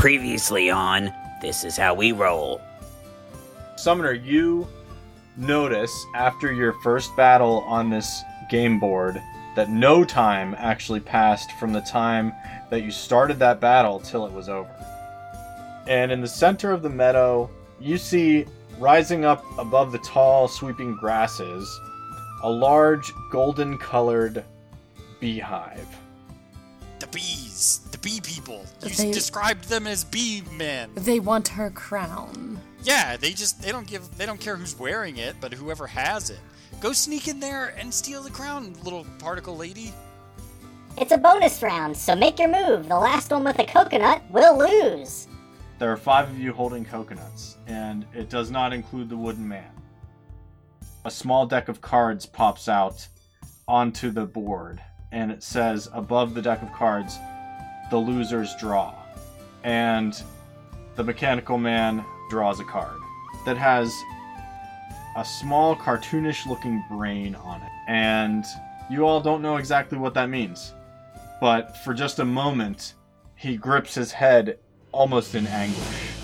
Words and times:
Previously 0.00 0.70
on 0.70 1.12
This 1.42 1.62
Is 1.62 1.76
How 1.76 1.92
We 1.92 2.12
Roll. 2.12 2.58
Summoner, 3.76 4.14
you 4.14 4.66
notice 5.36 5.92
after 6.14 6.50
your 6.50 6.72
first 6.82 7.14
battle 7.16 7.58
on 7.66 7.90
this 7.90 8.22
game 8.48 8.80
board 8.80 9.20
that 9.56 9.68
no 9.68 10.02
time 10.02 10.56
actually 10.56 11.00
passed 11.00 11.52
from 11.52 11.74
the 11.74 11.82
time 11.82 12.32
that 12.70 12.80
you 12.80 12.90
started 12.90 13.38
that 13.40 13.60
battle 13.60 14.00
till 14.00 14.24
it 14.24 14.32
was 14.32 14.48
over. 14.48 14.70
And 15.86 16.10
in 16.10 16.22
the 16.22 16.28
center 16.28 16.72
of 16.72 16.80
the 16.80 16.88
meadow, 16.88 17.50
you 17.78 17.98
see 17.98 18.46
rising 18.78 19.26
up 19.26 19.44
above 19.58 19.92
the 19.92 19.98
tall, 19.98 20.48
sweeping 20.48 20.96
grasses 20.96 21.68
a 22.42 22.48
large 22.48 23.12
golden 23.30 23.76
colored 23.76 24.44
beehive. 25.20 25.94
The 27.00 27.06
bees, 27.08 27.80
the 27.89 27.89
bee 28.02 28.20
people. 28.20 28.64
You 28.82 28.90
They- 28.90 29.12
described 29.12 29.64
them 29.68 29.86
as 29.86 30.04
bee 30.04 30.42
men. 30.52 30.90
They 30.94 31.20
want 31.20 31.48
her 31.48 31.70
crown. 31.70 32.60
Yeah, 32.82 33.16
they 33.16 33.32
just 33.32 33.60
they 33.62 33.72
don't 33.72 33.86
give 33.86 34.16
they 34.16 34.26
don't 34.26 34.40
care 34.40 34.56
who's 34.56 34.78
wearing 34.78 35.18
it, 35.18 35.36
but 35.40 35.52
whoever 35.52 35.86
has 35.86 36.30
it. 36.30 36.40
Go 36.80 36.92
sneak 36.92 37.28
in 37.28 37.40
there 37.40 37.74
and 37.78 37.92
steal 37.92 38.22
the 38.22 38.30
crown, 38.30 38.74
little 38.82 39.04
particle 39.18 39.56
lady. 39.56 39.92
It's 40.96 41.12
a 41.12 41.18
bonus 41.18 41.62
round, 41.62 41.96
so 41.96 42.16
make 42.16 42.38
your 42.38 42.48
move. 42.48 42.88
The 42.88 42.98
last 42.98 43.30
one 43.30 43.44
with 43.44 43.58
a 43.58 43.64
coconut 43.66 44.22
will 44.30 44.58
lose. 44.58 45.28
There 45.78 45.90
are 45.92 45.96
five 45.96 46.28
of 46.28 46.38
you 46.38 46.52
holding 46.52 46.84
coconuts, 46.84 47.56
and 47.66 48.06
it 48.14 48.28
does 48.28 48.50
not 48.50 48.72
include 48.72 49.08
the 49.08 49.16
wooden 49.16 49.46
man. 49.48 49.70
A 51.04 51.10
small 51.10 51.46
deck 51.46 51.68
of 51.68 51.80
cards 51.80 52.26
pops 52.26 52.68
out 52.68 53.06
onto 53.66 54.10
the 54.10 54.26
board, 54.26 54.80
and 55.12 55.30
it 55.30 55.42
says 55.42 55.88
above 55.92 56.34
the 56.34 56.42
deck 56.42 56.60
of 56.62 56.72
cards, 56.72 57.18
the 57.90 57.98
losers 57.98 58.54
draw. 58.56 58.94
And 59.64 60.20
the 60.96 61.04
mechanical 61.04 61.58
man 61.58 62.04
draws 62.30 62.60
a 62.60 62.64
card 62.64 62.98
that 63.44 63.56
has 63.56 63.92
a 65.16 65.24
small 65.24 65.76
cartoonish 65.76 66.46
looking 66.46 66.82
brain 66.90 67.34
on 67.34 67.60
it. 67.60 67.72
And 67.88 68.44
you 68.90 69.06
all 69.06 69.20
don't 69.20 69.42
know 69.42 69.56
exactly 69.56 69.98
what 69.98 70.14
that 70.14 70.30
means. 70.30 70.74
But 71.40 71.76
for 71.78 71.94
just 71.94 72.18
a 72.18 72.24
moment, 72.24 72.94
he 73.34 73.56
grips 73.56 73.94
his 73.94 74.12
head 74.12 74.58
almost 74.92 75.34
in 75.34 75.46
anguish. 75.46 76.19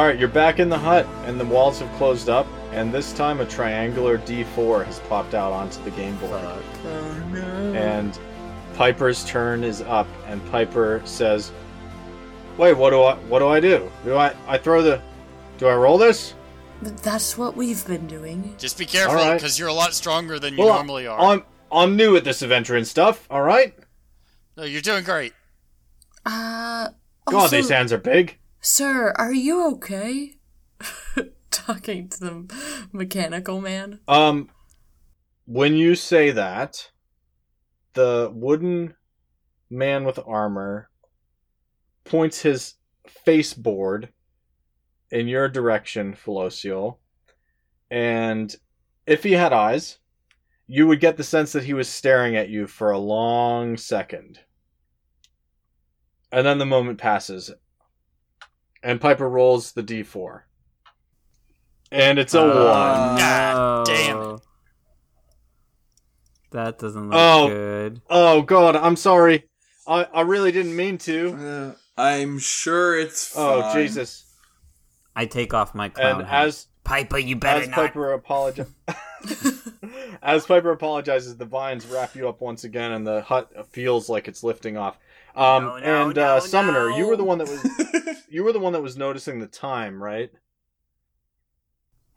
All 0.00 0.06
right, 0.06 0.18
you're 0.18 0.28
back 0.28 0.60
in 0.60 0.70
the 0.70 0.78
hut, 0.78 1.06
and 1.26 1.38
the 1.38 1.44
walls 1.44 1.78
have 1.80 1.92
closed 1.98 2.30
up. 2.30 2.46
And 2.72 2.90
this 2.90 3.12
time, 3.12 3.40
a 3.40 3.44
triangular 3.44 4.16
D4 4.16 4.86
has 4.86 4.98
popped 5.00 5.34
out 5.34 5.52
onto 5.52 5.84
the 5.84 5.90
game 5.90 6.16
board. 6.16 6.32
Oh, 6.32 7.24
no. 7.30 7.42
And 7.74 8.18
Piper's 8.76 9.22
turn 9.26 9.62
is 9.62 9.82
up, 9.82 10.06
and 10.26 10.42
Piper 10.50 11.02
says, 11.04 11.52
"Wait, 12.56 12.72
what 12.72 12.90
do 12.92 13.02
I? 13.02 13.16
What 13.28 13.40
do 13.40 13.48
I 13.48 13.60
do? 13.60 13.90
Do 14.02 14.16
I? 14.16 14.34
I 14.48 14.56
throw 14.56 14.80
the? 14.80 15.02
Do 15.58 15.66
I 15.66 15.74
roll 15.74 15.98
this? 15.98 16.32
Th- 16.82 16.96
That's 16.96 17.36
what 17.36 17.54
we've 17.54 17.86
been 17.86 18.06
doing. 18.06 18.54
Just 18.56 18.78
be 18.78 18.86
careful, 18.86 19.18
All 19.18 19.28
right. 19.28 19.34
because 19.34 19.58
you're 19.58 19.68
a 19.68 19.74
lot 19.74 19.92
stronger 19.92 20.38
than 20.38 20.54
you 20.56 20.64
Well, 20.64 20.76
normally 20.76 21.08
are. 21.08 21.20
I'm 21.20 21.44
I'm 21.70 21.94
new 21.96 22.16
at 22.16 22.24
this 22.24 22.40
adventure 22.40 22.74
and 22.76 22.88
stuff. 22.88 23.26
All 23.28 23.42
right. 23.42 23.74
No, 24.56 24.62
you're 24.64 24.80
doing 24.80 25.04
great. 25.04 25.34
Uh. 26.24 26.88
God, 27.26 27.34
also, 27.42 27.56
these 27.56 27.68
hands 27.68 27.92
are 27.92 27.98
big. 27.98 28.38
Sir, 28.60 29.12
are 29.16 29.32
you 29.32 29.66
okay? 29.72 30.34
Talking 31.50 32.08
to 32.10 32.20
the 32.20 32.88
mechanical 32.92 33.60
man. 33.60 34.00
Um, 34.06 34.50
when 35.46 35.74
you 35.74 35.94
say 35.94 36.30
that, 36.30 36.90
the 37.94 38.30
wooden 38.32 38.94
man 39.70 40.04
with 40.04 40.18
armor 40.26 40.90
points 42.04 42.42
his 42.42 42.74
face 43.24 43.54
board 43.54 44.10
in 45.10 45.26
your 45.26 45.48
direction, 45.48 46.14
Felocial. 46.14 46.98
And 47.90 48.54
if 49.06 49.22
he 49.22 49.32
had 49.32 49.52
eyes, 49.52 49.98
you 50.66 50.86
would 50.86 51.00
get 51.00 51.16
the 51.16 51.24
sense 51.24 51.52
that 51.52 51.64
he 51.64 51.74
was 51.74 51.88
staring 51.88 52.36
at 52.36 52.48
you 52.48 52.66
for 52.66 52.90
a 52.90 52.98
long 52.98 53.76
second. 53.76 54.38
And 56.30 56.46
then 56.46 56.58
the 56.58 56.66
moment 56.66 56.98
passes. 56.98 57.50
And 58.82 59.00
Piper 59.00 59.28
rolls 59.28 59.72
the 59.72 59.82
d4. 59.82 60.42
And 61.92 62.18
it's 62.18 62.34
a 62.34 62.42
one. 62.42 62.54
God 62.54 63.86
damn 63.86 64.16
it. 64.16 64.20
Oh. 64.20 64.40
That 66.52 66.78
doesn't 66.78 67.10
look 67.10 67.14
Oh. 67.18 67.48
good. 67.48 68.00
Oh 68.08 68.42
god, 68.42 68.76
I'm 68.76 68.96
sorry. 68.96 69.44
I, 69.86 70.04
I 70.12 70.20
really 70.22 70.52
didn't 70.52 70.76
mean 70.76 70.98
to. 70.98 71.74
Uh, 71.98 72.00
I'm 72.00 72.38
sure 72.38 72.98
it's 72.98 73.28
fine. 73.28 73.62
Oh 73.64 73.74
Jesus. 73.74 74.24
I 75.14 75.26
take 75.26 75.52
off 75.52 75.74
my 75.74 75.88
crown. 75.88 76.20
And 76.20 76.28
hat. 76.28 76.46
as 76.46 76.66
Piper, 76.84 77.18
you 77.18 77.36
better 77.36 77.62
as 77.62 77.68
not. 77.68 77.76
Piper 77.76 78.12
apologizes 78.12 78.72
as 80.22 80.46
Piper 80.46 80.70
apologizes, 80.70 81.36
the 81.36 81.44
vines 81.44 81.86
wrap 81.86 82.14
you 82.14 82.28
up 82.28 82.40
once 82.40 82.64
again 82.64 82.92
and 82.92 83.06
the 83.06 83.22
hut 83.22 83.68
feels 83.70 84.08
like 84.08 84.28
it's 84.28 84.42
lifting 84.42 84.76
off. 84.76 84.96
Um 85.34 85.64
No, 85.64 85.78
no, 85.78 86.08
and 86.08 86.18
uh 86.18 86.34
no, 86.34 86.40
Summoner, 86.40 86.90
you 86.90 87.06
were 87.06 87.16
the 87.16 87.24
one 87.24 87.38
that 87.38 87.48
was 87.48 88.24
you 88.28 88.42
were 88.44 88.52
the 88.52 88.58
one 88.60 88.72
that 88.72 88.82
was 88.82 88.96
noticing 88.96 89.38
the 89.40 89.46
time, 89.46 90.02
right? 90.02 90.30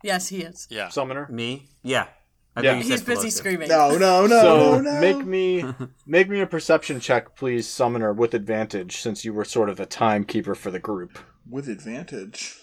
Yes, 0.03 0.27
he 0.27 0.39
is. 0.41 0.67
Yeah. 0.69 0.89
Summoner? 0.89 1.27
me? 1.29 1.69
Yeah. 1.81 2.07
I 2.55 2.61
Yeah. 2.61 2.75
He's 2.75 3.01
busy 3.01 3.29
screaming. 3.29 3.69
no, 3.69 3.97
no, 3.97 4.25
no, 4.27 4.41
so 4.41 4.81
no. 4.81 4.99
make 4.99 5.25
me 5.25 5.63
make 6.05 6.29
me 6.29 6.41
a 6.41 6.47
perception 6.47 6.99
check, 6.99 7.35
please, 7.35 7.67
Summoner, 7.67 8.13
with 8.13 8.33
advantage, 8.33 8.97
since 8.97 9.23
you 9.25 9.33
were 9.33 9.45
sort 9.45 9.69
of 9.69 9.77
the 9.77 9.85
timekeeper 9.85 10.55
for 10.55 10.69
the 10.71 10.79
group. 10.79 11.17
with 11.49 11.67
advantage. 11.67 12.57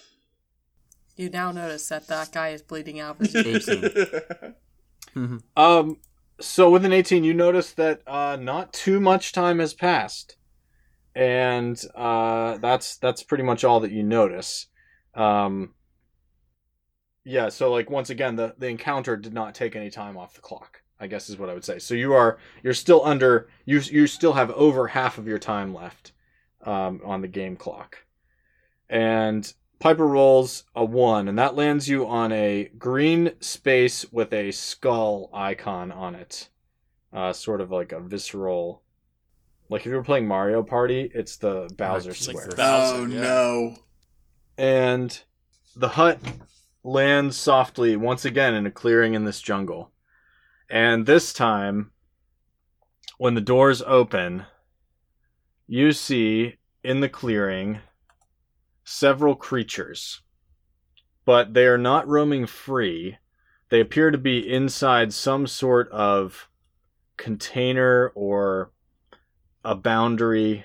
You 1.17 1.29
now 1.29 1.53
notice 1.53 1.89
that 1.89 2.07
that 2.07 2.33
guy 2.33 2.49
is 2.51 2.63
bleeding 2.63 2.99
out. 3.01 3.17
18. 3.21 4.55
Mhm. 5.15 5.41
Um, 5.57 5.97
so 6.41 6.71
with 6.71 6.85
an 6.85 6.93
18, 6.93 7.25
you 7.25 7.35
notice 7.35 7.73
that 7.73 8.01
uh, 8.07 8.37
not 8.41 8.73
too 8.73 9.01
much 9.01 9.33
time 9.33 9.59
has 9.59 9.75
passed, 9.75 10.37
and 11.21 11.79
uh, 11.95 12.57
that's 12.57 12.97
that's 12.97 13.23
pretty 13.23 13.45
much 13.45 13.63
all 13.63 13.81
that 13.81 13.93
you 13.93 14.03
notice. 14.03 14.69
Um, 15.15 15.75
yeah, 17.25 17.51
so 17.51 17.71
like 17.71 17.91
once 17.91 18.09
again, 18.09 18.37
the 18.37 18.55
the 18.57 18.69
encounter 18.69 19.19
did 19.19 19.35
not 19.35 19.55
take 19.55 19.77
any 19.77 19.91
time 19.91 20.17
off 20.17 20.35
the 20.35 20.41
clock. 20.41 20.83
I 20.99 21.07
guess 21.07 21.29
is 21.29 21.37
what 21.37 21.51
I 21.51 21.55
would 21.55 21.65
say. 21.65 21.79
So 21.79 21.95
you 21.95 22.15
are 22.15 22.39
you're 22.63 22.73
still 22.73 23.05
under 23.05 23.49
you 23.67 23.81
you 23.81 24.07
still 24.07 24.33
have 24.33 24.51
over 24.53 24.87
half 24.89 25.19
of 25.19 25.29
your 25.29 25.39
time 25.39 25.75
left 25.75 26.13
um, 26.65 27.03
on 27.05 27.21
the 27.21 27.29
game 27.29 27.55
clock, 27.55 27.99
and 28.89 29.53
Piper 29.79 30.07
rolls 30.07 30.65
a 30.75 30.87
one, 30.87 31.29
and 31.29 31.39
that 31.39 31.55
lands 31.55 31.87
you 31.87 32.07
on 32.07 32.33
a 32.33 32.71
green 32.79 33.33
space 33.41 34.11
with 34.11 34.33
a 34.33 34.53
skull 34.53 35.29
icon 35.35 35.93
on 35.93 36.15
it. 36.15 36.49
Uh, 37.13 37.35
sort 37.35 37.61
of 37.61 37.71
like 37.71 37.93
a 37.93 38.01
visceral. 38.01 38.83
Like 39.71 39.83
if 39.83 39.87
you 39.87 39.95
were 39.95 40.03
playing 40.03 40.27
Mario 40.27 40.65
Party, 40.65 41.11
it's 41.15 41.37
the 41.37 41.71
Bowser 41.77 42.11
Jesus. 42.11 42.27
square. 42.27 42.49
Bowser, 42.57 42.97
oh 42.97 43.07
yeah. 43.07 43.21
no. 43.21 43.77
And 44.59 45.23
the 45.77 45.91
hut 45.91 46.19
lands 46.83 47.37
softly 47.37 47.97
once 47.97 48.25
again 48.25 48.55
in 48.55 48.67
a 48.67 48.71
clearing 48.71 49.15
in 49.15 49.25
this 49.25 49.41
jungle. 49.41 49.93
And 50.69 51.07
this 51.07 51.33
time, 51.33 51.93
when 53.17 53.35
the 53.35 53.41
doors 53.41 53.81
open, 53.83 54.45
you 55.69 55.93
see 55.93 56.57
in 56.83 56.99
the 56.99 57.09
clearing 57.09 57.79
several 58.83 59.37
creatures. 59.37 60.21
But 61.25 61.55
they 61.55 61.67
are 61.67 61.79
not 61.79 62.09
roaming 62.09 62.47
free. 62.47 63.19
They 63.69 63.81
appear 63.81 64.11
to 64.11 64.19
be 64.19 64.53
inside 64.53 65.13
some 65.13 65.47
sort 65.47 65.89
of 65.93 66.49
container 67.17 68.11
or 68.17 68.73
a 69.65 69.75
boundary 69.75 70.65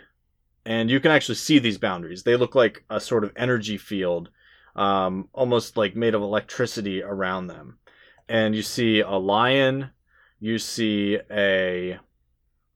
and 0.65 0.89
you 0.89 1.00
can 1.00 1.12
actually 1.12 1.36
see 1.36 1.59
these 1.59 1.77
boundaries. 1.77 2.24
They 2.24 2.36
look 2.36 2.56
like 2.56 2.83
a 2.89 3.00
sort 3.00 3.24
of 3.24 3.31
energy 3.36 3.77
field, 3.77 4.30
um, 4.75 5.30
almost 5.33 5.77
like 5.77 5.95
made 5.95 6.15
of 6.15 6.21
electricity 6.21 7.03
around 7.03 7.47
them. 7.47 7.77
And 8.27 8.56
you 8.56 8.63
see 8.63 9.01
a 9.01 9.12
lion, 9.12 9.92
you 10.39 10.57
see 10.57 11.19
a 11.30 12.00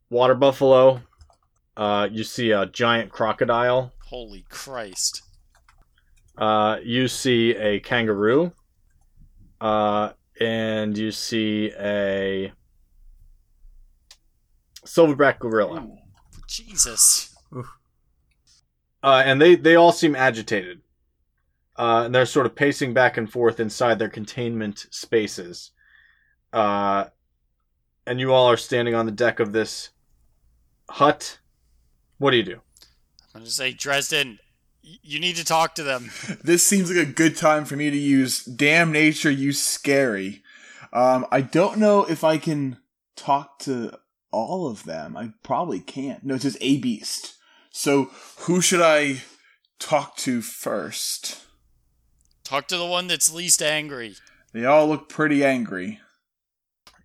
water 0.10 0.36
buffalo, 0.36 1.01
Uh, 1.77 2.10
you 2.12 2.25
see 2.25 2.51
a 2.51 2.65
giant 2.65 3.10
crocodile. 3.10 3.94
Holy 4.10 4.44
Christ. 4.50 5.22
Uh, 6.38 6.77
you 6.83 7.07
see 7.07 7.56
a 7.56 7.80
kangaroo. 7.80 8.51
Uh, 9.62 10.12
and 10.42 10.98
you 10.98 11.12
see 11.12 11.72
a 11.80 12.51
silverback 14.86 15.39
gorilla. 15.39 15.88
Jesus. 16.50 17.36
Uh, 19.01 19.24
and 19.25 19.42
they, 19.42 19.56
they 19.56 19.75
all 19.75 19.92
seem 19.92 20.16
agitated. 20.16 20.81
Uh, 21.78 22.04
and 22.06 22.13
they're 22.13 22.25
sort 22.25 22.46
of 22.46 22.56
pacing 22.56 22.94
back 22.94 23.16
and 23.16 23.31
forth 23.31 23.60
inside 23.60 23.98
their 24.00 24.10
containment 24.10 24.86
spaces. 24.92 25.72
Uh, 26.51 27.06
and 28.06 28.19
you 28.19 28.34
all 28.34 28.50
are 28.50 28.57
standing 28.57 28.96
on 28.96 29.06
the 29.06 29.12
deck 29.12 29.40
of 29.40 29.54
this 29.54 29.90
hut. 30.90 31.40
What 32.18 32.31
do 32.31 32.38
you 32.38 32.44
do? 32.44 32.62
I'm 33.34 33.42
gonna 33.42 33.46
say, 33.51 33.72
Dresden, 33.72 34.40
y- 34.84 34.98
you 35.01 35.19
need 35.19 35.38
to 35.38 35.46
talk 35.46 35.75
to 35.75 35.84
them. 35.84 36.12
This 36.44 36.63
seems 36.63 36.90
like 36.92 37.07
a 37.07 37.12
good 37.12 37.38
time 37.38 37.63
for 37.63 37.78
me 37.78 37.90
to 37.90 37.98
use 37.98 38.44
Damn 38.44 38.92
Nature, 38.92 39.31
You 39.31 39.54
Scary. 39.54 40.44
Um, 40.92 41.28
I 41.31 41.42
don't 41.42 41.78
know 41.78 42.04
if 42.06 42.24
I 42.24 42.38
can 42.40 42.78
talk 43.16 43.60
to 43.60 43.98
all 44.31 44.67
of 44.67 44.83
them. 44.83 45.17
I 45.17 45.33
probably 45.43 45.79
can't. 45.79 46.23
No, 46.23 46.35
it 46.35 46.41
says 46.41 46.57
a 46.61 46.77
beast. 46.77 47.35
So 47.71 48.11
who 48.39 48.61
should 48.61 48.81
I 48.81 49.21
talk 49.79 50.15
to 50.17 50.41
first? 50.41 51.45
Talk 52.43 52.67
to 52.67 52.77
the 52.77 52.85
one 52.85 53.07
that's 53.07 53.33
least 53.33 53.61
angry. 53.61 54.15
They 54.53 54.65
all 54.65 54.87
look 54.87 55.09
pretty 55.09 55.43
angry. 55.43 55.99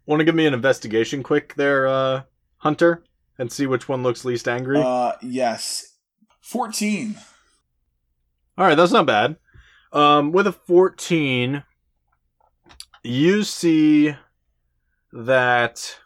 Want 0.07 0.21
to 0.21 0.25
give 0.25 0.35
me 0.35 0.47
an 0.47 0.55
investigation 0.55 1.23
quick 1.23 1.55
there, 1.55 1.87
uh, 1.87 2.23
Hunter? 2.59 3.05
And 3.39 3.51
see 3.51 3.67
which 3.67 3.89
one 3.89 4.03
looks 4.03 4.25
least 4.25 4.49
angry? 4.49 4.81
Uh, 4.81 5.13
yes. 5.21 5.97
14. 6.41 7.17
All 8.57 8.67
right, 8.67 8.75
that's 8.77 8.93
not 8.93 9.07
bad. 9.07 9.37
Um, 9.93 10.31
with 10.31 10.47
a 10.47 10.53
14, 10.53 11.65
you 13.03 13.43
see 13.43 14.15
that 15.13 15.99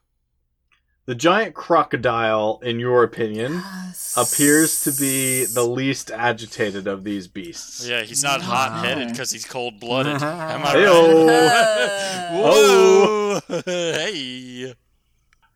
the 1.09 1.15
giant 1.15 1.55
crocodile, 1.55 2.61
in 2.63 2.79
your 2.79 3.03
opinion, 3.03 3.55
Yes. 3.55 4.13
appears 4.15 4.83
to 4.85 4.93
be 4.93 5.47
the 5.47 5.63
least 5.65 6.11
agitated 6.11 6.87
of 6.87 7.03
these 7.03 7.27
beasts. 7.29 7.87
Yeah, 7.89 8.03
he's 8.03 8.23
not 8.23 8.43
hot 8.43 8.85
headed 8.85 9.09
because 9.09 9.31
he's 9.31 9.47
cold 9.47 9.81
blooded. 9.81 10.23
Am 10.23 10.63
I 10.63 10.75
Heyo. 10.75 11.27
right? 11.27 12.29
Whoa! 12.33 13.41
hey. 13.65 14.75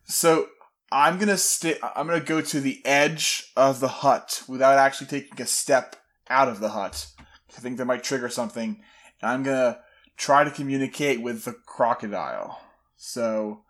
So 0.05 0.47
I'm 0.91 1.19
gonna 1.19 1.37
stay. 1.37 1.77
I'm 1.95 2.07
gonna 2.07 2.19
go 2.19 2.41
to 2.41 2.59
the 2.59 2.81
edge 2.83 3.51
of 3.55 3.79
the 3.79 3.87
hut 3.87 4.41
without 4.47 4.79
actually 4.79 5.05
taking 5.07 5.39
a 5.39 5.45
step 5.45 5.95
out 6.31 6.47
of 6.49 6.61
the 6.61 6.69
hut. 6.69 7.05
I 7.55 7.61
think 7.61 7.77
that 7.77 7.85
might 7.85 8.03
trigger 8.03 8.27
something, 8.29 8.81
and 9.21 9.31
I'm 9.31 9.43
gonna 9.43 9.77
try 10.17 10.43
to 10.43 10.49
communicate 10.49 11.21
with 11.21 11.45
the 11.45 11.53
crocodile. 11.67 12.59
So, 12.97 13.65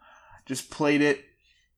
just 0.45 0.71
played 0.71 1.01
it. 1.01 1.25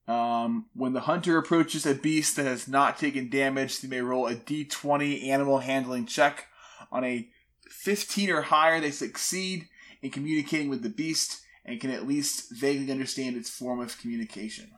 Um, 0.07 0.67
when 0.75 0.93
the 0.93 1.01
hunter 1.01 1.37
approaches 1.37 1.85
a 1.85 1.95
beast 1.95 2.35
that 2.35 2.45
has 2.45 2.67
not 2.67 2.99
taken 2.99 3.29
damage, 3.29 3.81
they 3.81 3.87
may 3.87 4.01
roll 4.01 4.27
a 4.27 4.35
d20 4.35 5.25
animal 5.27 5.59
handling 5.59 6.05
check. 6.05 6.45
On 6.91 7.03
a 7.03 7.27
15 7.69 8.29
or 8.29 8.41
higher, 8.43 8.79
they 8.79 8.91
succeed 8.91 9.67
in 10.01 10.11
communicating 10.11 10.69
with 10.69 10.83
the 10.83 10.89
beast 10.89 11.41
and 11.65 11.81
can 11.81 11.89
at 11.89 12.07
least 12.07 12.51
vaguely 12.51 12.91
understand 12.91 13.35
its 13.35 13.49
form 13.49 13.79
of 13.79 13.97
communication. 13.99 14.69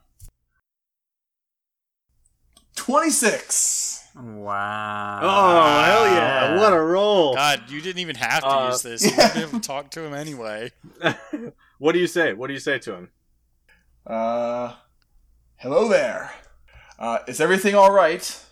26! 2.75 4.05
Wow. 4.15 5.19
Oh, 5.21 5.83
hell 5.83 6.05
yeah. 6.15 6.57
What 6.57 6.73
a 6.73 6.79
roll. 6.81 7.35
God, 7.35 7.69
you 7.69 7.81
didn't 7.81 7.99
even 7.99 8.15
have 8.15 8.41
to 8.43 8.47
Uh, 8.47 8.69
use 8.69 8.81
this. 8.81 9.03
You 9.05 9.11
would 9.17 9.33
be 9.33 9.39
able 9.41 9.51
to 9.51 9.59
talk 9.59 9.91
to 9.91 10.01
him 10.01 10.13
anyway. 10.13 10.71
what 11.79 11.91
do 11.91 11.99
you 11.99 12.07
say? 12.07 12.33
What 12.33 12.47
do 12.47 12.53
you 12.53 12.59
say 12.59 12.79
to 12.79 12.93
him? 12.95 13.09
Uh, 14.05 14.73
hello 15.57 15.87
there. 15.87 16.31
Uh, 16.99 17.19
is 17.27 17.41
everything 17.41 17.75
alright? 17.75 18.43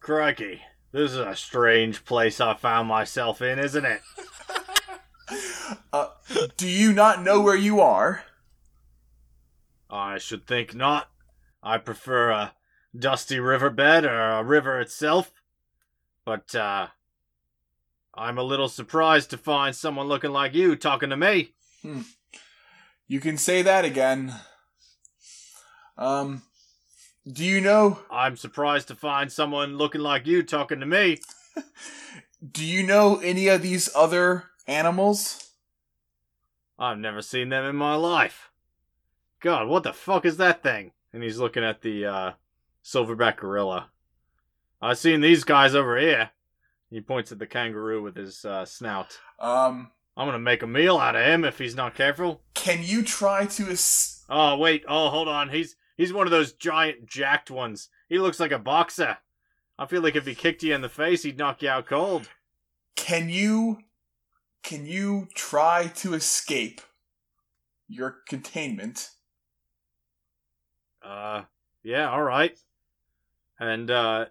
Crikey. 0.00 0.60
This 0.92 1.12
is 1.12 1.16
a 1.16 1.34
strange 1.34 2.04
place 2.04 2.40
I 2.40 2.54
found 2.54 2.88
myself 2.88 3.42
in, 3.42 3.58
isn't 3.58 3.84
it? 3.84 4.00
Uh, 5.92 6.08
do 6.58 6.68
you 6.68 6.92
not 6.92 7.22
know 7.22 7.40
where 7.40 7.56
you 7.56 7.80
are? 7.80 8.24
I 9.88 10.18
should 10.18 10.46
think 10.46 10.74
not. 10.74 11.08
I 11.62 11.78
prefer 11.78 12.30
a 12.30 12.52
dusty 12.96 13.40
riverbed 13.40 14.04
or 14.04 14.20
a 14.20 14.44
river 14.44 14.78
itself. 14.80 15.32
But, 16.26 16.54
uh, 16.54 16.88
I'm 18.14 18.36
a 18.36 18.42
little 18.42 18.68
surprised 18.68 19.30
to 19.30 19.38
find 19.38 19.74
someone 19.74 20.06
looking 20.06 20.30
like 20.32 20.52
you 20.54 20.76
talking 20.76 21.08
to 21.10 21.16
me. 21.16 21.54
You 23.08 23.18
can 23.18 23.38
say 23.38 23.62
that 23.62 23.86
again. 23.86 24.34
Um, 25.96 26.42
do 27.30 27.44
you 27.44 27.60
know, 27.60 28.00
I'm 28.10 28.36
surprised 28.36 28.88
to 28.88 28.94
find 28.94 29.30
someone 29.32 29.76
looking 29.76 30.00
like 30.00 30.26
you 30.26 30.42
talking 30.42 30.80
to 30.80 30.86
me. 30.86 31.20
do 32.52 32.64
you 32.64 32.82
know 32.82 33.18
any 33.20 33.48
of 33.48 33.62
these 33.62 33.88
other 33.94 34.44
animals? 34.66 35.50
I've 36.78 36.98
never 36.98 37.22
seen 37.22 37.48
them 37.48 37.64
in 37.64 37.76
my 37.76 37.94
life. 37.94 38.50
God, 39.40 39.68
what 39.68 39.82
the 39.84 39.92
fuck 39.92 40.24
is 40.24 40.36
that 40.38 40.62
thing? 40.62 40.92
And 41.12 41.22
he's 41.22 41.38
looking 41.38 41.62
at 41.64 41.82
the 41.82 42.04
uh, 42.06 42.32
silverback 42.84 43.36
gorilla. 43.36 43.90
I've 44.82 44.98
seen 44.98 45.20
these 45.20 45.44
guys 45.44 45.74
over 45.74 45.96
here. 45.98 46.30
He 46.90 47.00
points 47.00 47.32
at 47.32 47.38
the 47.38 47.46
kangaroo 47.46 48.02
with 48.02 48.16
his 48.16 48.44
uh, 48.44 48.64
snout. 48.64 49.18
Um, 49.38 49.90
I'm 50.16 50.26
gonna 50.26 50.38
make 50.38 50.62
a 50.62 50.66
meal 50.66 50.98
out 50.98 51.16
of 51.16 51.24
him 51.24 51.44
if 51.44 51.58
he's 51.58 51.74
not 51.74 51.94
careful. 51.94 52.42
can 52.54 52.82
you 52.82 53.02
try 53.02 53.46
to 53.46 53.70
es- 53.70 54.24
Oh 54.28 54.56
wait, 54.56 54.84
oh 54.88 55.08
hold 55.10 55.28
on. 55.28 55.48
He's 55.48 55.76
he's 55.96 56.12
one 56.12 56.26
of 56.26 56.30
those 56.30 56.52
giant 56.52 57.06
jacked 57.06 57.50
ones. 57.50 57.88
He 58.08 58.18
looks 58.18 58.40
like 58.40 58.52
a 58.52 58.58
boxer. 58.58 59.18
I 59.78 59.86
feel 59.86 60.02
like 60.02 60.16
if 60.16 60.26
he 60.26 60.34
kicked 60.34 60.62
you 60.62 60.74
in 60.74 60.82
the 60.82 60.88
face, 60.88 61.22
he'd 61.24 61.38
knock 61.38 61.62
you 61.62 61.68
out 61.68 61.86
cold. 61.86 62.28
can 62.96 63.28
you 63.28 63.78
can 64.62 64.86
you 64.86 65.28
try 65.34 65.88
to 65.96 66.14
escape 66.14 66.80
your 67.88 68.16
containment? 68.28 69.10
Uh, 71.02 71.42
yeah, 71.82 72.08
all 72.10 72.22
right. 72.22 72.56
And 73.60 73.90
uh, 73.90 74.26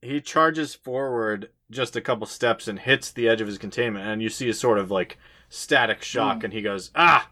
he 0.00 0.20
charges 0.20 0.74
forward 0.74 1.50
just 1.70 1.96
a 1.96 2.00
couple 2.00 2.26
steps 2.26 2.68
and 2.68 2.78
hits 2.78 3.10
the 3.10 3.28
edge 3.28 3.40
of 3.40 3.48
his 3.48 3.58
containment, 3.58 4.06
and 4.06 4.22
you 4.22 4.28
see 4.28 4.48
a 4.48 4.54
sort 4.54 4.78
of 4.78 4.90
like 4.90 5.18
static 5.48 6.02
shock, 6.02 6.38
Mm. 6.40 6.44
and 6.44 6.52
he 6.52 6.62
goes, 6.62 6.90
"Ah, 6.94 7.30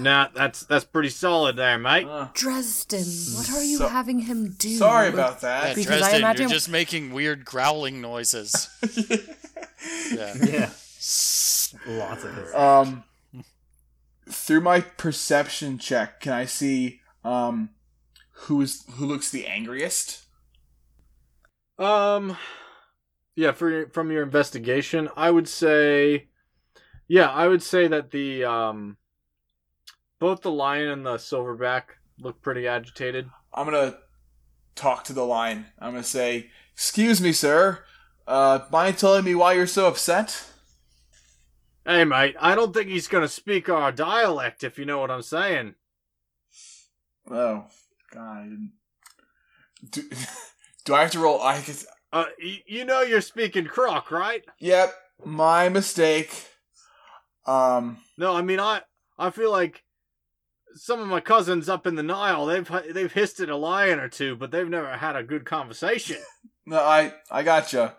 nah, 0.00 0.28
that's 0.34 0.64
that's 0.66 0.84
pretty 0.84 1.08
solid 1.10 1.56
there, 1.56 1.78
mate." 1.78 2.06
Uh, 2.06 2.28
Dresden, 2.34 3.04
what 3.36 3.50
are 3.52 3.62
you 3.62 3.78
So- 3.78 3.88
having 3.88 4.20
him 4.20 4.54
do? 4.58 4.76
sorry 4.76 5.08
about 5.08 5.34
Yeah, 5.42 5.48
that. 5.48 5.76
Because 5.76 5.90
I 5.92 5.98
Dresden, 5.98 6.18
imagine- 6.20 6.42
you're 6.42 6.50
just 6.50 6.68
making 6.68 7.12
weird 7.12 7.44
growling 7.44 8.00
noises. 8.00 8.68
Yeah. 10.12 10.34
Yeah. 10.44 10.70
Lots 11.86 12.24
of 12.24 12.34
his. 12.34 12.54
um, 12.54 13.04
through 14.28 14.60
my 14.60 14.80
perception 14.80 15.78
check, 15.78 16.20
can 16.20 16.32
I 16.32 16.44
see 16.46 17.00
um 17.24 17.70
who 18.32 18.60
is 18.60 18.84
who 18.92 19.06
looks 19.06 19.30
the 19.30 19.46
angriest? 19.46 20.24
Um, 21.78 22.36
yeah, 23.36 23.52
for 23.52 23.70
your, 23.70 23.88
from 23.90 24.10
your 24.10 24.22
investigation, 24.24 25.08
I 25.16 25.30
would 25.30 25.48
say, 25.48 26.26
yeah, 27.06 27.30
I 27.30 27.46
would 27.46 27.62
say 27.62 27.86
that 27.86 28.10
the 28.10 28.44
um, 28.44 28.96
both 30.18 30.42
the 30.42 30.50
lion 30.50 30.88
and 30.88 31.06
the 31.06 31.14
silverback 31.14 31.82
look 32.18 32.40
pretty 32.42 32.66
agitated. 32.66 33.28
I'm 33.52 33.64
gonna 33.66 33.98
talk 34.74 35.04
to 35.04 35.12
the 35.12 35.24
lion. 35.24 35.66
I'm 35.78 35.92
gonna 35.92 36.02
say, 36.04 36.50
"Excuse 36.74 37.20
me, 37.20 37.32
sir. 37.32 37.84
Uh, 38.26 38.60
mind 38.70 38.98
telling 38.98 39.24
me 39.24 39.34
why 39.34 39.54
you're 39.54 39.66
so 39.66 39.86
upset?" 39.88 40.44
Hey, 41.86 42.04
mate, 42.04 42.36
I 42.38 42.54
don't 42.54 42.74
think 42.74 42.88
he's 42.88 43.08
gonna 43.08 43.28
speak 43.28 43.68
our 43.68 43.90
dialect, 43.92 44.62
if 44.62 44.78
you 44.78 44.84
know 44.84 44.98
what 44.98 45.10
I'm 45.10 45.22
saying. 45.22 45.74
Oh, 47.30 47.66
God, 48.12 48.70
Do, 49.90 50.02
do 50.84 50.94
I 50.94 51.02
have 51.02 51.10
to 51.12 51.18
roll? 51.18 51.40
I 51.40 51.60
guess, 51.60 51.86
Uh, 52.12 52.24
you 52.38 52.84
know 52.84 53.02
you're 53.02 53.20
speaking 53.20 53.66
croc, 53.66 54.10
right? 54.10 54.44
Yep, 54.60 54.94
my 55.24 55.68
mistake. 55.68 56.46
Um, 57.46 57.98
No, 58.16 58.34
I 58.34 58.42
mean 58.42 58.60
I 58.60 58.82
I 59.18 59.30
feel 59.30 59.50
like 59.50 59.82
some 60.80 61.00
of 61.00 61.08
my 61.08 61.20
cousins 61.20 61.68
up 61.68 61.86
in 61.86 61.94
the 61.96 62.02
Nile 62.02 62.46
they've 62.46 62.70
they've 62.92 63.12
hissed 63.12 63.40
at 63.40 63.48
a 63.48 63.56
lion 63.56 63.98
or 63.98 64.08
two, 64.08 64.36
but 64.36 64.50
they've 64.50 64.68
never 64.68 64.96
had 64.96 65.16
a 65.16 65.22
good 65.22 65.44
conversation. 65.44 66.18
no, 66.66 66.78
I 66.80 67.14
I 67.30 67.42
gotcha. 67.42 67.96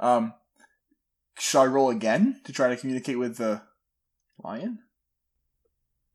Um, 0.00 0.34
should 1.38 1.60
I 1.60 1.66
roll 1.66 1.90
again 1.90 2.40
to 2.44 2.52
try 2.52 2.68
to 2.68 2.76
communicate 2.76 3.18
with 3.18 3.36
the 3.36 3.62
lion? 4.42 4.80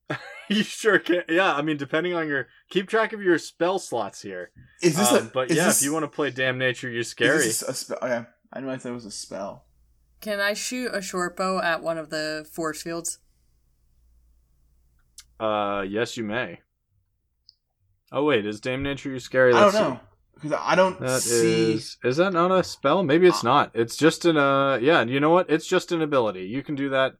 you 0.50 0.64
sure 0.64 1.00
can. 1.00 1.24
Yeah, 1.30 1.54
I 1.54 1.62
mean, 1.62 1.78
depending 1.78 2.14
on 2.14 2.28
your 2.28 2.48
keep 2.70 2.88
track 2.90 3.14
of 3.14 3.22
your 3.22 3.38
spell 3.38 3.80
slots 3.80 4.22
here. 4.22 4.52
Is 4.82 4.98
this 4.98 5.12
Um, 5.12 5.28
a? 5.28 5.30
but 5.34 5.52
is 5.52 5.58
yeah, 5.58 5.66
this, 5.66 5.82
if 5.82 5.86
you 5.86 5.94
want 5.94 6.04
to 6.04 6.08
play 6.10 6.30
Damn 6.32 6.58
Nature, 6.58 6.90
You're 6.90 7.02
is 7.02 7.10
Scary. 7.10 7.38
this 7.38 7.62
a 7.62 7.74
spell? 7.74 7.98
Okay, 8.02 8.14
I 8.14 8.56
didn't 8.56 8.66
realize 8.66 8.84
that 8.84 8.94
was 8.94 9.06
a 9.06 9.12
spell. 9.12 9.66
Can 10.20 10.40
I 10.40 10.54
shoot 10.54 10.92
a 10.94 11.02
short 11.02 11.36
bow 11.38 11.60
at 11.62 11.82
one 11.82 11.98
of 11.98 12.10
the 12.10 12.48
force 12.52 12.82
fields? 12.84 13.20
Uh, 15.42 15.82
yes, 15.82 16.18
you 16.18 16.24
may. 16.24 16.60
Oh 18.12 18.24
wait, 18.26 18.46
is 18.46 18.60
Damn 18.60 18.84
Nature 18.84 19.10
You're 19.10 19.20
Scary? 19.20 19.54
I 19.54 19.62
don't 19.62 19.74
know 19.74 20.00
because 20.36 20.54
I 20.60 20.76
don't 20.76 21.00
That 21.00 21.22
see. 21.22 21.74
is 21.74 21.98
is 22.04 22.18
that 22.18 22.34
not 22.34 22.52
a 22.52 22.64
spell? 22.64 23.04
Maybe 23.04 23.28
it's 23.28 23.44
not. 23.44 23.72
It's 23.74 23.96
just 23.96 24.26
an 24.26 24.38
uh 24.38 24.76
yeah, 24.82 25.02
you 25.04 25.20
know 25.20 25.30
what? 25.30 25.50
It's 25.50 25.66
just 25.66 25.92
an 25.92 26.02
ability. 26.02 26.42
You 26.46 26.62
can 26.62 26.76
do 26.76 26.90
that 26.90 27.14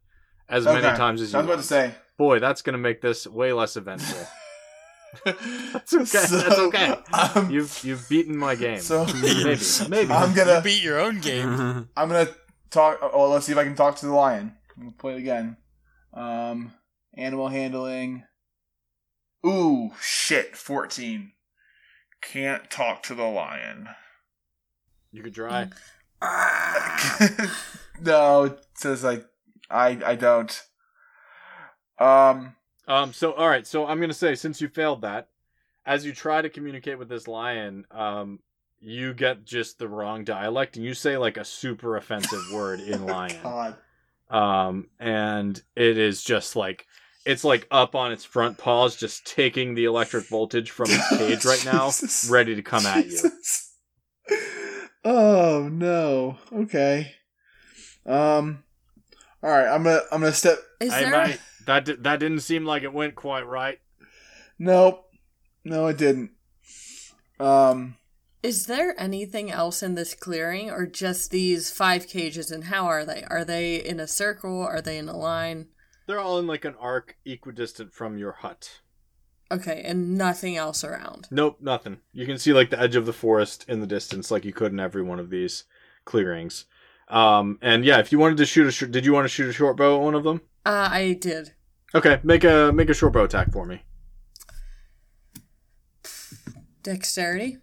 as 0.48 0.64
many 0.64 0.82
times 0.82 1.20
as 1.22 1.34
I 1.34 1.38
you 1.40 1.46
was 1.46 1.46
about 1.46 1.48
want. 1.56 1.60
to 1.62 1.66
say. 1.66 1.94
Boy, 2.18 2.38
that's 2.40 2.62
gonna 2.62 2.78
make 2.78 3.00
this 3.00 3.26
way 3.26 3.52
less 3.52 3.76
eventful. 3.76 4.26
That's 5.24 5.92
okay. 5.92 6.04
So, 6.04 6.38
that's 6.38 6.58
okay. 6.58 6.94
um, 7.12 7.50
You've 7.50 7.78
you've 7.84 8.08
beaten 8.08 8.34
my 8.34 8.54
game. 8.54 8.80
So 8.80 9.04
maybe. 9.20 9.60
Maybe. 9.90 10.10
I'm 10.12 10.32
gonna 10.34 10.62
beat 10.62 10.82
your 10.82 10.98
own 11.00 11.20
game. 11.20 11.86
I'm 11.96 12.08
gonna 12.08 12.28
talk. 12.70 12.98
Oh, 13.02 13.28
let's 13.30 13.44
see 13.44 13.52
if 13.52 13.58
I 13.58 13.64
can 13.64 13.74
talk 13.76 13.96
to 13.96 14.06
the 14.06 14.12
lion. 14.12 14.56
I'm 14.74 14.84
gonna 14.84 14.94
play 14.96 15.12
it 15.12 15.18
again. 15.18 15.58
Um, 16.14 16.72
animal 17.14 17.48
handling. 17.48 18.24
Ooh, 19.46 19.90
shit, 20.00 20.56
fourteen. 20.56 21.32
Can't 22.20 22.70
talk 22.70 23.02
to 23.04 23.14
the 23.14 23.24
lion. 23.24 23.88
You 25.10 25.22
could 25.22 25.34
try. 25.34 25.68
no, 28.00 28.44
it 28.44 28.64
says 28.74 29.02
like 29.04 29.26
I 29.70 29.98
I 30.04 30.14
don't. 30.14 30.62
Um, 31.98 32.54
Um 32.86 33.12
so 33.12 33.32
all 33.32 33.48
right, 33.48 33.66
so 33.66 33.86
I'm 33.86 34.00
gonna 34.00 34.12
say 34.14 34.34
since 34.34 34.60
you 34.60 34.68
failed 34.68 35.02
that, 35.02 35.28
as 35.84 36.04
you 36.06 36.12
try 36.12 36.42
to 36.42 36.48
communicate 36.48 36.98
with 36.98 37.08
this 37.08 37.26
lion, 37.28 37.84
um, 37.90 38.38
you 38.80 39.14
get 39.14 39.44
just 39.44 39.78
the 39.78 39.88
wrong 39.88 40.24
dialect 40.24 40.76
and 40.76 40.84
you 40.84 40.94
say 40.94 41.16
like 41.16 41.36
a 41.36 41.44
super 41.44 41.96
offensive 41.96 42.42
word 42.52 42.80
in 42.80 43.06
lion. 43.06 43.36
God. 43.42 43.76
um 44.30 44.88
and 44.98 45.62
it 45.76 45.98
is 45.98 46.22
just 46.22 46.56
like 46.56 46.86
it's 47.24 47.44
like 47.44 47.66
up 47.70 47.94
on 47.94 48.12
its 48.12 48.24
front 48.24 48.58
paws 48.58 48.96
just 48.96 49.26
taking 49.26 49.74
the 49.74 49.84
electric 49.84 50.26
voltage 50.28 50.70
from 50.70 50.86
its 50.90 51.08
cage 51.16 51.44
right 51.44 51.64
now 51.64 51.90
ready 52.28 52.54
to 52.54 52.62
come 52.62 52.84
at 52.86 53.06
you 53.06 53.30
Oh 55.04 55.68
no. 55.70 56.38
Okay. 56.52 57.12
Um. 58.06 58.62
All 59.42 59.50
right. 59.50 59.68
I'm 59.68 59.82
gonna. 59.82 60.00
I'm 60.12 60.20
gonna 60.20 60.32
step. 60.32 60.58
Is 60.80 60.92
hey 60.92 61.04
there 61.04 61.26
mate 61.26 61.40
that 61.66 61.84
di- 61.84 61.96
that 61.96 62.20
didn't 62.20 62.40
seem 62.40 62.64
like 62.64 62.82
it 62.82 62.92
went 62.92 63.14
quite 63.14 63.46
right 63.46 63.78
Nope. 64.58 65.04
No, 65.64 65.86
it 65.86 65.98
didn't. 65.98 66.30
Um. 67.40 67.96
is 68.42 68.66
there 68.66 68.94
anything 69.00 69.50
else 69.50 69.82
in 69.82 69.94
this 69.94 70.14
clearing 70.14 70.70
or 70.70 70.86
just 70.86 71.30
these 71.30 71.70
five 71.70 72.06
cages 72.06 72.50
and 72.50 72.64
how 72.64 72.86
are 72.86 73.04
they? 73.04 73.24
Are 73.28 73.44
they 73.44 73.76
in 73.76 73.98
a 73.98 74.06
circle? 74.06 74.60
Are 74.60 74.80
they 74.80 74.98
in 74.98 75.08
a 75.08 75.16
line? 75.16 75.66
They're 76.06 76.20
all 76.20 76.38
in 76.38 76.46
like 76.46 76.64
an 76.64 76.74
arc 76.80 77.16
equidistant 77.24 77.92
from 77.92 78.18
your 78.18 78.32
hut 78.32 78.80
Okay, 79.50 79.82
and 79.84 80.16
nothing 80.16 80.56
else 80.56 80.82
around. 80.82 81.28
nope 81.30 81.58
nothing 81.60 81.98
you 82.12 82.24
can 82.26 82.38
see 82.38 82.52
like 82.52 82.70
the 82.70 82.80
edge 82.80 82.96
of 82.96 83.04
the 83.06 83.12
forest 83.12 83.64
in 83.68 83.80
the 83.80 83.86
distance 83.86 84.30
like 84.30 84.44
you 84.44 84.52
could 84.52 84.72
in 84.72 84.80
every 84.80 85.02
one 85.02 85.18
of 85.20 85.30
these 85.30 85.64
clearings 86.04 86.64
um 87.08 87.58
and 87.60 87.84
yeah 87.84 87.98
if 87.98 88.10
you 88.12 88.18
wanted 88.18 88.38
to 88.38 88.46
shoot 88.46 88.66
a 88.66 88.70
sh- 88.72 88.84
did 88.90 89.04
you 89.04 89.12
want 89.12 89.24
to 89.24 89.28
shoot 89.28 89.48
a 89.48 89.52
short 89.52 89.76
bow 89.76 89.96
at 89.96 90.02
one 90.02 90.14
of 90.14 90.24
them 90.24 90.40
Uh 90.64 90.88
I 90.90 91.12
did. 91.20 91.52
okay 91.94 92.18
make 92.22 92.44
a 92.44 92.72
make 92.72 92.88
a 92.88 92.94
short 92.94 93.12
bow 93.12 93.24
attack 93.24 93.52
for 93.52 93.66
me 93.66 93.82
Dexterity. 96.82 97.58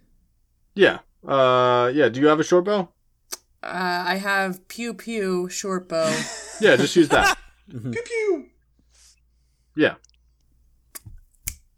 yeah 0.74 1.00
uh 1.26 1.90
yeah 1.92 2.08
do 2.08 2.20
you 2.20 2.26
have 2.28 2.40
a 2.40 2.44
short 2.44 2.64
bow 2.64 2.88
Uh 3.62 4.04
I 4.06 4.14
have 4.16 4.66
pew 4.68 4.94
pew 4.94 5.48
short 5.50 5.88
bow. 5.88 6.08
yeah 6.60 6.76
just 6.76 6.96
use 6.96 7.08
that 7.10 7.36
Pew 7.70 8.02
pew. 8.04 8.46
yeah 9.76 9.94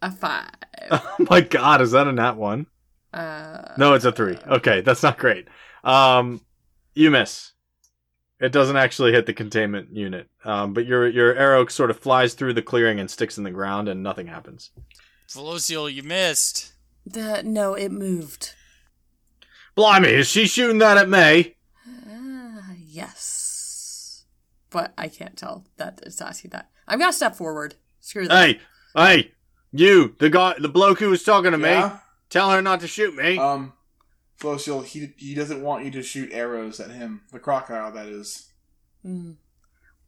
a 0.00 0.11
five. 0.11 0.49
Oh 0.90 1.16
my 1.30 1.40
god, 1.40 1.80
is 1.80 1.92
that 1.92 2.08
a 2.08 2.12
nat 2.12 2.32
one? 2.37 2.66
Uh 3.14 3.72
No, 3.78 3.94
it's 3.94 4.04
a 4.04 4.11
three. 4.12 4.37
Okay, 4.46 4.80
that's 4.80 5.02
not 5.02 5.16
great. 5.18 5.46
Um, 5.84 6.40
you 6.94 7.11
miss. 7.11 7.52
It 8.40 8.50
doesn't 8.50 8.76
actually 8.76 9.12
hit 9.12 9.26
the 9.26 9.32
containment 9.32 9.94
unit, 9.94 10.28
um, 10.44 10.72
but 10.75 10.87
your 10.87 11.08
your 11.08 11.34
arrow 11.37 11.66
sort 11.66 11.90
of 11.90 12.00
flies 12.00 12.34
through 12.34 12.54
the 12.54 12.62
clearing 12.62 12.99
and 12.99 13.08
sticks 13.08 13.38
in 13.38 13.44
the 13.44 13.52
ground, 13.52 13.88
and 13.88 14.02
nothing 14.02 14.26
happens. 14.26 14.70
Felocial, 15.28 15.92
you 15.92 16.02
missed. 16.02 16.72
the 17.06 17.42
no, 17.44 17.75
it 17.75 17.92
moved. 17.92 18.54
Blimey, 19.76 20.08
is 20.08 20.26
she 20.26 20.46
shooting 20.46 20.78
that 20.78 20.96
at 20.99 21.08
me? 21.08 21.54
Uh, 21.87 22.75
yes. 22.84 23.41
But 24.73 24.93
I 24.99 25.09
can't 25.09 25.37
tell 25.37 25.64
that 25.76 26.00
it's 26.05 26.21
asking 26.21 26.50
that. 26.50 26.71
I'm 26.88 26.99
gonna 26.99 27.12
step 27.12 27.37
forward. 27.37 27.76
Screw 28.00 28.26
that. 28.26 28.47
Hey, 28.47 28.61
hey, 28.97 29.33
you, 29.71 30.17
the 30.19 30.31
guy, 30.31 30.55
the 30.59 30.69
bloke 30.69 30.99
who 30.99 31.11
was 31.11 31.23
talking 31.23 31.52
to 31.52 31.59
me. 31.59 31.83
Tell 32.31 32.50
her 32.50 32.62
not 32.62 32.81
to 32.81 32.88
shoot 32.88 33.14
me. 33.14 33.38
Um. 33.38 33.75
Felocial, 34.41 34.85
he 34.85 35.12
he 35.17 35.35
doesn't 35.35 35.62
want 35.62 35.85
you 35.85 35.91
to 35.93 36.02
shoot 36.02 36.31
arrows 36.33 36.81
at 36.81 36.91
him. 36.91 37.21
The 37.31 37.38
crocodile, 37.38 37.93
that 37.93 38.07
is. 38.07 38.50
Hmm. 39.02 39.33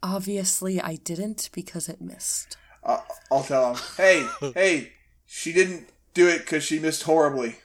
Obviously, 0.02 0.80
I 0.80 0.97
didn't 0.97 1.50
because 1.52 1.88
it 1.88 2.00
missed. 2.00 2.56
Uh, 2.83 2.99
I'll 3.30 3.42
tell 3.42 3.75
him. 3.75 3.83
Hey, 3.97 4.26
hey, 4.54 4.92
she 5.26 5.52
didn't 5.52 5.88
do 6.14 6.28
it 6.28 6.38
because 6.38 6.64
she 6.64 6.78
missed 6.78 7.04
horribly. 7.04 7.56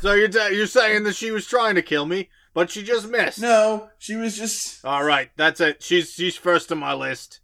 so 0.00 0.12
you're 0.12 0.28
t- 0.28 0.54
you're 0.54 0.66
saying 0.66 1.04
that 1.04 1.14
she 1.14 1.30
was 1.30 1.46
trying 1.46 1.74
to 1.76 1.82
kill 1.82 2.06
me, 2.06 2.28
but 2.54 2.70
she 2.70 2.82
just 2.82 3.08
missed. 3.08 3.40
No, 3.40 3.90
she 3.98 4.16
was 4.16 4.36
just. 4.36 4.84
All 4.84 5.04
right, 5.04 5.30
that's 5.36 5.60
it. 5.60 5.82
She's 5.82 6.12
she's 6.12 6.36
first 6.36 6.70
on 6.72 6.78
my 6.78 6.94
list. 6.94 7.40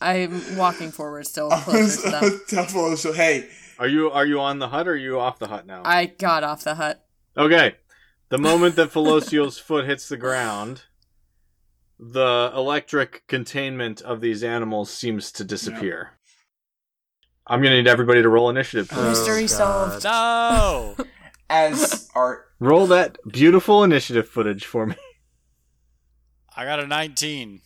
I'm 0.00 0.56
walking 0.56 0.90
forward 0.90 1.26
still 1.26 1.48
I 1.52 1.60
closer 1.60 1.80
was, 1.80 2.02
to 2.02 2.08
I 2.60 2.64
them. 2.64 2.82
was 2.90 3.02
tell 3.02 3.12
hey, 3.12 3.48
Are 3.78 3.86
you 3.88 4.10
are 4.10 4.26
you 4.26 4.40
on 4.40 4.58
the 4.58 4.68
hut 4.68 4.88
or 4.88 4.92
are 4.92 4.96
you 4.96 5.20
off 5.20 5.38
the 5.38 5.46
hut 5.48 5.66
now? 5.66 5.82
I 5.84 6.06
got 6.06 6.42
off 6.42 6.64
the 6.64 6.74
hut. 6.74 7.04
Okay. 7.36 7.76
The 8.30 8.38
moment 8.38 8.76
that 8.76 8.90
Felocial's 8.90 9.58
foot 9.58 9.86
hits 9.86 10.08
the 10.08 10.16
ground, 10.16 10.82
the 11.98 12.50
electric 12.54 13.22
containment 13.28 14.00
of 14.02 14.20
these 14.20 14.42
animals 14.42 14.90
seems 14.90 15.30
to 15.32 15.44
disappear. 15.44 16.12
I'm 17.46 17.62
gonna 17.62 17.76
need 17.76 17.86
everybody 17.88 18.22
to 18.22 18.28
roll 18.28 18.50
initiative. 18.50 18.88
please. 18.88 18.98
Oh, 18.98 19.08
Mystery 19.10 19.42
God. 19.42 20.02
solved. 20.02 20.04
No. 20.04 20.96
as 21.48 22.08
art. 22.14 22.46
Roll 22.60 22.86
that 22.86 23.18
beautiful 23.30 23.84
initiative 23.84 24.28
footage 24.28 24.64
for 24.64 24.86
me. 24.86 24.96
I 26.56 26.64
got 26.64 26.80
a 26.80 26.86
19. 26.86 27.60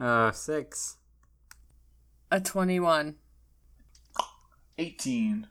Uh, 0.00 0.30
six. 0.32 0.96
A 2.30 2.40
21. 2.40 3.16
18. 4.78 5.46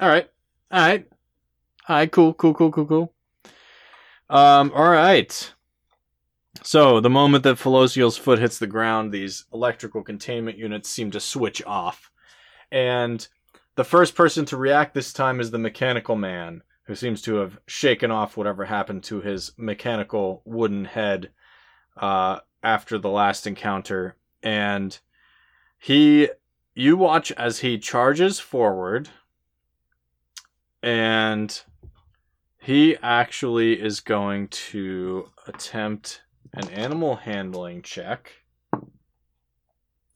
All 0.00 0.08
right. 0.08 0.28
All 0.70 0.80
right. 0.80 1.06
All 1.88 1.96
right. 1.96 2.10
Cool. 2.10 2.34
Cool. 2.34 2.54
Cool. 2.54 2.72
Cool. 2.72 2.86
Cool. 2.86 3.14
Um. 4.30 4.70
All 4.74 4.90
right. 4.90 5.54
So 6.62 7.00
the 7.00 7.10
moment 7.10 7.44
that 7.44 7.58
Felocial's 7.58 8.16
foot 8.16 8.38
hits 8.38 8.58
the 8.58 8.66
ground, 8.66 9.12
these 9.12 9.44
electrical 9.52 10.02
containment 10.02 10.58
units 10.58 10.88
seem 10.88 11.10
to 11.12 11.20
switch 11.20 11.62
off, 11.64 12.10
and 12.70 13.26
the 13.78 13.84
first 13.84 14.16
person 14.16 14.44
to 14.44 14.56
react 14.56 14.92
this 14.92 15.12
time 15.12 15.38
is 15.38 15.52
the 15.52 15.58
mechanical 15.58 16.16
man, 16.16 16.64
who 16.86 16.96
seems 16.96 17.22
to 17.22 17.36
have 17.36 17.60
shaken 17.68 18.10
off 18.10 18.36
whatever 18.36 18.64
happened 18.64 19.04
to 19.04 19.20
his 19.20 19.52
mechanical 19.56 20.42
wooden 20.44 20.84
head 20.84 21.30
uh, 21.96 22.40
after 22.60 22.98
the 22.98 23.08
last 23.08 23.46
encounter, 23.46 24.16
and 24.42 24.98
he. 25.78 26.28
You 26.74 26.96
watch 26.96 27.30
as 27.32 27.60
he 27.60 27.78
charges 27.78 28.38
forward 28.40 29.10
and 30.82 31.60
he 32.58 32.96
actually 33.02 33.80
is 33.80 33.98
going 34.00 34.46
to 34.48 35.28
attempt 35.46 36.22
an 36.52 36.68
animal 36.70 37.16
handling 37.16 37.82
check. 37.82 38.30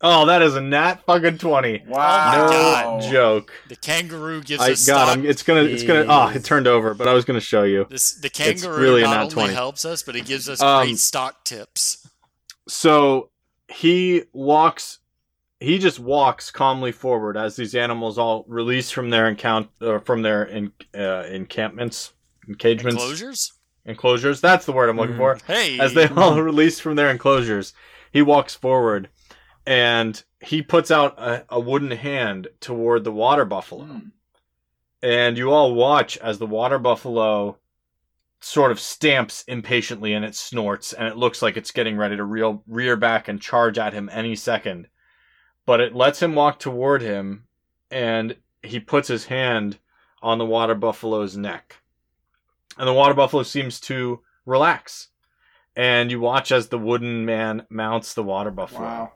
Oh, 0.04 0.26
that 0.26 0.42
is 0.42 0.56
a 0.56 0.60
nat 0.60 1.04
fucking 1.06 1.38
twenty. 1.38 1.82
Wow. 1.86 2.32
No 2.32 2.48
God. 2.50 3.02
joke. 3.10 3.52
The 3.68 3.76
kangaroo 3.76 4.42
gives 4.42 4.60
I 4.62 4.72
us 4.72 4.84
God, 4.86 5.04
stock. 5.04 5.16
I'm, 5.18 5.24
it's 5.26 5.42
gonna, 5.44 5.62
it's 5.62 5.84
gonna. 5.84 6.06
Ah, 6.08 6.32
it 6.32 6.44
turned 6.44 6.66
over, 6.66 6.92
but 6.94 7.06
I 7.06 7.12
was 7.14 7.24
gonna 7.24 7.40
show 7.40 7.62
you. 7.62 7.86
This 7.88 8.14
the 8.14 8.28
kangaroo 8.30 8.80
really 8.80 9.02
a 9.02 9.06
not 9.06 9.18
only 9.22 9.34
20. 9.34 9.54
helps 9.54 9.84
us, 9.84 10.02
but 10.02 10.16
it 10.16 10.26
gives 10.26 10.48
us 10.48 10.60
Um, 10.60 10.84
great 10.86 10.98
stock 10.98 11.44
tips. 11.44 12.08
So 12.68 13.30
he 13.68 14.24
walks. 14.32 14.98
He 15.60 15.78
just 15.78 16.00
walks 16.00 16.50
calmly 16.50 16.90
forward 16.90 17.36
as 17.36 17.54
these 17.54 17.76
animals 17.76 18.18
all 18.18 18.44
release 18.48 18.90
from 18.90 19.10
their 19.10 19.28
encount 19.28 19.68
uh, 19.80 20.00
from 20.00 20.22
their 20.22 20.42
in, 20.42 20.72
uh, 20.98 21.22
encampments, 21.30 22.12
engagements, 22.48 23.00
Enclosures? 23.00 23.52
enclosures. 23.86 24.40
That's 24.40 24.66
the 24.66 24.72
word 24.72 24.88
I'm 24.90 24.96
looking 24.96 25.14
Mhm. 25.14 25.18
for. 25.18 25.38
Hey, 25.46 25.78
as 25.78 25.94
they 25.94 26.08
all 26.08 26.42
release 26.42 26.80
from 26.80 26.96
their 26.96 27.10
enclosures. 27.10 27.72
he 28.12 28.22
walks 28.22 28.56
forward 28.56 29.08
and 29.66 30.22
he 30.40 30.62
puts 30.62 30.90
out 30.90 31.18
a, 31.18 31.44
a 31.48 31.60
wooden 31.60 31.92
hand 31.92 32.48
toward 32.60 33.04
the 33.04 33.12
water 33.12 33.44
buffalo. 33.44 33.84
Hmm. 33.84 34.08
And 35.02 35.36
you 35.36 35.50
all 35.50 35.74
watch 35.74 36.16
as 36.18 36.38
the 36.38 36.46
water 36.46 36.78
buffalo 36.78 37.58
sort 38.40 38.72
of 38.72 38.80
stamps 38.80 39.44
impatiently 39.46 40.12
and 40.12 40.24
it 40.24 40.34
snorts 40.34 40.92
and 40.92 41.06
it 41.06 41.16
looks 41.16 41.42
like 41.42 41.56
it's 41.56 41.70
getting 41.70 41.96
ready 41.96 42.16
to 42.16 42.24
reel, 42.24 42.62
rear 42.66 42.96
back 42.96 43.28
and 43.28 43.40
charge 43.40 43.78
at 43.78 43.92
him 43.92 44.08
any 44.12 44.34
second. 44.34 44.88
But 45.64 45.80
it 45.80 45.94
lets 45.94 46.20
him 46.20 46.34
walk 46.34 46.58
toward 46.58 47.02
him 47.02 47.44
and 47.90 48.36
he 48.62 48.80
puts 48.80 49.08
his 49.08 49.26
hand 49.26 49.78
on 50.22 50.38
the 50.38 50.46
water 50.46 50.74
buffalo's 50.74 51.36
neck. 51.36 51.76
And 52.78 52.88
the 52.88 52.92
water 52.92 53.14
buffalo 53.14 53.42
seems 53.42 53.80
to 53.80 54.20
relax. 54.46 55.08
And 55.74 56.10
you 56.10 56.20
watch 56.20 56.52
as 56.52 56.68
the 56.68 56.78
wooden 56.78 57.24
man 57.24 57.66
mounts 57.70 58.14
the 58.14 58.22
water 58.22 58.50
buffalo. 58.50 58.82
Wow. 58.82 59.12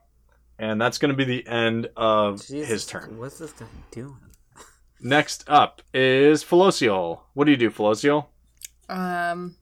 And 0.58 0.80
that's 0.80 0.98
going 0.98 1.10
to 1.10 1.16
be 1.16 1.24
the 1.24 1.46
end 1.46 1.88
of 1.96 2.46
Jesus, 2.46 2.68
his 2.68 2.86
turn. 2.86 3.18
What's 3.18 3.38
this 3.38 3.52
guy 3.52 3.66
doing? 3.90 4.16
Next 5.00 5.44
up 5.48 5.82
is 5.92 6.42
Felocial. 6.42 7.20
What 7.34 7.44
do 7.44 7.50
you 7.50 7.56
do, 7.56 7.70
Felocial? 7.70 8.26
Um, 8.88 9.56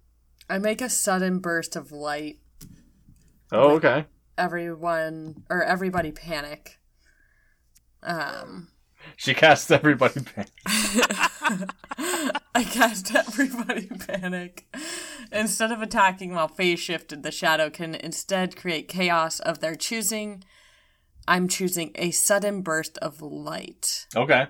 I 0.48 0.58
make 0.58 0.80
a 0.80 0.88
sudden 0.88 1.40
burst 1.40 1.74
of 1.74 1.90
light. 1.90 2.38
Oh, 3.50 3.70
okay. 3.76 4.06
Everyone 4.38 5.44
or 5.50 5.62
everybody 5.64 6.12
panic. 6.12 6.78
Um, 8.02 8.68
She 9.16 9.34
casts 9.34 9.70
everybody 9.70 10.20
back. 10.36 10.48
I 12.54 12.62
cast 12.64 13.14
everybody 13.14 13.86
panic. 13.86 14.66
Instead 15.32 15.72
of 15.72 15.82
attacking 15.82 16.34
while 16.34 16.48
phase 16.48 16.78
shifted, 16.80 17.22
the 17.22 17.32
shadow 17.32 17.70
can 17.70 17.94
instead 17.94 18.56
create 18.56 18.86
chaos 18.88 19.40
of 19.40 19.60
their 19.60 19.74
choosing. 19.74 20.44
I'm 21.26 21.48
choosing 21.48 21.90
a 21.94 22.10
sudden 22.10 22.62
burst 22.62 22.98
of 22.98 23.20
light. 23.22 24.06
Okay. 24.14 24.46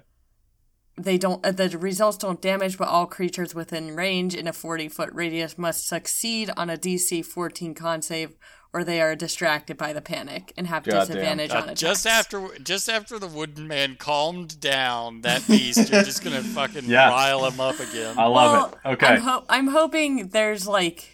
They 0.96 1.18
don't. 1.18 1.44
Uh, 1.44 1.50
the 1.50 1.76
results 1.76 2.18
don't 2.18 2.40
damage, 2.40 2.78
but 2.78 2.86
all 2.88 3.06
creatures 3.06 3.52
within 3.54 3.96
range 3.96 4.34
in 4.34 4.46
a 4.46 4.52
40 4.52 4.88
foot 4.88 5.10
radius 5.12 5.58
must 5.58 5.88
succeed 5.88 6.50
on 6.56 6.70
a 6.70 6.76
DC 6.76 7.24
14 7.24 7.74
con 7.74 8.00
save, 8.00 8.36
or 8.72 8.84
they 8.84 9.00
are 9.00 9.16
distracted 9.16 9.76
by 9.76 9.92
the 9.92 10.00
panic 10.00 10.52
and 10.56 10.68
have 10.68 10.84
Goddamn. 10.84 11.00
disadvantage 11.08 11.50
Uh, 11.50 11.56
on 11.56 11.62
attacks. 11.64 11.80
just 11.80 12.06
after 12.06 12.48
just 12.62 12.88
after 12.88 13.18
the 13.18 13.26
wooden 13.26 13.66
man 13.66 13.96
calmed 13.96 14.60
down 14.60 15.22
that 15.22 15.44
beast, 15.48 15.90
you're 15.90 16.04
just 16.04 16.22
gonna 16.22 16.42
fucking 16.58 16.84
Yes. 16.84 17.10
rile 17.10 17.44
him 17.44 17.58
up 17.58 17.80
again. 17.80 18.16
I 18.16 18.26
love 18.26 18.52
Well, 18.52 18.80
it. 18.84 18.94
Okay. 18.94 19.06
I'm, 19.14 19.20
ho- 19.20 19.44
I'm 19.48 19.66
hoping 19.68 20.28
there's 20.28 20.68
like, 20.68 21.08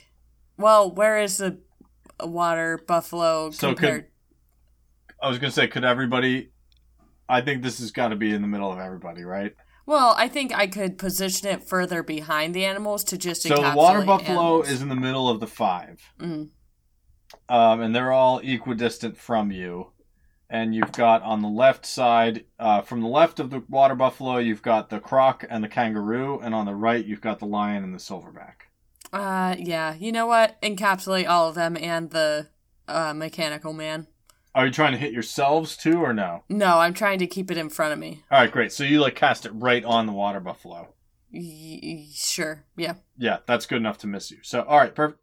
well, 0.58 0.90
where 0.90 1.18
is 1.20 1.38
the 1.38 1.58
water 2.22 2.78
buffalo 2.86 3.50
So 3.50 3.68
could- 3.68 3.76
compared? 3.78 4.06
I 5.22 5.28
was 5.28 5.38
going 5.38 5.50
to 5.50 5.54
say, 5.54 5.68
could 5.68 5.84
everybody. 5.84 6.50
I 7.28 7.42
think 7.42 7.62
this 7.62 7.78
has 7.78 7.92
got 7.92 8.08
to 8.08 8.16
be 8.16 8.32
in 8.32 8.42
the 8.42 8.48
middle 8.48 8.72
of 8.72 8.78
everybody, 8.78 9.22
right? 9.22 9.54
Well, 9.86 10.14
I 10.16 10.28
think 10.28 10.54
I 10.54 10.66
could 10.66 10.98
position 10.98 11.48
it 11.48 11.64
further 11.64 12.02
behind 12.02 12.54
the 12.54 12.64
animals 12.64 13.04
to 13.04 13.18
just 13.18 13.42
So 13.42 13.56
the 13.56 13.72
water 13.74 14.02
buffalo 14.02 14.62
animals. 14.62 14.70
is 14.70 14.82
in 14.82 14.88
the 14.88 14.96
middle 14.96 15.28
of 15.28 15.40
the 15.40 15.46
five. 15.46 16.00
Mm. 16.18 16.50
Um, 17.48 17.80
and 17.80 17.94
they're 17.94 18.12
all 18.12 18.38
equidistant 18.38 19.16
from 19.16 19.50
you. 19.50 19.92
And 20.48 20.74
you've 20.74 20.92
got 20.92 21.22
on 21.22 21.42
the 21.42 21.48
left 21.48 21.86
side, 21.86 22.44
uh, 22.58 22.82
from 22.82 23.00
the 23.00 23.08
left 23.08 23.38
of 23.38 23.50
the 23.50 23.62
water 23.68 23.94
buffalo, 23.94 24.38
you've 24.38 24.62
got 24.62 24.90
the 24.90 24.98
croc 24.98 25.44
and 25.48 25.62
the 25.62 25.68
kangaroo, 25.68 26.40
and 26.40 26.54
on 26.54 26.66
the 26.66 26.74
right, 26.74 27.04
you've 27.04 27.20
got 27.20 27.38
the 27.38 27.46
lion 27.46 27.84
and 27.84 27.94
the 27.94 27.98
silverback. 27.98 28.66
Uh, 29.12 29.54
yeah. 29.58 29.94
You 29.94 30.10
know 30.10 30.26
what? 30.26 30.60
Encapsulate 30.60 31.28
all 31.28 31.48
of 31.48 31.54
them 31.54 31.76
and 31.76 32.10
the 32.10 32.48
uh, 32.88 33.14
mechanical 33.14 33.72
man. 33.72 34.08
Are 34.54 34.66
you 34.66 34.72
trying 34.72 34.92
to 34.92 34.98
hit 34.98 35.12
yourselves 35.12 35.76
too, 35.76 36.00
or 36.02 36.12
no? 36.12 36.42
No, 36.48 36.78
I'm 36.78 36.94
trying 36.94 37.20
to 37.20 37.26
keep 37.26 37.50
it 37.50 37.56
in 37.56 37.68
front 37.68 37.92
of 37.92 37.98
me. 37.98 38.24
All 38.30 38.40
right, 38.40 38.50
great. 38.50 38.72
So 38.72 38.82
you 38.84 39.00
like 39.00 39.14
cast 39.14 39.46
it 39.46 39.52
right 39.52 39.84
on 39.84 40.06
the 40.06 40.12
water 40.12 40.40
buffalo. 40.40 40.94
Y- 41.32 42.06
sure. 42.12 42.64
Yeah. 42.76 42.94
Yeah, 43.16 43.38
that's 43.46 43.66
good 43.66 43.78
enough 43.78 43.98
to 43.98 44.06
miss 44.08 44.30
you. 44.30 44.38
So, 44.42 44.62
all 44.62 44.78
right, 44.78 44.94
perfect. 44.94 45.20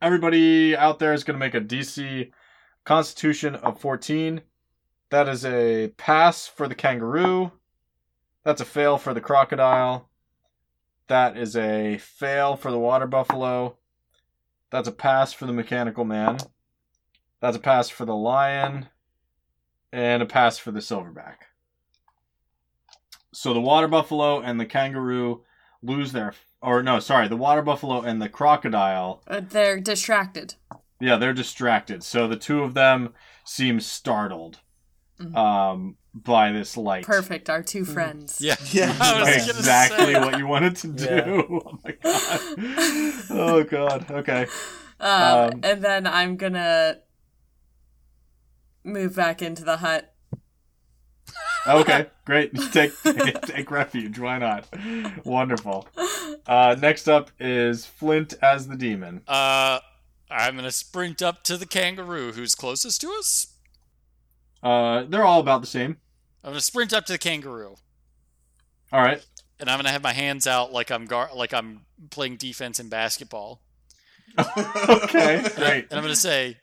Everybody 0.00 0.76
out 0.76 0.98
there 0.98 1.12
is 1.12 1.24
going 1.24 1.34
to 1.34 1.44
make 1.44 1.54
a 1.54 1.60
DC 1.60 2.30
Constitution 2.84 3.56
of 3.56 3.80
14. 3.80 4.42
That 5.10 5.28
is 5.28 5.44
a 5.44 5.88
pass 5.96 6.46
for 6.46 6.68
the 6.68 6.74
kangaroo. 6.74 7.52
That's 8.44 8.60
a 8.60 8.64
fail 8.64 8.98
for 8.98 9.12
the 9.14 9.20
crocodile. 9.20 10.08
That 11.08 11.36
is 11.36 11.56
a 11.56 11.98
fail 11.98 12.56
for 12.56 12.70
the 12.70 12.78
water 12.78 13.06
buffalo. 13.06 13.76
That's 14.70 14.88
a 14.88 14.92
pass 14.92 15.32
for 15.32 15.46
the 15.46 15.52
mechanical 15.52 16.04
man. 16.04 16.38
That's 17.42 17.56
a 17.56 17.60
pass 17.60 17.90
for 17.90 18.06
the 18.06 18.14
lion. 18.16 18.88
And 19.92 20.22
a 20.22 20.26
pass 20.26 20.56
for 20.56 20.70
the 20.70 20.80
silverback. 20.80 21.34
So 23.34 23.52
the 23.52 23.60
water 23.60 23.88
buffalo 23.88 24.40
and 24.40 24.58
the 24.58 24.64
kangaroo 24.64 25.42
lose 25.82 26.12
their 26.12 26.32
or 26.62 26.82
no, 26.82 27.00
sorry, 27.00 27.26
the 27.28 27.36
water 27.36 27.60
buffalo 27.60 28.00
and 28.02 28.22
the 28.22 28.28
crocodile. 28.28 29.22
Uh, 29.26 29.40
they're 29.46 29.80
distracted. 29.80 30.54
Yeah, 31.00 31.16
they're 31.16 31.32
distracted. 31.34 32.04
So 32.04 32.28
the 32.28 32.36
two 32.36 32.62
of 32.62 32.72
them 32.74 33.12
seem 33.44 33.80
startled 33.80 34.60
Mhm. 35.20 35.36
um, 35.36 35.96
by 36.14 36.52
this 36.52 36.76
light. 36.76 37.04
Perfect. 37.04 37.50
Our 37.50 37.62
two 37.62 37.84
friends. 37.84 38.38
yeah, 38.40 38.56
Yeah. 38.70 38.96
I 39.00 39.20
was 39.20 39.48
Exactly 39.48 40.14
say. 40.14 40.20
what 40.20 40.38
you 40.38 40.46
wanted 40.46 40.76
to 40.76 40.88
do. 40.88 41.44
Oh 41.64 41.78
my 41.84 41.92
god. 42.02 43.24
Oh 43.30 43.64
god. 43.64 44.10
Okay. 44.10 44.46
Um, 45.00 45.10
Um, 45.10 45.60
and 45.64 45.82
then 45.82 46.06
I'm 46.06 46.36
gonna 46.36 46.98
move 48.84 49.16
back 49.16 49.42
into 49.42 49.64
the 49.64 49.78
hut. 49.78 50.12
Okay. 51.66 52.06
Great. 52.24 52.52
Take 52.72 52.92
take 53.42 53.70
refuge. 53.70 54.18
Why 54.18 54.38
not? 54.38 54.66
Wonderful. 55.24 55.86
Uh, 56.46 56.76
next 56.80 57.08
up 57.08 57.30
is 57.38 57.86
Flint 57.86 58.34
as 58.42 58.66
the 58.68 58.76
demon. 58.76 59.22
Uh, 59.28 59.78
I'm 60.30 60.56
gonna 60.56 60.72
sprint 60.72 61.22
up 61.22 61.44
to 61.44 61.56
the 61.56 61.66
kangaroo 61.66 62.32
who's 62.32 62.54
closest 62.54 63.00
to 63.02 63.08
us. 63.18 63.46
Uh, 64.62 65.04
they're 65.08 65.24
all 65.24 65.40
about 65.40 65.60
the 65.60 65.66
same. 65.66 65.98
I'm 66.42 66.50
gonna 66.50 66.60
sprint 66.60 66.92
up 66.92 67.06
to 67.06 67.12
the 67.12 67.18
kangaroo, 67.18 67.76
All 68.92 69.00
right. 69.00 69.24
and 69.60 69.70
I'm 69.70 69.78
gonna 69.78 69.90
have 69.92 70.02
my 70.02 70.12
hands 70.12 70.46
out 70.46 70.72
like 70.72 70.90
I'm 70.90 71.04
gar- 71.06 71.30
like 71.34 71.54
I'm 71.54 71.82
playing 72.10 72.36
defense 72.36 72.80
in 72.80 72.88
basketball. 72.88 73.60
Okay. 74.38 75.42
Great. 75.56 75.86
And 75.90 75.92
I'm 75.98 76.02
gonna 76.02 76.16
say, 76.16 76.56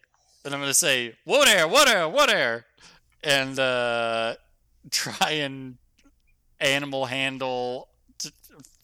and 0.45 0.53
I'm 0.53 0.59
gonna 0.59 0.73
say, 0.73 1.15
"What 1.25 1.47
air? 1.47 1.67
What 1.67 1.87
air? 1.89 2.07
What 2.07 2.29
air?" 2.33 2.65
And 3.23 3.57
uh, 3.59 4.35
try 4.91 5.31
and 5.31 5.77
animal 6.59 7.05
handle 7.05 7.89
t- 8.17 8.31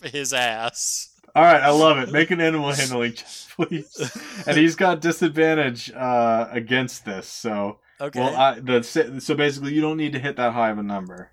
his 0.04 0.34
ass. 0.34 1.10
All 1.36 1.44
right, 1.44 1.62
I 1.62 1.70
love 1.72 1.98
it. 1.98 2.12
Make 2.12 2.32
an 2.32 2.40
animal 2.40 2.72
handling 2.72 3.14
check, 3.14 3.28
please. 3.56 4.12
And 4.48 4.56
he's 4.58 4.76
got 4.76 5.02
disadvantage 5.02 5.92
uh, 5.92 6.48
against 6.52 7.04
this, 7.06 7.28
so 7.28 7.80
Okay. 8.00 8.20
well, 8.20 8.36
I, 8.36 8.60
the 8.60 8.84
so 8.84 9.36
basically 9.36 9.74
you 9.74 9.82
don't 9.82 9.98
need 9.98 10.12
to 10.14 10.20
hit 10.20 10.36
that 10.36 10.54
high 10.54 10.70
of 10.70 10.78
a 10.78 10.84
number. 10.84 11.32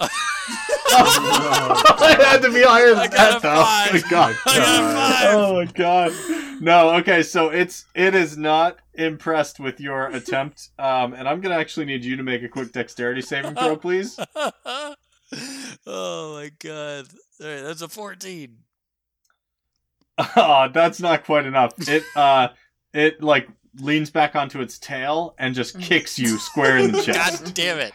it 0.48 2.20
had 2.24 2.42
to 2.42 2.52
be 2.52 2.62
higher 2.62 2.90
than 2.90 2.98
I 2.98 3.08
got 3.08 3.12
that, 3.12 3.36
a 3.38 3.40
though. 3.40 3.64
Oh 3.66 3.88
my 3.92 4.10
god. 4.10 4.36
I 4.46 4.56
got 4.58 4.80
a 4.80 4.94
five. 4.94 5.34
Oh 5.34 5.54
my 5.54 5.64
god. 5.72 6.12
No, 6.60 6.94
okay, 6.96 7.22
so 7.22 7.50
it's 7.50 7.84
it 7.94 8.14
is 8.14 8.36
not 8.38 8.78
impressed 8.94 9.60
with 9.60 9.80
your 9.80 10.06
attempt, 10.06 10.70
um, 10.78 11.12
and 11.12 11.28
I'm 11.28 11.40
gonna 11.40 11.56
actually 11.56 11.86
need 11.86 12.04
you 12.04 12.16
to 12.16 12.22
make 12.22 12.42
a 12.42 12.48
quick 12.48 12.72
dexterity 12.72 13.20
saving 13.20 13.54
throw, 13.54 13.76
please. 13.86 14.18
oh 15.86 16.34
my 16.34 16.50
god! 16.58 17.06
All 17.42 17.46
right, 17.46 17.62
that's 17.62 17.82
a 17.82 17.88
14. 17.88 18.56
Oh, 20.34 20.68
that's 20.72 20.98
not 20.98 21.24
quite 21.24 21.44
enough. 21.44 21.74
It 21.86 22.02
uh 22.16 22.48
it 22.94 23.22
like 23.22 23.48
leans 23.80 24.10
back 24.10 24.34
onto 24.36 24.60
its 24.60 24.78
tail 24.78 25.34
and 25.38 25.54
just 25.54 25.78
kicks 25.80 26.18
you 26.18 26.38
square 26.38 26.78
in 26.78 26.92
the 26.92 27.02
chest. 27.04 27.44
God 27.44 27.54
damn 27.54 27.78
it! 27.78 27.92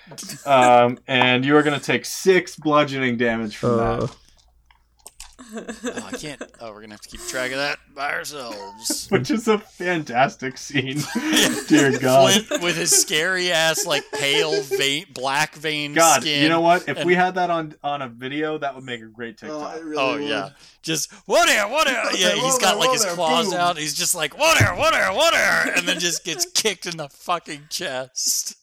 Um 0.48 1.00
and 1.08 1.44
you 1.46 1.56
are 1.58 1.64
gonna 1.64 1.80
take 1.80 2.06
six 2.06 2.56
bludgeoning 2.56 3.18
damage 3.18 3.56
from 3.58 3.80
Uh, 3.80 4.00
that. 4.02 4.16
Oh, 5.54 6.08
I 6.08 6.12
can't. 6.18 6.42
Oh, 6.60 6.72
we're 6.72 6.82
gonna 6.82 6.94
have 6.94 7.02
to 7.02 7.10
keep 7.10 7.22
track 7.22 7.52
of 7.52 7.58
that 7.58 7.80
by 7.96 8.14
ourselves. 8.14 9.08
Which 9.10 9.30
is 9.32 9.48
a 9.48 9.58
fantastic 9.58 10.58
scene. 10.58 11.02
Dear 11.68 11.98
God. 11.98 12.32
Flint 12.44 12.64
with 12.64 12.78
his 12.78 12.92
scary 12.92 13.52
ass, 13.52 13.86
like 13.86 14.04
pale 14.14 14.62
vein, 14.64 15.06
black 15.14 15.56
vein 15.56 15.94
God, 15.94 16.22
skin. 16.22 16.44
you 16.44 16.50
know 16.50 16.62
what? 16.62 16.88
If 16.88 16.98
and- 16.98 17.06
we 17.06 17.16
had 17.16 17.36
that 17.36 17.50
on 17.50 17.76
on 17.84 18.02
a 18.02 18.08
video, 18.08 18.58
that 18.58 18.76
would 18.76 18.84
make 18.86 19.02
a 19.02 19.06
great 19.08 19.36
Oh, 19.44 19.48
TikTok. 19.48 19.74
I 19.76 19.80
really 19.80 19.98
Oh 19.98 20.16
yeah, 20.18 20.50
just 20.82 21.12
what 21.26 21.50
air, 21.50 21.68
what 21.68 21.88
air? 21.88 22.16
Yeah, 22.16 22.34
he's 22.36 22.58
got 22.58 22.78
like 22.78 22.92
his 22.92 23.06
claws 23.06 23.54
out. 23.54 23.78
He's 23.78 23.94
just 23.94 24.16
like 24.16 24.38
what 24.38 24.62
air, 24.62 24.76
what 24.76 24.94
air, 24.94 25.12
what 25.14 25.34
air, 25.34 25.74
and 25.76 25.88
then 25.88 26.00
just 26.00 26.24
gets 26.24 26.46
kicked 26.46 26.86
in 26.86 26.98
the 26.98 27.10
fucking 27.10 27.64
chest. 27.70 28.56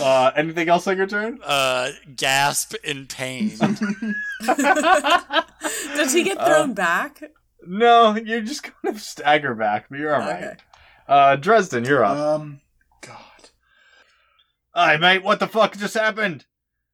Uh, 0.00 0.30
anything 0.34 0.68
else 0.68 0.86
on 0.86 0.96
your 0.96 1.06
turn? 1.06 1.38
Uh, 1.44 1.90
gasp 2.16 2.74
in 2.84 3.06
pain. 3.06 3.50
Does 4.46 6.12
he 6.12 6.22
get 6.24 6.38
thrown 6.44 6.72
back? 6.72 7.22
No, 7.66 8.14
you 8.16 8.40
just 8.42 8.62
kind 8.62 8.94
of 8.94 9.00
stagger 9.00 9.54
back, 9.54 9.86
but 9.90 9.98
you're 9.98 10.14
all 10.14 10.20
right. 10.20 10.44
Okay. 10.44 10.56
Uh, 11.06 11.36
Dresden, 11.36 11.84
you're 11.84 12.04
up. 12.04 12.16
Um, 12.16 12.60
God. 13.02 13.50
Hi, 14.74 14.96
mate. 14.96 15.22
What 15.22 15.38
the 15.40 15.46
fuck 15.46 15.76
just 15.76 15.94
happened? 15.94 16.46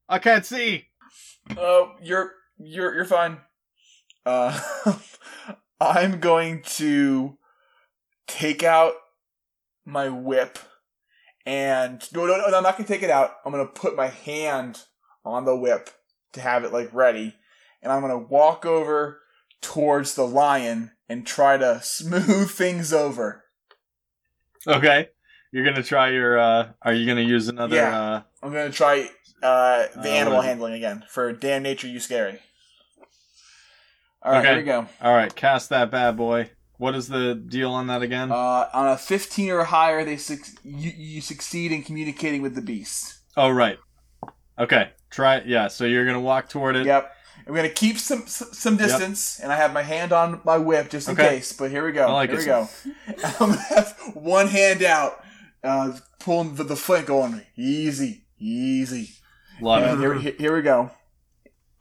I 0.08 0.18
can't 0.18 0.44
see. 0.44 0.88
Oh, 1.56 1.92
you're 2.02 2.32
you're 2.58 2.94
you're 2.94 3.04
fine. 3.04 3.38
Uh, 4.26 4.60
I'm 5.80 6.20
going 6.20 6.62
to 6.62 7.38
take 8.26 8.62
out 8.62 8.94
my 9.84 10.08
whip 10.08 10.58
and 11.46 12.02
no, 12.14 12.26
no, 12.26 12.36
no, 12.36 12.56
I'm 12.56 12.62
not 12.62 12.76
gonna 12.76 12.88
take 12.88 13.02
it 13.02 13.10
out. 13.10 13.32
I'm 13.44 13.52
gonna 13.52 13.66
put 13.66 13.96
my 13.96 14.08
hand 14.08 14.82
on 15.24 15.44
the 15.44 15.56
whip 15.56 15.90
to 16.32 16.40
have 16.40 16.64
it 16.64 16.72
like 16.72 16.92
ready, 16.92 17.34
and 17.82 17.92
I'm 17.92 18.00
gonna 18.02 18.18
walk 18.18 18.64
over 18.66 19.20
towards 19.60 20.14
the 20.14 20.26
lion 20.26 20.92
and 21.08 21.26
try 21.26 21.56
to 21.56 21.80
smooth 21.82 22.50
things 22.52 22.92
over. 22.92 23.44
Okay. 24.66 25.08
You're 25.52 25.64
gonna 25.64 25.82
try 25.82 26.10
your. 26.10 26.38
uh 26.38 26.68
Are 26.82 26.92
you 26.92 27.06
gonna 27.06 27.20
use 27.22 27.48
another? 27.48 27.76
Yeah. 27.76 28.00
uh 28.00 28.22
I'm 28.42 28.52
gonna 28.52 28.70
try 28.70 29.08
uh, 29.42 29.86
the 29.96 30.10
Uh, 30.10 30.14
animal 30.14 30.36
what 30.38 30.40
is 30.40 30.44
it? 30.44 30.48
handling 30.48 30.74
again 30.74 31.04
for 31.08 31.32
damn 31.32 31.62
nature 31.62 31.88
you 31.88 31.98
scary. 32.00 32.38
All 34.22 34.32
right, 34.32 34.38
Okay. 34.40 34.48
here 34.48 34.56
we 34.58 34.62
go. 34.64 34.86
All 35.00 35.14
right, 35.14 35.34
cast 35.34 35.70
that 35.70 35.90
bad 35.90 36.16
boy. 36.16 36.50
What 36.80 36.94
is 36.94 37.08
the 37.08 37.34
deal 37.34 37.72
on 37.72 37.88
that 37.88 38.00
again? 38.00 38.32
Uh, 38.32 38.66
on 38.72 38.88
a 38.88 38.96
15 38.96 39.50
or 39.50 39.64
higher, 39.64 40.02
they 40.02 40.16
suc 40.16 40.38
you, 40.64 40.90
you 40.96 41.20
succeed 41.20 41.72
in 41.72 41.82
communicating 41.82 42.40
with 42.40 42.54
the 42.54 42.62
beast. 42.62 43.18
oh, 43.36 43.50
right. 43.50 43.78
Okay, 44.58 44.90
try 45.10 45.36
it. 45.36 45.46
Yeah, 45.46 45.68
so 45.68 45.84
you're 45.84 46.06
gonna 46.06 46.20
walk 46.20 46.48
toward 46.48 46.76
it. 46.76 46.86
Yep. 46.86 47.12
I'm 47.46 47.54
gonna 47.54 47.68
keep 47.68 47.98
some 47.98 48.26
some 48.26 48.48
some 48.52 48.76
distance, 48.78 49.40
and 49.40 49.52
I 49.52 49.56
have 49.56 49.74
my 49.74 49.82
hand 49.82 50.12
on 50.14 50.40
my 50.44 50.56
whip 50.56 50.88
just 50.88 51.06
in 51.08 51.12
Okay. 51.14 51.36
case. 51.36 51.52
But 51.52 51.70
here 51.70 51.84
we 51.84 51.92
go. 51.92 52.06
I 52.06 52.12
like 52.12 52.30
here 52.30 52.38
it. 52.38 52.42
we 52.42 52.46
go. 52.46 52.68
I'm 53.40 53.50
gonna 53.50 53.60
have 53.74 53.94
one 54.14 54.46
hand 54.48 54.82
out, 54.82 55.22
uh, 55.62 55.98
pulling 56.18 56.54
the, 56.54 56.64
the 56.64 56.76
flank, 56.76 57.06
going 57.06 57.42
easy, 57.56 58.24
easy. 58.38 59.10
Love 59.60 59.82
And 59.84 59.98
it. 59.98 59.98
here, 60.00 60.14
here, 60.14 60.34
here 60.38 60.56
we 60.56 60.62
go. 60.62 60.90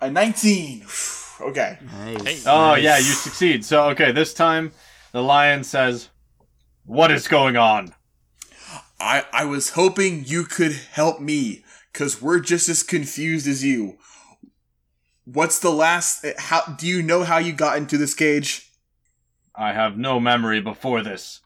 A 0.01 0.09
19. 0.11 0.85
okay. 1.41 1.77
Nice. 1.85 2.45
Oh 2.47 2.71
Nice. 2.75 2.83
yeah, 2.83 2.97
you 2.97 3.03
succeed. 3.03 3.63
So 3.63 3.89
okay, 3.91 4.11
this 4.11 4.33
time 4.33 4.71
the 5.11 5.23
lion 5.23 5.63
says, 5.63 6.09
"What 6.85 7.11
is 7.11 7.27
going 7.27 7.57
on?" 7.57 7.93
I 8.99 9.25
I 9.31 9.45
was 9.45 9.71
hoping 9.71 10.25
you 10.25 10.43
could 10.43 10.73
help 10.73 11.19
me 11.19 11.63
because 11.91 12.21
we're 12.21 12.39
just 12.39 12.69
as 12.69 12.83
confused 12.83 13.47
as 13.47 13.63
you. 13.63 13.97
What's 15.25 15.59
the 15.59 15.71
last? 15.71 16.23
Eh, 16.25 16.33
how 16.37 16.61
do 16.77 16.87
you 16.87 17.01
know 17.01 17.23
how 17.23 17.37
you 17.37 17.53
got 17.53 17.77
into 17.77 17.97
this 17.97 18.13
cage? 18.13 18.71
I 19.55 19.73
have 19.73 19.97
no 19.97 20.19
memory 20.19 20.61
before 20.61 21.01
this. 21.01 21.41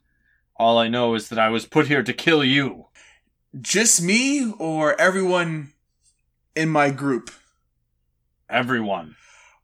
All 0.55 0.77
I 0.77 0.87
know 0.87 1.15
is 1.15 1.29
that 1.29 1.39
I 1.39 1.49
was 1.49 1.65
put 1.65 1.87
here 1.87 2.03
to 2.03 2.13
kill 2.13 2.43
you. 2.43 2.87
Just 3.59 4.01
me 4.01 4.51
or 4.59 4.99
everyone 4.99 5.73
in 6.55 6.69
my 6.69 6.91
group? 6.91 7.31
Everyone. 8.49 9.15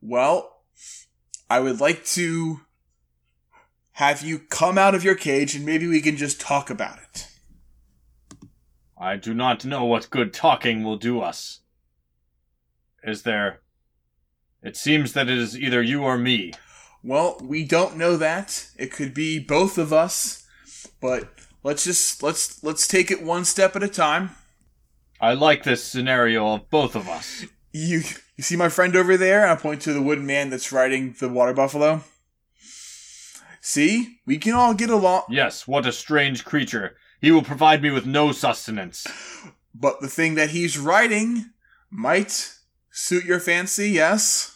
Well, 0.01 0.63
I 1.49 1.59
would 1.59 1.79
like 1.79 2.05
to 2.05 2.61
have 3.99 4.21
you 4.21 4.39
come 4.39 4.77
out 4.77 4.95
of 4.95 5.03
your 5.03 5.13
cage 5.13 5.55
and 5.55 5.65
maybe 5.65 5.85
we 5.85 5.99
can 5.99 6.15
just 6.15 6.39
talk 6.39 6.69
about 6.69 6.99
it. 6.99 7.27
I 8.97 9.17
do 9.17 9.33
not 9.33 9.65
know 9.65 9.83
what 9.83 10.09
good 10.09 10.33
talking 10.33 10.85
will 10.85 10.95
do 10.95 11.19
us. 11.19 11.59
Is 13.03 13.23
there. 13.23 13.59
It 14.63 14.77
seems 14.77 15.11
that 15.11 15.27
it 15.27 15.37
is 15.37 15.59
either 15.59 15.81
you 15.81 16.03
or 16.03 16.17
me. 16.17 16.53
Well, 17.03 17.41
we 17.43 17.65
don't 17.65 17.97
know 17.97 18.15
that. 18.15 18.69
It 18.77 18.93
could 18.93 19.13
be 19.13 19.37
both 19.37 19.77
of 19.77 19.91
us, 19.91 20.47
but 21.01 21.27
let's 21.61 21.83
just 21.83 22.23
let's 22.23 22.63
let's 22.63 22.87
take 22.87 23.11
it 23.11 23.21
one 23.21 23.43
step 23.43 23.75
at 23.75 23.83
a 23.83 23.89
time. 23.89 24.29
I 25.19 25.33
like 25.33 25.63
this 25.63 25.83
scenario 25.83 26.53
of 26.53 26.69
both 26.69 26.95
of 26.95 27.09
us. 27.09 27.45
You 27.73 28.03
you 28.37 28.43
see 28.45 28.55
my 28.55 28.69
friend 28.69 28.95
over 28.95 29.17
there? 29.17 29.45
I 29.45 29.57
point 29.57 29.81
to 29.81 29.93
the 29.93 30.01
wooden 30.01 30.25
man 30.25 30.49
that's 30.51 30.71
riding 30.71 31.15
the 31.19 31.27
water 31.27 31.53
buffalo. 31.53 32.01
See, 33.61 34.19
we 34.25 34.37
can 34.37 34.53
all 34.53 34.73
get 34.73 34.89
along. 34.89 35.23
Yes, 35.29 35.67
what 35.67 35.85
a 35.85 35.91
strange 35.91 36.45
creature. 36.45 36.95
He 37.21 37.31
will 37.31 37.41
provide 37.43 37.81
me 37.81 37.91
with 37.91 38.05
no 38.05 38.31
sustenance. 38.31 39.05
But 39.75 40.01
the 40.01 40.07
thing 40.07 40.35
that 40.35 40.51
he's 40.51 40.77
writing 40.77 41.51
might 41.89 42.53
suit 42.91 43.25
your 43.25 43.39
fancy, 43.39 43.89
yes? 43.89 44.55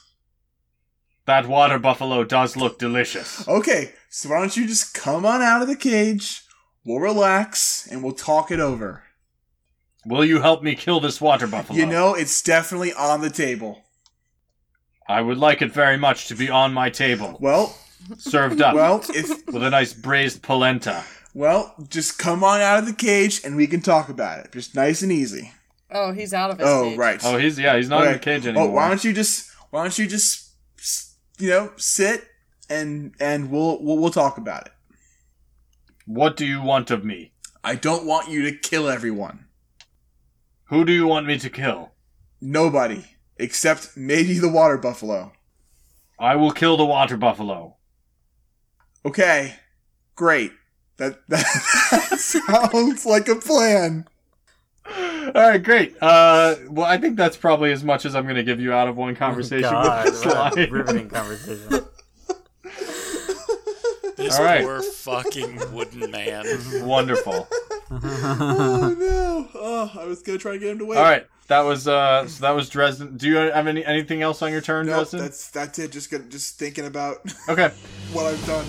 That 1.26 1.48
water 1.48 1.80
buffalo 1.80 2.24
does 2.24 2.58
look 2.58 2.80
delicious. 2.80 3.48
Okay, 3.48 3.94
so 4.10 4.30
why 4.30 4.40
don't 4.40 4.56
you 4.58 4.68
just 4.68 4.94
come 4.94 5.26
on 5.26 5.42
out 5.42 5.62
of 5.62 5.68
the 5.68 5.76
cage? 5.76 6.42
We'll 6.86 7.00
relax 7.00 7.88
and 7.90 8.04
we'll 8.04 8.14
talk 8.14 8.52
it 8.52 8.60
over. 8.60 9.04
Will 10.06 10.26
you 10.26 10.42
help 10.42 10.62
me 10.64 10.76
kill 10.76 11.00
this 11.00 11.22
water 11.22 11.48
buffalo? 11.48 11.80
You 11.80 11.86
know, 11.86 12.14
it's 12.14 12.42
definitely 12.42 12.92
on 12.94 13.22
the 13.22 13.30
table. 13.30 13.84
I 15.08 15.22
would 15.22 15.38
like 15.38 15.62
it 15.62 15.72
very 15.72 15.98
much 15.98 16.28
to 16.28 16.36
be 16.36 16.50
on 16.50 16.74
my 16.74 16.90
table, 16.90 17.38
Well, 17.40 17.78
served 18.18 18.62
up 18.62 18.76
well, 18.76 19.04
if 19.10 19.30
with 19.48 19.64
a 19.64 19.70
nice 19.70 19.94
braised 19.94 20.42
polenta. 20.42 21.04
well, 21.34 21.74
just 21.90 22.18
come 22.20 22.44
on 22.44 22.62
out 22.62 22.80
of 22.80 22.86
the 22.86 22.94
cage 22.94 23.42
and 23.44 23.56
we 23.56 23.68
can 23.68 23.82
talk 23.82 24.10
about 24.10 24.46
it. 24.46 24.52
Just 24.52 24.76
nice 24.76 25.02
and 25.02 25.12
easy. 25.12 25.52
Oh, 25.92 26.12
he's 26.12 26.34
out 26.34 26.50
of 26.52 26.58
his 26.60 26.68
Oh, 26.68 26.84
cage. 26.90 26.98
right. 26.98 27.22
Oh, 27.24 27.38
he's 27.38 27.60
yeah, 27.60 27.76
he's 27.78 27.90
not 27.90 28.06
in 28.06 28.14
the 28.14 28.20
cage 28.20 28.46
Oh, 28.46 28.50
anymore. 28.50 28.72
why 28.72 28.88
don't 28.90 29.04
you 29.04 29.14
just 29.14 29.52
why 29.70 29.84
don't 29.84 29.98
you 29.98 30.08
just 30.08 30.52
you 31.40 31.50
know 31.50 31.72
sit 31.78 32.26
and 32.70 33.14
and 33.20 33.52
we'll 33.52 33.82
we'll, 33.84 33.98
we'll 33.98 34.12
talk 34.12 34.38
about 34.38 34.66
it. 34.68 34.74
What 36.06 36.36
do 36.36 36.46
you 36.46 36.62
want 36.62 36.92
of 36.92 37.06
me? 37.06 37.32
I 37.64 37.76
don't 37.76 38.06
want 38.06 38.30
you 38.30 38.42
to 38.50 38.58
kill 38.58 38.90
everyone. 38.90 39.46
Who 40.66 40.84
do 40.84 40.92
you 40.92 41.08
want 41.08 41.28
me 41.28 41.38
to 41.40 41.50
kill? 41.50 41.92
Nobody 42.42 43.06
except 43.38 43.96
maybe 43.96 44.38
the 44.40 44.50
water 44.50 44.78
buffalo. 44.78 45.32
I 46.20 46.36
will 46.36 46.52
kill 46.52 46.78
the 46.78 46.86
water 46.86 47.18
buffalo. 47.18 47.78
Okay, 49.06 49.56
great. 50.16 50.52
That 50.98 51.28
that, 51.28 51.46
that 52.10 52.20
sounds 52.20 53.06
like 53.06 53.28
a 53.28 53.36
plan. 53.36 54.06
All 54.86 55.32
right, 55.34 55.64
great. 55.64 55.96
Uh, 56.02 56.56
well, 56.70 56.86
I 56.86 56.98
think 56.98 57.16
that's 57.18 57.38
probably 57.38 57.72
as 57.72 57.84
much 57.84 58.06
as 58.06 58.16
I'm 58.16 58.24
going 58.24 58.36
to 58.36 58.44
give 58.44 58.60
you 58.60 58.74
out 58.74 58.88
of 58.90 58.98
one 58.98 59.16
conversation 59.16 59.72
God, 59.72 60.06
with 60.06 60.14
this 60.22 60.26
what 60.26 60.58
a 60.58 60.70
riveting 60.70 61.10
conversation. 61.10 61.86
This 64.18 64.38
All 64.38 64.46
right. 64.46 64.62
poor 64.64 64.82
fucking 64.82 65.74
wooden 65.74 66.12
man. 66.12 66.46
Wonderful. 66.86 67.48
Oh 67.92 68.96
no! 68.98 69.50
Oh, 69.56 69.92
I 70.00 70.06
was 70.06 70.22
gonna 70.22 70.38
try 70.38 70.54
to 70.54 70.60
get 70.60 70.70
him 70.70 70.80
to 70.80 70.86
wait. 70.86 70.98
All 70.98 71.04
right, 71.04 71.26
that 71.48 71.62
was 71.62 71.88
uh, 71.88 72.28
so 72.28 72.42
that 72.42 72.52
was 72.52 72.70
Dresden. 72.70 73.18
Do 73.18 73.28
you 73.28 73.36
have 73.36 73.68
any 73.68 73.84
anything 73.86 74.22
else 74.22 74.42
on 74.42 74.52
your 74.52 74.62
turn, 74.62 74.86
Nope, 74.86 74.96
Dresden? 74.96 75.20
that's 75.22 75.50
that's 75.50 75.80
it. 75.80 75.92
Just 75.92 76.10
gonna, 76.12 76.24
just 76.26 76.58
thinking 76.58 76.86
about 76.86 77.18
Okay. 77.50 77.70
what 78.14 78.26
I've 78.28 78.46
done. 78.46 78.66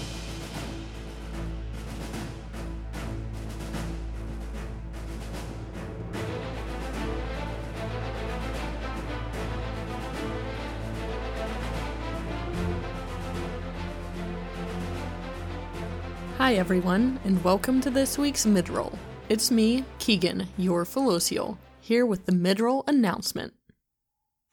Hi, 16.45 16.57
everyone, 16.57 17.19
and 17.25 17.43
welcome 17.43 17.81
to 17.81 17.89
this 17.89 18.19
week's 18.19 18.45
midroll. 18.45 18.99
It's 19.31 19.51
me, 19.51 19.83
Keegan, 19.99 20.47
your 20.59 20.85
Felocial, 20.85 21.57
here 21.81 22.05
with 22.05 22.27
the 22.27 22.33
midroll 22.33 22.87
announcement. 22.87 23.55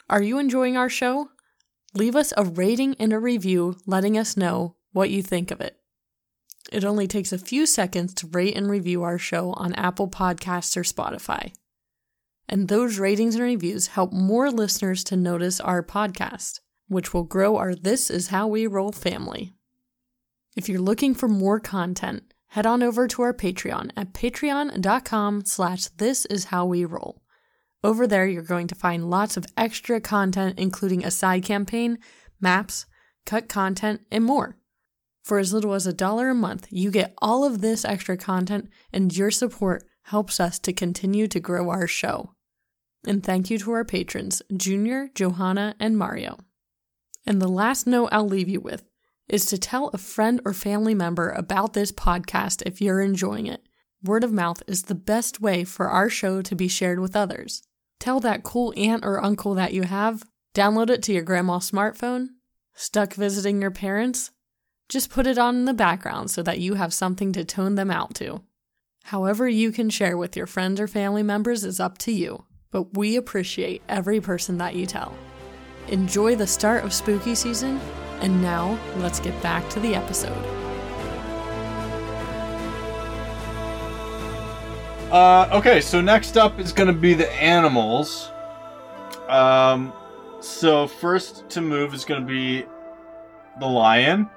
Are 0.09 0.23
you 0.23 0.39
enjoying 0.39 0.77
our 0.77 0.87
show? 0.87 1.31
Leave 1.93 2.15
us 2.15 2.31
a 2.37 2.45
rating 2.45 2.95
and 2.97 3.11
a 3.11 3.19
review 3.19 3.75
letting 3.85 4.17
us 4.17 4.37
know 4.37 4.77
what 4.93 5.09
you 5.09 5.21
think 5.21 5.51
of 5.51 5.59
it. 5.59 5.81
It 6.71 6.85
only 6.85 7.07
takes 7.09 7.33
a 7.33 7.37
few 7.37 7.65
seconds 7.65 8.13
to 8.13 8.27
rate 8.27 8.55
and 8.55 8.71
review 8.71 9.03
our 9.03 9.17
show 9.17 9.51
on 9.57 9.73
Apple 9.73 10.07
Podcasts 10.07 10.77
or 10.77 10.83
Spotify. 10.83 11.51
And 12.47 12.69
those 12.69 12.99
ratings 12.99 13.35
and 13.35 13.43
reviews 13.43 13.87
help 13.87 14.13
more 14.13 14.49
listeners 14.49 15.03
to 15.03 15.17
notice 15.17 15.59
our 15.59 15.83
podcast, 15.83 16.61
which 16.87 17.13
will 17.13 17.25
grow 17.25 17.57
our 17.57 17.75
This 17.75 18.09
Is 18.09 18.29
How 18.29 18.47
We 18.47 18.65
Roll 18.65 18.93
family. 18.93 19.55
If 20.55 20.67
you're 20.67 20.81
looking 20.81 21.15
for 21.15 21.29
more 21.29 21.61
content, 21.61 22.33
head 22.47 22.65
on 22.65 22.83
over 22.83 23.07
to 23.07 23.21
our 23.21 23.33
Patreon 23.33 23.91
at 23.95 24.13
patreon.com 24.13 25.45
slash 25.45 25.87
this 25.87 26.25
is 26.25 26.45
how 26.45 26.65
we 26.65 26.83
roll. 26.83 27.21
Over 27.83 28.05
there, 28.05 28.27
you're 28.27 28.43
going 28.43 28.67
to 28.67 28.75
find 28.75 29.09
lots 29.09 29.37
of 29.37 29.45
extra 29.55 30.01
content, 30.01 30.59
including 30.59 31.05
a 31.05 31.11
side 31.11 31.43
campaign, 31.43 31.99
maps, 32.41 32.85
cut 33.25 33.47
content, 33.47 34.01
and 34.11 34.25
more. 34.25 34.57
For 35.23 35.39
as 35.39 35.53
little 35.53 35.73
as 35.73 35.87
a 35.87 35.93
dollar 35.93 36.29
a 36.29 36.35
month, 36.35 36.67
you 36.69 36.91
get 36.91 37.13
all 37.19 37.45
of 37.45 37.61
this 37.61 37.85
extra 37.85 38.17
content, 38.17 38.69
and 38.91 39.15
your 39.15 39.31
support 39.31 39.85
helps 40.03 40.39
us 40.39 40.59
to 40.59 40.73
continue 40.73 41.27
to 41.27 41.39
grow 41.39 41.69
our 41.69 41.87
show. 41.87 42.33
And 43.07 43.23
thank 43.23 43.49
you 43.49 43.57
to 43.59 43.71
our 43.71 43.85
patrons, 43.85 44.41
Junior, 44.55 45.09
Johanna, 45.15 45.75
and 45.79 45.97
Mario. 45.97 46.39
And 47.25 47.41
the 47.41 47.47
last 47.47 47.87
note 47.87 48.09
I'll 48.11 48.27
leave 48.27 48.49
you 48.49 48.59
with 48.59 48.83
is 49.27 49.45
to 49.45 49.57
tell 49.57 49.89
a 49.89 49.97
friend 49.97 50.41
or 50.45 50.53
family 50.53 50.93
member 50.93 51.29
about 51.29 51.73
this 51.73 51.91
podcast 51.91 52.61
if 52.65 52.81
you're 52.81 53.01
enjoying 53.01 53.47
it. 53.47 53.63
Word 54.03 54.23
of 54.23 54.31
mouth 54.31 54.63
is 54.67 54.83
the 54.83 54.95
best 54.95 55.39
way 55.39 55.63
for 55.63 55.87
our 55.89 56.09
show 56.09 56.41
to 56.41 56.55
be 56.55 56.67
shared 56.67 56.99
with 56.99 57.15
others. 57.15 57.63
Tell 57.99 58.19
that 58.21 58.43
cool 58.43 58.73
aunt 58.75 59.05
or 59.05 59.23
uncle 59.23 59.53
that 59.53 59.73
you 59.73 59.83
have, 59.83 60.23
download 60.55 60.89
it 60.89 61.03
to 61.03 61.13
your 61.13 61.23
grandma's 61.23 61.69
smartphone, 61.69 62.29
stuck 62.73 63.13
visiting 63.13 63.61
your 63.61 63.71
parents, 63.71 64.31
just 64.89 65.09
put 65.09 65.27
it 65.27 65.37
on 65.37 65.55
in 65.55 65.65
the 65.65 65.73
background 65.73 66.31
so 66.31 66.43
that 66.43 66.59
you 66.59 66.73
have 66.73 66.93
something 66.93 67.31
to 67.33 67.45
tone 67.45 67.75
them 67.75 67.91
out 67.91 68.15
to. 68.15 68.41
However, 69.05 69.47
you 69.47 69.71
can 69.71 69.89
share 69.89 70.17
with 70.17 70.35
your 70.35 70.47
friends 70.47 70.79
or 70.79 70.87
family 70.87 71.23
members 71.23 71.63
is 71.63 71.79
up 71.79 71.97
to 71.99 72.11
you, 72.11 72.45
but 72.71 72.97
we 72.97 73.15
appreciate 73.15 73.81
every 73.87 74.19
person 74.19 74.57
that 74.57 74.75
you 74.75 74.85
tell. 74.85 75.15
Enjoy 75.87 76.35
the 76.35 76.47
start 76.47 76.83
of 76.83 76.93
spooky 76.93 77.35
season, 77.35 77.79
and 78.21 78.41
now 78.41 78.79
let's 78.97 79.19
get 79.19 79.39
back 79.41 79.67
to 79.69 79.79
the 79.79 79.95
episode. 79.95 80.31
Uh, 85.11 85.49
okay, 85.51 85.81
so 85.81 85.99
next 85.99 86.37
up 86.37 86.57
is 86.59 86.71
going 86.71 86.87
to 86.87 86.93
be 86.93 87.13
the 87.13 87.29
animals. 87.33 88.31
Um, 89.27 89.91
so 90.39 90.87
first 90.87 91.49
to 91.49 91.61
move 91.61 91.93
is 91.93 92.05
going 92.05 92.21
to 92.21 92.27
be 92.27 92.65
the 93.59 93.67
lion. 93.67 94.29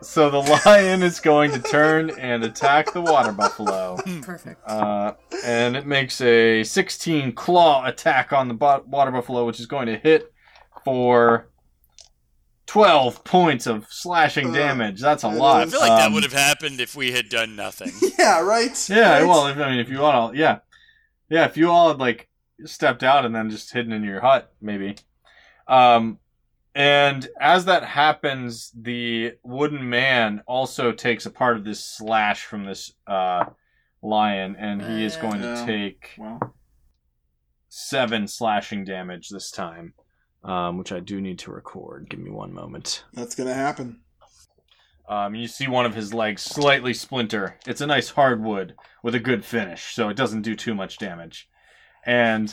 So 0.00 0.30
the 0.30 0.38
lion 0.66 1.02
is 1.02 1.20
going 1.20 1.52
to 1.52 1.58
turn 1.58 2.10
and 2.18 2.44
attack 2.44 2.92
the 2.92 3.02
water 3.02 3.32
buffalo. 3.32 3.96
Perfect. 4.22 4.66
Uh, 4.66 5.14
and 5.44 5.76
it 5.76 5.86
makes 5.86 6.20
a 6.20 6.62
16 6.62 7.32
claw 7.32 7.84
attack 7.84 8.32
on 8.32 8.48
the 8.48 8.54
bu- 8.54 8.88
water 8.88 9.10
buffalo, 9.10 9.44
which 9.44 9.60
is 9.60 9.66
going 9.66 9.86
to 9.86 9.98
hit 9.98 10.32
for 10.84 11.48
12 12.66 13.22
points 13.24 13.66
of 13.66 13.86
slashing 13.90 14.50
Uh, 14.50 14.52
damage. 14.54 15.00
That's 15.00 15.24
a 15.24 15.28
I 15.28 15.34
lot. 15.34 15.62
I 15.62 15.70
feel 15.70 15.80
like 15.80 15.88
that 15.90 16.06
Um, 16.08 16.14
would 16.14 16.24
have 16.24 16.32
happened 16.32 16.80
if 16.80 16.94
we 16.96 17.12
had 17.12 17.28
done 17.28 17.56
nothing. 17.56 17.92
Yeah, 18.18 18.40
right. 18.40 18.88
Yeah, 18.88 19.18
right? 19.18 19.26
well, 19.26 19.46
if, 19.46 19.56
I 19.58 19.70
mean, 19.70 19.78
if 19.78 19.88
you 19.88 20.02
all, 20.02 20.34
yeah, 20.34 20.58
yeah, 21.28 21.44
if 21.44 21.56
you 21.56 21.70
all 21.70 21.88
had 21.88 21.98
like 21.98 22.28
stepped 22.64 23.02
out 23.02 23.24
and 23.24 23.34
then 23.34 23.50
just 23.50 23.72
hidden 23.72 23.92
in 23.92 24.02
your 24.02 24.20
hut, 24.20 24.52
maybe. 24.60 24.96
Um, 25.68 26.18
and 26.74 27.26
as 27.40 27.66
that 27.66 27.84
happens, 27.84 28.70
the 28.74 29.34
wooden 29.44 29.88
man 29.88 30.42
also 30.46 30.92
takes 30.92 31.24
a 31.26 31.30
part 31.30 31.56
of 31.56 31.64
this 31.64 31.84
slash 31.84 32.44
from 32.44 32.64
this 32.64 32.92
uh, 33.06 33.44
lion, 34.02 34.56
and 34.58 34.82
he 34.82 35.04
is 35.04 35.16
going 35.16 35.40
to 35.40 35.62
take 35.66 36.10
well, 36.18 36.54
seven 37.68 38.26
slashing 38.28 38.84
damage 38.84 39.28
this 39.28 39.50
time, 39.50 39.94
um, 40.46 40.78
which 40.78 40.92
I 40.92 41.00
do 41.00 41.20
need 41.20 41.38
to 41.40 41.50
record. 41.50 42.08
Give 42.08 42.20
me 42.20 42.30
one 42.30 42.54
moment. 42.54 43.04
that's 43.12 43.34
gonna 43.34 43.54
happen. 43.54 44.00
Um, 45.08 45.34
you 45.34 45.46
see 45.46 45.68
one 45.68 45.86
of 45.86 45.94
his 45.94 46.12
legs 46.12 46.42
slightly 46.42 46.92
splinter. 46.92 47.58
It's 47.66 47.80
a 47.80 47.86
nice 47.86 48.10
hardwood 48.10 48.74
with 49.02 49.14
a 49.14 49.20
good 49.20 49.44
finish, 49.44 49.94
so 49.94 50.08
it 50.08 50.16
doesn't 50.16 50.42
do 50.42 50.56
too 50.56 50.74
much 50.74 50.98
damage. 50.98 51.48
And 52.04 52.52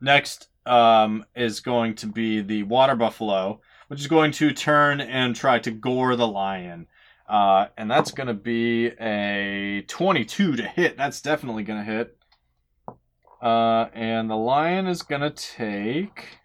next 0.00 0.48
um, 0.64 1.24
is 1.34 1.60
going 1.60 1.96
to 1.96 2.06
be 2.06 2.40
the 2.40 2.62
water 2.62 2.94
buffalo, 2.94 3.60
which 3.88 4.00
is 4.00 4.06
going 4.06 4.32
to 4.32 4.52
turn 4.52 5.00
and 5.00 5.36
try 5.36 5.58
to 5.58 5.70
gore 5.70 6.16
the 6.16 6.26
lion. 6.26 6.86
Uh, 7.28 7.66
and 7.76 7.90
that's 7.90 8.10
going 8.10 8.28
to 8.28 8.34
be 8.34 8.86
a 8.86 9.84
22 9.86 10.56
to 10.56 10.62
hit. 10.62 10.96
That's 10.96 11.20
definitely 11.20 11.62
going 11.62 11.84
to 11.84 11.92
hit. 11.92 12.16
Uh, 13.42 13.88
and 13.92 14.30
the 14.30 14.36
lion 14.36 14.86
is 14.86 15.02
going 15.02 15.20
to 15.20 15.30
take 15.30 16.37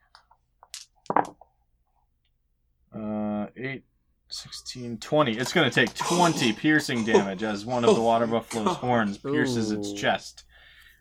uh, 2.96 3.48
8, 3.56 3.84
16, 4.30 4.98
20. 4.98 5.38
It's 5.38 5.54
going 5.54 5.70
to 5.70 5.74
take 5.74 5.94
20 5.94 6.54
piercing 6.54 7.06
damage 7.06 7.44
as 7.44 7.66
one 7.66 7.86
of 7.86 7.96
the 7.96 8.02
water 8.02 8.28
buffalo's 8.28 8.78
horns 8.78 9.18
pierces 9.18 9.72
its 9.72 9.94
chest. 9.94 10.44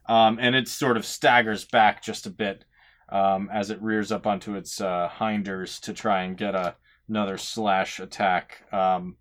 Um, 0.08 0.38
and 0.40 0.54
it 0.54 0.68
sort 0.68 0.96
of 0.96 1.04
staggers 1.04 1.64
back 1.64 2.02
just 2.02 2.26
a 2.26 2.30
bit 2.30 2.64
um, 3.08 3.48
as 3.52 3.70
it 3.70 3.80
rears 3.80 4.10
up 4.10 4.26
onto 4.26 4.54
its 4.54 4.80
uh, 4.80 5.08
hinders 5.18 5.80
to 5.80 5.92
try 5.92 6.22
and 6.22 6.36
get 6.36 6.54
a, 6.54 6.76
another 7.08 7.38
slash 7.38 8.00
attack. 8.00 8.64
Um, 8.72 9.16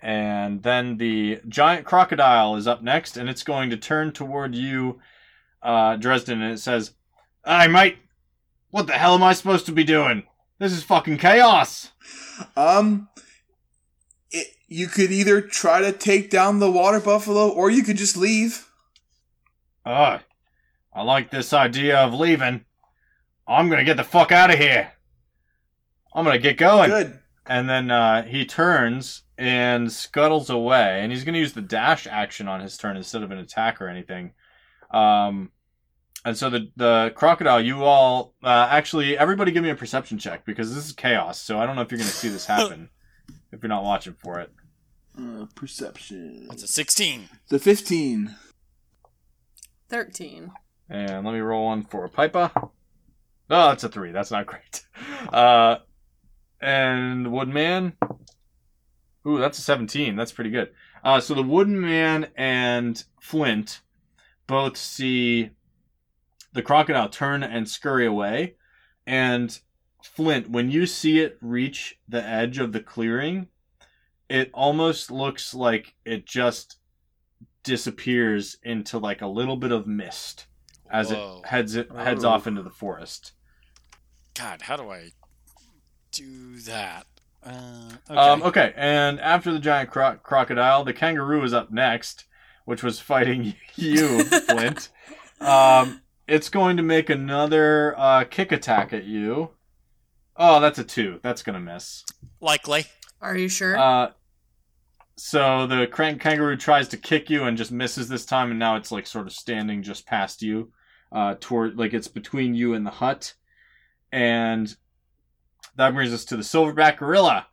and 0.00 0.62
then 0.62 0.96
the 0.96 1.40
giant 1.46 1.86
crocodile 1.86 2.56
is 2.56 2.66
up 2.66 2.82
next, 2.82 3.16
and 3.16 3.28
it's 3.28 3.44
going 3.44 3.70
to 3.70 3.76
turn 3.76 4.12
toward 4.12 4.54
you, 4.54 5.00
uh, 5.62 5.96
Dresden, 5.96 6.42
and 6.42 6.52
it 6.52 6.58
says, 6.58 6.92
I 7.44 7.68
might. 7.68 7.98
What 8.70 8.86
the 8.86 8.94
hell 8.94 9.14
am 9.14 9.22
I 9.22 9.34
supposed 9.34 9.66
to 9.66 9.72
be 9.72 9.84
doing? 9.84 10.24
This 10.58 10.72
is 10.72 10.82
fucking 10.82 11.18
chaos. 11.18 11.90
Um, 12.56 13.08
it, 14.30 14.48
you 14.68 14.86
could 14.86 15.10
either 15.10 15.40
try 15.40 15.80
to 15.80 15.92
take 15.92 16.30
down 16.30 16.58
the 16.58 16.70
water 16.70 17.00
buffalo, 17.00 17.48
or 17.48 17.70
you 17.70 17.82
could 17.82 17.96
just 17.96 18.16
leave. 18.16 18.68
Ugh. 19.84 20.20
I 20.94 21.02
like 21.02 21.30
this 21.30 21.52
idea 21.52 21.98
of 21.98 22.14
leaving. 22.14 22.64
I'm 23.46 23.68
gonna 23.68 23.84
get 23.84 23.96
the 23.96 24.04
fuck 24.04 24.30
out 24.30 24.52
of 24.52 24.58
here. 24.58 24.92
I'm 26.14 26.24
gonna 26.24 26.38
get 26.38 26.58
going. 26.58 26.90
Good. 26.90 27.18
And 27.46 27.68
then 27.68 27.90
uh, 27.90 28.22
he 28.22 28.44
turns 28.44 29.22
and 29.36 29.90
scuttles 29.90 30.48
away, 30.50 31.00
and 31.02 31.10
he's 31.10 31.24
gonna 31.24 31.38
use 31.38 31.54
the 31.54 31.62
dash 31.62 32.06
action 32.06 32.46
on 32.46 32.60
his 32.60 32.76
turn 32.76 32.96
instead 32.96 33.22
of 33.22 33.30
an 33.30 33.38
attack 33.38 33.80
or 33.80 33.88
anything. 33.88 34.32
Um, 34.92 35.50
and 36.24 36.36
so 36.36 36.50
the 36.50 36.70
the 36.76 37.12
crocodile, 37.14 37.60
you 37.60 37.84
all 37.84 38.34
uh, 38.42 38.68
actually 38.70 39.16
everybody 39.18 39.52
give 39.52 39.62
me 39.62 39.70
a 39.70 39.74
perception 39.74 40.18
check 40.18 40.44
because 40.44 40.74
this 40.74 40.86
is 40.86 40.92
chaos. 40.92 41.40
So 41.40 41.58
I 41.58 41.66
don't 41.66 41.76
know 41.76 41.82
if 41.82 41.90
you're 41.90 41.98
gonna 41.98 42.10
see 42.10 42.28
this 42.28 42.46
happen 42.54 42.88
if 43.50 43.62
you're 43.62 43.68
not 43.68 43.84
watching 43.84 44.14
for 44.14 44.40
it. 44.40 44.50
Uh, 45.18 45.46
perception. 45.54 46.46
That's 46.48 46.62
a 46.62 46.68
16. 46.68 47.28
The 47.48 47.58
fifteen. 47.58 48.34
13. 49.90 50.50
And 50.88 51.26
let 51.26 51.34
me 51.34 51.40
roll 51.40 51.66
one 51.66 51.84
for 51.84 52.08
Piper. 52.08 52.50
Oh, 52.56 52.70
that's 53.68 53.84
a 53.84 53.88
three. 53.90 54.12
That's 54.12 54.30
not 54.30 54.46
great. 54.46 54.84
Uh, 55.32 55.76
and 56.60 57.32
Woodman. 57.32 57.92
Ooh, 59.26 59.38
that's 59.38 59.58
a 59.58 59.62
17. 59.62 60.16
That's 60.16 60.32
pretty 60.32 60.50
good. 60.50 60.72
Uh, 61.04 61.20
so 61.20 61.34
the 61.34 61.42
Wooden 61.42 61.80
Man 61.80 62.28
and 62.36 63.02
Flint 63.20 63.80
both 64.48 64.76
see 64.76 65.50
the 66.52 66.62
crocodile 66.62 67.08
turn 67.08 67.42
and 67.42 67.68
scurry 67.68 68.06
away. 68.06 68.54
And 69.06 69.58
Flint, 70.02 70.50
when 70.50 70.70
you 70.70 70.86
see 70.86 71.20
it 71.20 71.38
reach 71.40 71.98
the 72.08 72.22
edge 72.24 72.58
of 72.58 72.72
the 72.72 72.80
clearing, 72.80 73.48
it 74.28 74.50
almost 74.52 75.10
looks 75.10 75.54
like 75.54 75.94
it 76.04 76.26
just 76.26 76.76
disappears 77.62 78.56
into 78.62 78.98
like 78.98 79.22
a 79.22 79.26
little 79.26 79.56
bit 79.56 79.72
of 79.72 79.86
mist 79.86 80.46
as 80.90 81.10
Whoa. 81.10 81.40
it 81.44 81.48
heads 81.48 81.74
it 81.76 81.90
heads 81.92 82.24
Oh. 82.24 82.30
off 82.30 82.46
into 82.46 82.62
the 82.62 82.70
forest. 82.70 83.32
God, 84.34 84.62
how 84.62 84.76
do 84.76 84.90
I 84.90 85.10
do 86.10 86.56
that? 86.60 87.06
Uh, 87.44 87.90
okay. 88.10 88.14
Um, 88.20 88.42
okay, 88.42 88.72
and 88.76 89.18
after 89.20 89.52
the 89.52 89.58
giant 89.58 89.90
cro- 89.90 90.16
crocodile, 90.22 90.84
the 90.84 90.92
kangaroo 90.92 91.42
is 91.42 91.52
up 91.52 91.70
next, 91.72 92.24
which 92.64 92.82
was 92.82 93.00
fighting 93.00 93.54
you, 93.74 94.22
Flint. 94.24 94.90
um, 95.40 96.01
it's 96.26 96.48
going 96.48 96.76
to 96.76 96.82
make 96.82 97.10
another 97.10 97.94
uh, 97.98 98.24
kick 98.24 98.52
attack 98.52 98.92
at 98.92 99.04
you. 99.04 99.50
Oh, 100.36 100.60
that's 100.60 100.78
a 100.78 100.84
two. 100.84 101.20
That's 101.22 101.42
gonna 101.42 101.60
miss. 101.60 102.04
Likely. 102.40 102.86
Are 103.20 103.36
you 103.36 103.48
sure? 103.48 103.78
Uh, 103.78 104.12
so 105.16 105.66
the 105.66 105.86
crank 105.86 106.20
kangaroo 106.20 106.56
tries 106.56 106.88
to 106.88 106.96
kick 106.96 107.28
you 107.28 107.44
and 107.44 107.56
just 107.56 107.70
misses 107.70 108.08
this 108.08 108.24
time, 108.24 108.50
and 108.50 108.58
now 108.58 108.76
it's 108.76 108.90
like 108.90 109.06
sort 109.06 109.26
of 109.26 109.32
standing 109.32 109.82
just 109.82 110.06
past 110.06 110.42
you, 110.42 110.72
uh, 111.12 111.36
toward 111.38 111.78
like 111.78 111.92
it's 111.92 112.08
between 112.08 112.54
you 112.54 112.74
and 112.74 112.86
the 112.86 112.90
hut, 112.90 113.34
and 114.10 114.74
that 115.76 115.94
brings 115.94 116.12
us 116.12 116.24
to 116.26 116.36
the 116.36 116.42
silverback 116.42 116.98
gorilla, 116.98 117.46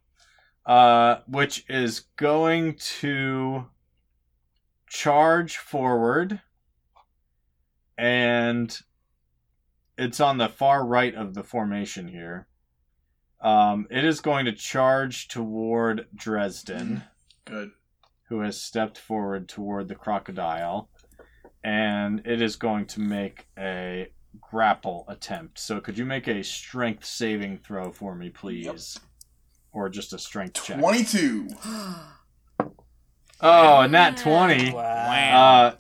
uh, 0.66 1.18
which 1.28 1.66
is 1.70 2.02
going 2.16 2.76
to 2.76 3.66
charge 4.88 5.58
forward, 5.58 6.42
and 8.00 8.80
it's 9.98 10.22
on 10.22 10.38
the 10.38 10.48
far 10.48 10.86
right 10.86 11.14
of 11.14 11.34
the 11.34 11.44
formation 11.44 12.08
here. 12.08 12.48
Um, 13.42 13.88
it 13.92 14.06
is 14.06 14.22
going 14.22 14.46
to 14.46 14.54
charge 14.54 15.28
toward 15.28 16.08
Dresden, 16.16 17.04
Good. 17.44 17.72
who 18.30 18.40
has 18.40 18.62
stepped 18.62 18.98
forward 18.98 19.50
toward 19.50 19.90
the 19.90 19.96
crocodile, 19.96 20.90
and 21.62 22.22
it 22.26 22.42
is 22.42 22.56
going 22.56 22.86
to 22.88 23.02
make 23.02 23.48
a 23.58 24.08
grapple 24.40 25.04
attempt. 25.10 25.60
So, 25.60 25.82
could 25.82 25.98
you 25.98 26.06
make 26.06 26.28
a 26.28 26.42
strength 26.44 27.04
saving 27.04 27.60
throw 27.60 27.92
for 27.92 28.16
me, 28.16 28.30
please? 28.30 28.98
Or 29.74 29.90
just 29.90 30.14
a 30.14 30.20
strength 30.20 30.64
check? 30.64 30.80
Twenty-two. 30.80 31.50
Oh, 33.42 33.80
a 33.80 33.88
nat 33.88 34.18
20. 34.18 34.74
Wow. 34.74 34.82
Uh, 34.82 35.76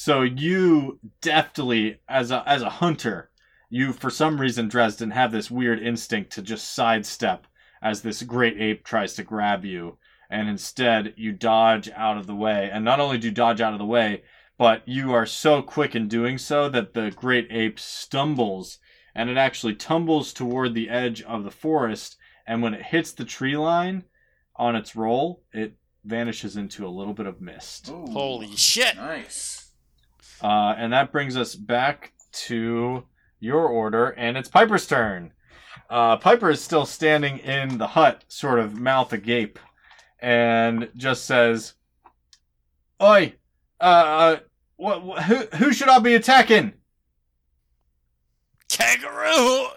so 0.00 0.22
you 0.22 1.00
deftly, 1.20 1.98
as 2.08 2.30
a 2.30 2.48
as 2.48 2.62
a 2.62 2.70
hunter, 2.70 3.30
you 3.68 3.92
for 3.92 4.10
some 4.10 4.40
reason 4.40 4.68
Dresden 4.68 5.10
have 5.10 5.32
this 5.32 5.50
weird 5.50 5.82
instinct 5.82 6.30
to 6.34 6.42
just 6.42 6.72
sidestep 6.72 7.48
as 7.82 8.02
this 8.02 8.22
great 8.22 8.60
ape 8.60 8.84
tries 8.84 9.14
to 9.14 9.24
grab 9.24 9.64
you, 9.64 9.98
and 10.30 10.48
instead 10.48 11.14
you 11.16 11.32
dodge 11.32 11.90
out 11.96 12.16
of 12.16 12.28
the 12.28 12.36
way. 12.36 12.70
And 12.72 12.84
not 12.84 13.00
only 13.00 13.18
do 13.18 13.26
you 13.26 13.34
dodge 13.34 13.60
out 13.60 13.72
of 13.72 13.80
the 13.80 13.84
way, 13.84 14.22
but 14.56 14.86
you 14.86 15.12
are 15.12 15.26
so 15.26 15.62
quick 15.62 15.96
in 15.96 16.06
doing 16.06 16.38
so 16.38 16.68
that 16.68 16.94
the 16.94 17.10
great 17.10 17.48
ape 17.50 17.80
stumbles 17.80 18.78
and 19.16 19.28
it 19.28 19.36
actually 19.36 19.74
tumbles 19.74 20.32
toward 20.32 20.74
the 20.74 20.90
edge 20.90 21.22
of 21.22 21.42
the 21.42 21.50
forest. 21.50 22.16
And 22.46 22.62
when 22.62 22.72
it 22.72 22.82
hits 22.82 23.10
the 23.10 23.24
tree 23.24 23.56
line 23.56 24.04
on 24.54 24.76
its 24.76 24.94
roll, 24.94 25.42
it 25.52 25.74
vanishes 26.04 26.56
into 26.56 26.86
a 26.86 26.88
little 26.88 27.14
bit 27.14 27.26
of 27.26 27.40
mist. 27.40 27.88
Ooh, 27.88 28.06
Holy 28.12 28.54
shit! 28.54 28.94
Nice. 28.94 29.67
Uh, 30.40 30.74
and 30.76 30.92
that 30.92 31.12
brings 31.12 31.36
us 31.36 31.54
back 31.54 32.12
to 32.32 33.04
your 33.40 33.66
order, 33.66 34.10
and 34.10 34.36
it's 34.36 34.48
Piper's 34.48 34.86
turn. 34.86 35.32
Uh, 35.90 36.16
Piper 36.16 36.50
is 36.50 36.62
still 36.62 36.86
standing 36.86 37.38
in 37.38 37.78
the 37.78 37.88
hut, 37.88 38.24
sort 38.28 38.58
of 38.58 38.78
mouth 38.78 39.12
agape, 39.12 39.58
and 40.20 40.90
just 40.96 41.24
says, 41.24 41.74
"Oi, 43.00 43.34
uh, 43.80 43.84
uh 43.84 44.36
what, 44.76 45.04
what, 45.04 45.22
who, 45.24 45.36
who 45.56 45.72
should 45.72 45.88
I 45.88 45.98
be 45.98 46.14
attacking?" 46.14 46.74
Kangaroo! 48.68 49.68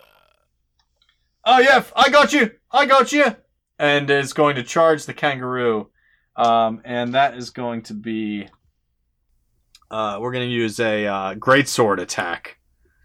Oh 1.44 1.60
yeah, 1.60 1.84
I 1.96 2.10
got 2.10 2.34
you, 2.34 2.52
I 2.72 2.86
got 2.86 3.12
you, 3.12 3.36
and 3.80 4.10
is 4.10 4.34
going 4.34 4.56
to 4.56 4.64
charge 4.64 5.06
the 5.06 5.14
kangaroo, 5.14 5.90
um, 6.36 6.82
and 6.84 7.14
that 7.16 7.36
is 7.36 7.50
going 7.50 7.84
to 7.84 7.94
be. 7.94 8.48
Uh, 9.92 10.18
we're 10.22 10.32
going 10.32 10.48
to 10.48 10.54
use 10.54 10.80
a 10.80 11.06
uh, 11.06 11.36
greatsword 11.36 12.00
attack. 12.00 12.58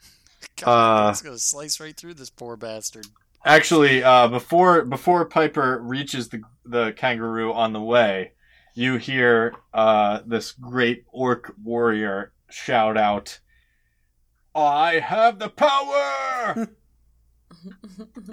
God, 0.57 1.09
Uh, 1.09 1.11
it's 1.11 1.21
gonna 1.21 1.39
slice 1.39 1.81
right 1.81 1.97
through 1.97 2.15
this 2.15 2.31
poor 2.31 2.57
bastard. 2.57 3.07
Actually, 3.45 4.03
uh, 4.03 4.29
before 4.29 4.85
before 4.85 5.25
Piper 5.27 5.81
reaches 5.83 6.29
the 6.29 6.41
the 6.65 6.93
kangaroo 6.97 7.53
on 7.53 7.73
the 7.73 7.81
way, 7.81 8.33
you 8.75 8.97
hear 8.97 9.55
uh, 9.75 10.21
this 10.25 10.53
great 10.53 11.05
orc 11.13 11.53
warrior 11.63 12.33
shout 12.49 12.97
out, 12.97 13.41
"I 14.55 15.01
have 15.01 15.39
the 15.39 15.49
power!" 15.51 16.69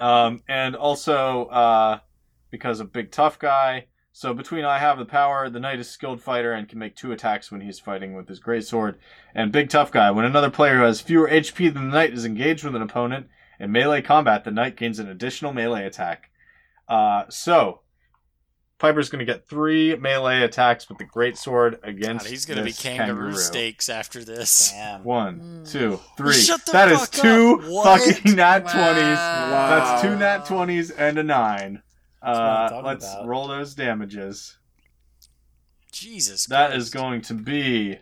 um, 0.00 0.42
and 0.48 0.74
also 0.76 1.46
uh, 1.46 1.98
because 2.50 2.80
a 2.80 2.84
big 2.84 3.10
tough 3.10 3.38
guy. 3.38 3.86
So 4.16 4.32
between 4.32 4.64
I 4.64 4.78
have 4.78 4.96
the 4.96 5.04
power, 5.04 5.50
the 5.50 5.58
knight 5.58 5.80
is 5.80 5.90
skilled 5.90 6.22
fighter 6.22 6.52
and 6.52 6.68
can 6.68 6.78
make 6.78 6.94
two 6.94 7.10
attacks 7.10 7.50
when 7.50 7.60
he's 7.62 7.80
fighting 7.80 8.14
with 8.14 8.28
his 8.28 8.38
great 8.38 8.64
sword, 8.64 8.96
and 9.34 9.50
big 9.50 9.68
tough 9.68 9.90
guy. 9.90 10.12
When 10.12 10.24
another 10.24 10.50
player 10.50 10.76
who 10.78 10.84
has 10.84 11.00
fewer 11.00 11.28
HP 11.28 11.74
than 11.74 11.90
the 11.90 11.94
knight 11.96 12.12
is 12.14 12.24
engaged 12.24 12.62
with 12.62 12.76
an 12.76 12.80
opponent 12.82 13.26
in 13.58 13.72
melee 13.72 14.02
combat, 14.02 14.44
the 14.44 14.52
knight 14.52 14.76
gains 14.76 15.00
an 15.00 15.08
additional 15.08 15.52
melee 15.52 15.84
attack. 15.84 16.30
Uh, 16.88 17.24
so 17.28 17.80
Piper's 18.78 19.08
going 19.08 19.18
to 19.18 19.24
get 19.32 19.48
three 19.48 19.96
melee 19.96 20.42
attacks 20.42 20.88
with 20.88 20.98
the 20.98 21.04
great 21.04 21.36
sword 21.36 21.80
against. 21.82 22.26
God, 22.26 22.30
he's 22.30 22.44
gonna 22.46 22.62
be 22.62 22.70
this 22.70 22.80
kangaroo, 22.80 23.34
stakes 23.34 23.88
after 23.88 24.22
this. 24.24 24.70
Damn. 24.70 25.02
One, 25.02 25.40
Mm. 25.64 25.72
two, 25.72 25.98
three. 26.16 26.34
Shut 26.34 26.64
the 26.66 26.70
That 26.72 26.88
is 26.92 27.00
fuck 27.00 27.10
two 27.10 27.60
up. 27.64 27.68
What? 27.68 28.00
fucking 28.00 28.36
nat 28.36 28.64
Wow. 28.64 28.72
twenties. 28.72 29.18
Wow. 29.18 29.66
That's 29.70 30.02
two 30.02 30.16
nat 30.16 30.46
twenties 30.46 30.90
and 30.92 31.18
a 31.18 31.22
nine. 31.24 31.82
That's 32.24 32.38
what 32.38 32.44
I'm 32.46 32.72
Uh, 32.74 32.82
let's 32.82 33.12
about. 33.12 33.26
roll 33.26 33.48
those 33.48 33.74
damages. 33.74 34.56
Jesus. 35.92 36.46
That 36.46 36.70
Christ. 36.70 36.78
is 36.82 36.90
going 36.90 37.20
to 37.22 37.34
be 37.34 37.98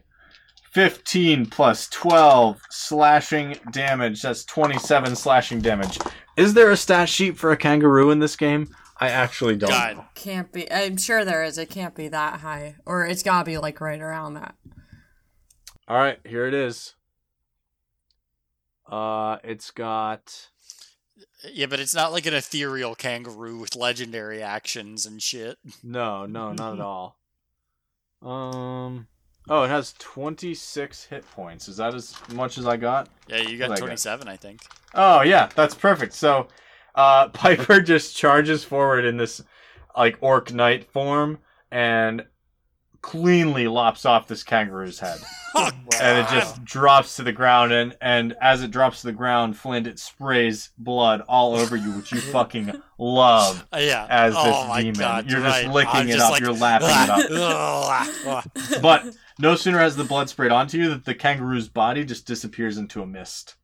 15 0.73 1.47
plus 1.47 1.89
12 1.89 2.61
slashing 2.71 3.59
damage. 3.71 4.23
That's 4.23 4.45
27 4.45 5.15
slashing 5.17 5.61
damage. 5.61 5.99
Is 6.37 6.55
there 6.55 6.71
a 6.71 6.77
stat 6.77 7.09
sheet 7.09 7.37
for 7.37 7.53
a 7.53 7.57
kangaroo 7.57 8.11
in 8.11 8.19
this 8.21 8.37
game? 8.37 8.75
I 8.99 9.09
actually 9.11 9.57
don't. 9.57 9.71
God. 9.71 10.05
Can't 10.15 10.53
be. 10.53 10.71
I'm 10.73 10.97
sure 10.97 11.25
there 11.25 11.43
is. 11.43 11.59
It 11.59 11.69
can't 11.71 11.95
be 11.95 12.09
that 12.09 12.41
high, 12.41 12.77
or 12.87 13.05
it's 13.05 13.23
gotta 13.23 13.45
be 13.45 13.59
like 13.59 13.81
right 13.81 14.01
around 14.01 14.35
that. 14.35 14.55
All 15.89 15.99
right, 15.99 16.19
here 16.25 16.47
it 16.47 16.55
is. 16.55 16.95
Uh, 18.89 19.39
it's 19.43 19.71
got 19.73 20.51
Yeah, 21.51 21.67
but 21.67 21.81
it's 21.81 21.95
not 21.95 22.13
like 22.13 22.27
an 22.27 22.35
ethereal 22.35 22.95
kangaroo 22.95 23.59
with 23.59 23.75
legendary 23.77 24.43
actions 24.43 25.07
and 25.07 25.23
shit. 25.23 25.59
no, 25.83 26.27
no, 26.27 26.53
not 26.53 26.75
at 26.75 26.81
all. 26.81 27.17
Um, 28.23 29.09
oh, 29.49 29.65
it 29.65 29.69
has 29.69 29.95
26 29.99 31.05
hit 31.07 31.29
points. 31.33 31.69
Is 31.69 31.79
that 31.79 31.95
as 31.95 32.15
much 32.33 32.59
as 32.59 32.67
I 32.67 32.77
got? 32.77 33.09
Yeah, 33.27 33.39
you 33.39 33.59
got 33.59 33.71
What 33.71 33.79
I 33.79 33.81
got? 33.81 33.87
27, 33.87 34.29
I 34.29 34.37
think. 34.37 34.63
Oh 34.95 35.23
yeah, 35.23 35.49
that's 35.55 35.75
perfect. 35.75 36.13
So 36.15 36.49
uh 36.95 37.29
Piper 37.33 37.81
just 37.81 38.17
charges 38.17 38.63
forward 38.63 39.05
in 39.05 39.17
this 39.17 39.43
like 39.97 40.19
orc 40.21 40.53
knight 40.53 40.91
form 40.93 41.39
and 41.71 42.25
cleanly 43.03 43.67
lops 43.69 44.07
off 44.07 44.27
this 44.29 44.43
kangaroo's 44.43 44.99
head. 45.01 45.19
Oh, 45.55 45.69
And 46.01 46.19
it 46.19 46.31
just 46.31 46.65
drops 46.65 47.17
to 47.17 47.23
the 47.23 47.31
ground 47.31 47.73
and 47.73 47.95
and 48.01 48.35
as 48.41 48.63
it 48.63 48.71
drops 48.71 49.03
to 49.03 49.09
the 49.09 49.13
ground, 49.13 49.55
Flint 49.55 49.87
it 49.87 49.99
sprays 49.99 50.71
blood 50.79 51.21
all 51.29 51.55
over 51.55 51.77
you, 51.77 51.93
which 51.93 52.11
you 52.11 52.21
fucking 52.33 52.73
love 52.99 53.67
Uh, 53.71 53.77
yeah. 53.77 54.07
as 54.09 54.33
this 54.33 54.43
oh 54.47 54.75
demon. 54.79 54.95
God, 54.95 55.31
you're 55.31 55.43
just 55.43 55.67
licking 55.67 55.95
I'm 55.95 56.09
it 56.09 56.13
just 56.13 56.25
up, 56.25 56.31
like, 56.31 56.41
you're 56.41 56.55
lapping 56.55 56.89
it 57.37 57.39
up. 57.39 58.07
up. 58.27 58.81
But 58.81 59.15
no 59.39 59.55
sooner 59.55 59.79
has 59.79 59.95
the 59.95 60.05
blood 60.05 60.31
sprayed 60.31 60.53
onto 60.53 60.79
you 60.79 60.89
that 60.89 61.05
the 61.05 61.15
kangaroo's 61.15 61.69
body 61.69 62.03
just 62.07 62.27
disappears 62.27 62.79
into 62.79 63.03
a 63.03 63.07
mist. 63.07 63.57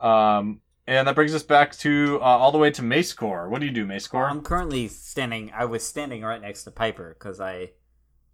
Um, 0.00 0.62
and 0.86 1.06
that 1.06 1.14
brings 1.14 1.34
us 1.34 1.42
back 1.42 1.76
to 1.80 2.18
uh, 2.22 2.24
all 2.24 2.50
the 2.50 2.56
way 2.58 2.70
to 2.70 2.82
Mace 2.82 3.12
Core. 3.12 3.50
What 3.50 3.60
do 3.60 3.66
you 3.66 3.72
do, 3.72 3.84
Mace 3.84 4.06
Core? 4.06 4.26
I'm 4.28 4.40
currently 4.42 4.88
standing. 4.88 5.52
I 5.54 5.66
was 5.66 5.84
standing 5.86 6.22
right 6.22 6.40
next 6.40 6.64
to 6.64 6.70
Piper 6.70 7.14
because 7.18 7.40
I 7.40 7.58
was 7.60 7.68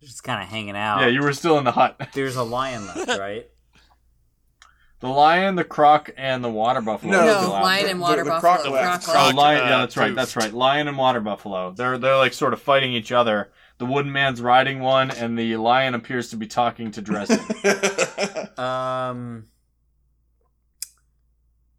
just 0.00 0.22
kind 0.24 0.42
of 0.42 0.48
hanging 0.48 0.76
out. 0.76 1.00
yeah, 1.00 1.06
you 1.08 1.22
were 1.22 1.32
still 1.32 1.58
in 1.58 1.64
the 1.64 1.72
hut. 1.72 2.00
There's 2.14 2.36
a 2.36 2.42
lion 2.42 2.86
left, 2.86 3.18
right? 3.18 3.46
The 5.00 5.08
lion, 5.08 5.54
the 5.54 5.64
croc, 5.64 6.10
and 6.18 6.44
the 6.44 6.50
water 6.50 6.82
buffalo. 6.82 7.12
No, 7.12 7.24
No, 7.42 7.50
lion 7.52 7.88
and 7.88 8.00
water 8.00 8.22
the 8.22 8.30
buffalo. 8.30 8.54
croc 8.54 8.68
left. 8.70 9.04
croc 9.06 9.32
Oh, 9.32 9.36
lion. 9.36 9.60
uh, 9.62 9.64
Yeah, 9.64 9.78
that's 9.78 9.96
right. 9.96 10.14
That's 10.14 10.36
right. 10.36 10.52
Lion 10.52 10.88
and 10.88 10.98
water 10.98 11.20
buffalo. 11.20 11.70
They're 11.72 11.96
they're 11.96 12.16
like 12.18 12.34
sort 12.34 12.52
of 12.52 12.60
fighting 12.60 12.92
each 12.92 13.10
other. 13.12 13.50
The 13.78 13.86
wooden 13.86 14.12
man's 14.12 14.42
riding 14.42 14.80
one, 14.80 15.10
and 15.10 15.38
the 15.38 15.56
lion 15.56 15.94
appears 15.94 16.28
to 16.30 16.36
be 16.36 16.46
talking 16.46 16.90
to 16.92 17.00
Dresden. 17.00 17.40
Um. 18.58 19.46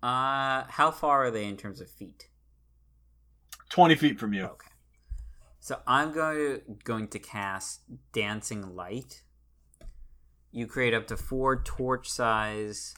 Uh, 0.02 0.64
how 0.68 0.90
far 0.90 1.26
are 1.26 1.32
they 1.32 1.46
in 1.46 1.58
terms 1.58 1.80
of 1.80 1.88
feet? 1.92 2.28
Twenty 3.70 3.94
feet 3.96 4.20
from 4.20 4.34
you. 4.34 4.46
Okay. 4.46 4.68
So 5.64 5.80
I'm 5.86 6.12
going 6.12 6.38
to 6.38 6.62
going 6.84 7.08
to 7.10 7.20
cast 7.20 7.82
Dancing 8.14 8.76
Light. 8.76 9.22
You 10.52 10.66
create 10.66 10.96
up 10.96 11.06
to 11.08 11.16
four 11.16 11.62
torch 11.62 12.10
size 12.10 12.96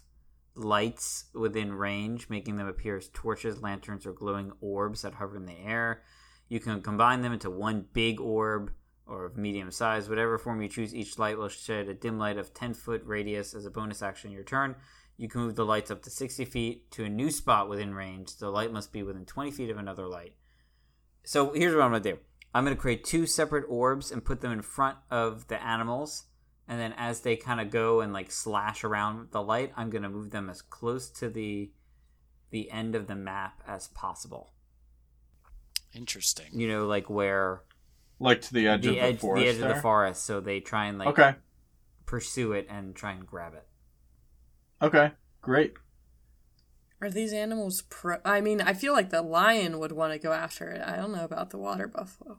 lights 0.55 1.25
within 1.33 1.73
range, 1.73 2.29
making 2.29 2.55
them 2.55 2.67
appear 2.67 2.95
as 2.95 3.09
torches, 3.09 3.61
lanterns, 3.61 4.05
or 4.05 4.13
glowing 4.13 4.53
orbs 4.61 5.01
that 5.01 5.15
hover 5.15 5.35
in 5.35 5.45
the 5.45 5.59
air. 5.59 6.03
You 6.47 6.61
can 6.61 6.81
combine 6.81 7.21
them 7.21 7.33
into 7.33 7.49
one 7.49 7.85
big 7.91 8.21
orb 8.21 8.71
or 9.05 9.25
of 9.25 9.35
medium 9.35 9.69
size, 9.69 10.07
whatever 10.07 10.37
form 10.37 10.61
you 10.61 10.69
choose. 10.69 10.95
Each 10.95 11.19
light 11.19 11.37
will 11.37 11.49
shed 11.49 11.89
a 11.89 11.93
dim 11.93 12.17
light 12.17 12.37
of 12.37 12.53
10 12.53 12.75
foot 12.75 13.01
radius 13.03 13.53
as 13.53 13.65
a 13.65 13.71
bonus 13.71 14.01
action 14.01 14.29
in 14.29 14.35
your 14.35 14.45
turn. 14.45 14.77
You 15.17 15.27
can 15.27 15.41
move 15.41 15.55
the 15.55 15.65
lights 15.65 15.91
up 15.91 16.01
to 16.03 16.09
60 16.09 16.45
feet 16.45 16.91
to 16.91 17.03
a 17.03 17.09
new 17.09 17.29
spot 17.29 17.67
within 17.67 17.93
range. 17.93 18.37
The 18.37 18.49
light 18.49 18.71
must 18.71 18.93
be 18.93 19.03
within 19.03 19.25
20 19.25 19.51
feet 19.51 19.69
of 19.69 19.77
another 19.77 20.07
light. 20.07 20.35
So 21.25 21.51
here's 21.51 21.75
what 21.75 21.83
I'm 21.83 21.91
going 21.91 22.03
to 22.03 22.11
do 22.13 22.19
I'm 22.53 22.63
going 22.65 22.75
to 22.75 22.81
create 22.81 23.03
two 23.03 23.25
separate 23.25 23.65
orbs 23.67 24.11
and 24.11 24.23
put 24.23 24.41
them 24.41 24.51
in 24.51 24.61
front 24.61 24.97
of 25.09 25.47
the 25.47 25.61
animals. 25.61 26.25
And 26.67 26.79
then 26.79 26.93
as 26.97 27.21
they 27.21 27.35
kind 27.35 27.59
of 27.59 27.71
go 27.71 27.99
and 28.01 28.13
like 28.13 28.31
slash 28.31 28.83
around 28.83 29.29
the 29.31 29.41
light, 29.41 29.73
I'm 29.75 29.89
going 29.89 30.03
to 30.03 30.09
move 30.09 30.31
them 30.31 30.49
as 30.49 30.61
close 30.61 31.09
to 31.19 31.29
the 31.29 31.71
the 32.51 32.69
end 32.69 32.93
of 32.93 33.07
the 33.07 33.15
map 33.15 33.61
as 33.67 33.87
possible. 33.87 34.53
Interesting. 35.93 36.47
You 36.53 36.67
know, 36.67 36.85
like 36.85 37.09
where 37.09 37.63
Like 38.19 38.41
to 38.41 38.53
the 38.53 38.67
edge 38.67 38.83
the 38.83 38.89
of 38.89 38.95
the 38.95 39.01
edge, 39.01 39.19
forest. 39.19 39.43
the 39.43 39.49
edge 39.49 39.59
of 39.71 39.75
the 39.75 39.81
forest, 39.81 40.23
so 40.23 40.39
they 40.39 40.59
try 40.59 40.85
and 40.85 40.97
like 40.99 41.07
Okay. 41.09 41.35
pursue 42.05 42.53
it 42.53 42.67
and 42.69 42.95
try 42.95 43.11
and 43.11 43.25
grab 43.25 43.53
it. 43.55 43.67
Okay. 44.81 45.11
Great. 45.41 45.73
Are 47.03 47.09
these 47.09 47.33
animals 47.33 47.81
pro? 47.89 48.19
I 48.23 48.39
mean, 48.39 48.61
I 48.61 48.73
feel 48.73 48.93
like 48.93 49.09
the 49.09 49.21
lion 49.21 49.77
would 49.79 49.91
want 49.91 50.13
to 50.13 50.19
go 50.19 50.31
after 50.31 50.69
it. 50.69 50.81
I 50.81 50.95
don't 50.95 51.11
know 51.11 51.25
about 51.25 51.49
the 51.49 51.57
water 51.57 51.85
buffalo. 51.85 52.37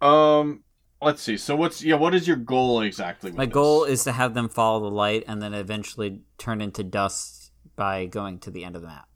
Um, 0.00 0.64
let's 1.00 1.22
see. 1.22 1.36
So 1.36 1.54
what's 1.54 1.80
yeah? 1.80 1.94
What 1.94 2.12
is 2.12 2.26
your 2.26 2.38
goal 2.38 2.80
exactly? 2.80 3.30
With 3.30 3.38
My 3.38 3.46
this? 3.46 3.54
goal 3.54 3.84
is 3.84 4.02
to 4.02 4.10
have 4.10 4.34
them 4.34 4.48
follow 4.48 4.80
the 4.80 4.90
light 4.92 5.22
and 5.28 5.40
then 5.40 5.54
eventually 5.54 6.22
turn 6.38 6.60
into 6.60 6.82
dust 6.82 7.52
by 7.76 8.06
going 8.06 8.40
to 8.40 8.50
the 8.50 8.64
end 8.64 8.74
of 8.74 8.82
the 8.82 8.88
map. 8.88 9.08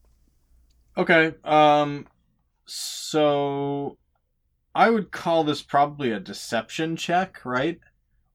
Okay. 0.97 1.34
Um. 1.42 2.07
So, 2.66 3.99
I 4.76 4.90
would 4.90 5.11
call 5.11 5.42
this 5.42 5.61
probably 5.61 6.12
a 6.12 6.20
deception 6.20 6.94
check, 6.94 7.44
right? 7.44 7.80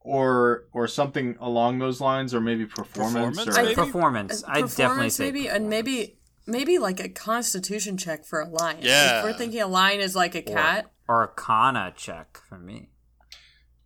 Or 0.04 0.66
or 0.74 0.88
something 0.88 1.38
along 1.40 1.78
those 1.78 2.02
lines, 2.02 2.34
or 2.34 2.42
maybe 2.42 2.66
performance. 2.66 3.38
Performance, 3.38 3.58
or, 3.58 3.60
I 3.60 3.64
maybe? 3.64 3.76
Performance. 3.76 4.44
I'd 4.48 4.62
definitely 4.62 4.84
performance 4.86 5.16
say 5.16 5.26
maybe, 5.26 5.48
and 5.48 5.70
maybe 5.70 6.18
maybe 6.48 6.80
like 6.80 7.00
a 7.00 7.10
constitution 7.10 7.98
check 7.98 8.26
for 8.26 8.42
a 8.42 8.50
lion. 8.50 8.80
Yeah. 8.82 9.20
If 9.20 9.24
we're 9.26 9.34
thinking 9.34 9.62
a 9.62 9.68
lion 9.68 10.00
is 10.00 10.16
like 10.16 10.34
a 10.34 10.42
cat. 10.42 10.92
Or 11.08 11.22
Arcana 11.22 11.94
check 11.96 12.40
for 12.48 12.58
me. 12.58 12.90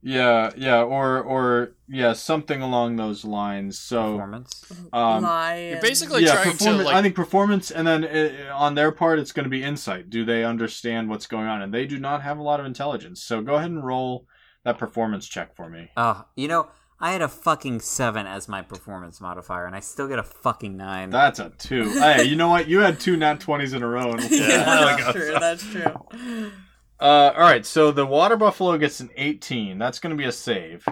Yeah, 0.01 0.51
yeah, 0.55 0.83
or 0.83 1.19
or 1.19 1.71
yeah, 1.87 2.13
something 2.13 2.61
along 2.61 2.97
those 2.97 3.25
lines. 3.25 3.79
So 3.79 4.11
Performance. 4.11 4.71
um, 4.93 5.23
lion. 5.23 5.71
You're 5.71 5.81
basically 5.81 6.23
yeah, 6.23 6.43
trying 6.43 6.57
to 6.57 6.83
like 6.83 6.95
I 6.95 7.01
think 7.01 7.15
performance, 7.15 7.71
and 7.71 7.87
then 7.87 8.03
uh, 8.03 8.53
on 8.53 8.75
their 8.75 8.91
part, 8.91 9.17
it's 9.17 9.31
going 9.31 9.45
to 9.45 9.49
be 9.49 9.63
insight. 9.63 10.11
Do 10.11 10.23
they 10.23 10.43
understand 10.43 11.09
what's 11.09 11.25
going 11.25 11.47
on? 11.47 11.63
And 11.63 11.73
they 11.73 11.87
do 11.87 11.97
not 11.97 12.21
have 12.21 12.37
a 12.37 12.43
lot 12.43 12.59
of 12.59 12.67
intelligence. 12.67 13.23
So 13.23 13.41
go 13.41 13.55
ahead 13.55 13.71
and 13.71 13.83
roll 13.83 14.27
that 14.65 14.77
performance 14.77 15.27
check 15.27 15.55
for 15.55 15.69
me. 15.69 15.89
Oh, 15.95 16.25
you 16.35 16.49
know, 16.49 16.67
I 16.99 17.11
had 17.11 17.21
a 17.21 17.27
fucking 17.27 17.79
seven 17.79 18.25
as 18.25 18.47
my 18.47 18.61
performance 18.61 19.21
modifier, 19.21 19.65
and 19.65 19.75
I 19.75 19.79
still 19.79 20.07
get 20.07 20.19
a 20.19 20.23
fucking 20.23 20.75
nine. 20.75 21.11
That's 21.11 21.39
a 21.39 21.51
two. 21.57 21.83
hey, 21.99 22.23
you 22.23 22.35
know 22.35 22.49
what? 22.49 22.67
You 22.67 22.79
had 22.79 22.99
two 22.99 23.15
nat 23.15 23.39
twenties 23.39 23.73
in 23.73 23.83
a 23.83 23.87
row. 23.87 24.11
And 24.11 24.21
yeah, 24.29 24.97
that's 24.97 25.11
true. 25.11 25.35
That's 25.39 25.63
true. 25.63 26.51
Uh, 26.97 27.33
all 27.35 27.41
right, 27.41 27.65
so 27.65 27.91
the 27.91 28.05
water 28.05 28.37
buffalo 28.37 28.77
gets 28.77 29.01
an 29.01 29.09
18. 29.17 29.77
That's 29.77 29.99
going 29.99 30.11
to 30.11 30.17
be 30.17 30.23
a 30.23 30.31
save. 30.31 30.87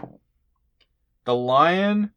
The 1.23 1.33
lion 1.33 2.11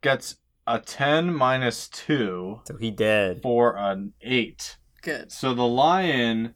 gets 0.00 0.36
a 0.64 0.78
10 0.78 1.34
minus 1.34 1.88
2 1.88 2.60
so 2.64 2.76
he 2.76 2.92
dead. 2.92 3.42
for 3.42 3.76
an 3.76 4.12
8. 4.20 4.76
Good. 5.02 5.32
So 5.32 5.54
the 5.54 5.66
lion, 5.66 6.54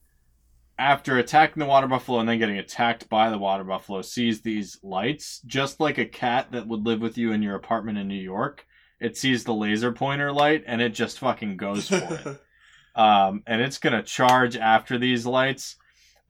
after 0.79 1.19
attacking 1.19 1.61
the 1.61 1.67
water 1.67 1.87
buffalo 1.87 2.19
and 2.19 2.29
then 2.29 2.39
getting 2.39 2.59
attacked 2.59 3.09
by 3.09 3.31
the 3.31 3.39
water 3.39 3.65
buffalo, 3.65 4.03
sees 4.03 4.43
these 4.43 4.79
lights, 4.83 5.41
just 5.47 5.81
like 5.81 5.99
a 5.99 6.05
cat 6.05 6.53
that 6.53 6.67
would 6.67 6.85
live 6.85 7.01
with 7.01 7.17
you 7.17 7.33
in 7.33 7.43
your 7.43 7.55
apartment 7.55 7.99
in 7.99 8.09
New 8.09 8.15
York. 8.15 8.67
It 9.01 9.17
sees 9.17 9.45
the 9.45 9.55
laser 9.55 9.93
pointer 9.93 10.33
light 10.33 10.65
and 10.67 10.81
it 10.81 10.91
just 10.91 11.19
fucking 11.19 11.57
goes 11.57 11.89
for 11.89 11.97
it. 11.97 12.41
um, 13.01 13.43
and 13.47 13.63
it's 13.63 13.79
gonna 13.79 14.03
charge 14.03 14.57
after 14.57 14.99
these 14.99 15.25
lights. 15.25 15.77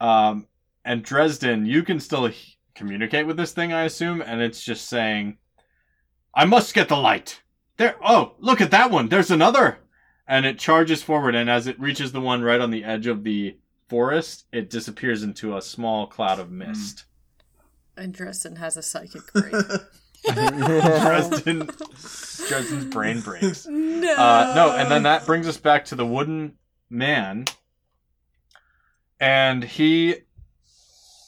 Um, 0.00 0.46
and 0.84 1.02
Dresden, 1.02 1.66
you 1.66 1.82
can 1.82 1.98
still 1.98 2.30
communicate 2.74 3.26
with 3.26 3.36
this 3.36 3.52
thing, 3.52 3.72
I 3.72 3.84
assume, 3.84 4.20
and 4.20 4.40
it's 4.40 4.62
just 4.62 4.88
saying, 4.88 5.38
"I 6.34 6.44
must 6.44 6.74
get 6.74 6.88
the 6.88 6.96
light." 6.96 7.42
There. 7.76 7.96
Oh, 8.02 8.34
look 8.38 8.60
at 8.60 8.70
that 8.70 8.90
one. 8.90 9.08
There's 9.08 9.30
another. 9.30 9.78
And 10.28 10.44
it 10.44 10.58
charges 10.58 11.02
forward, 11.02 11.34
and 11.34 11.48
as 11.48 11.66
it 11.66 11.78
reaches 11.78 12.12
the 12.12 12.20
one 12.20 12.42
right 12.42 12.60
on 12.60 12.70
the 12.70 12.84
edge 12.84 13.06
of 13.06 13.22
the 13.22 13.58
forest, 13.88 14.46
it 14.52 14.70
disappears 14.70 15.22
into 15.22 15.56
a 15.56 15.62
small 15.62 16.06
cloud 16.06 16.38
of 16.38 16.50
mist. 16.50 17.04
And 17.96 18.12
Dresden 18.12 18.56
has 18.56 18.76
a 18.76 18.82
psychic 18.82 19.22
break. 19.32 19.52
Dresden, 20.24 21.66
Dresden's 22.48 22.84
brain 22.86 23.20
breaks. 23.20 23.66
no. 23.66 24.12
Uh, 24.14 24.52
no, 24.54 24.72
and 24.76 24.90
then 24.90 25.04
that 25.04 25.24
brings 25.26 25.46
us 25.48 25.56
back 25.56 25.84
to 25.86 25.94
the 25.94 26.06
wooden 26.06 26.54
man. 26.90 27.46
And 29.18 29.64
he 29.64 30.16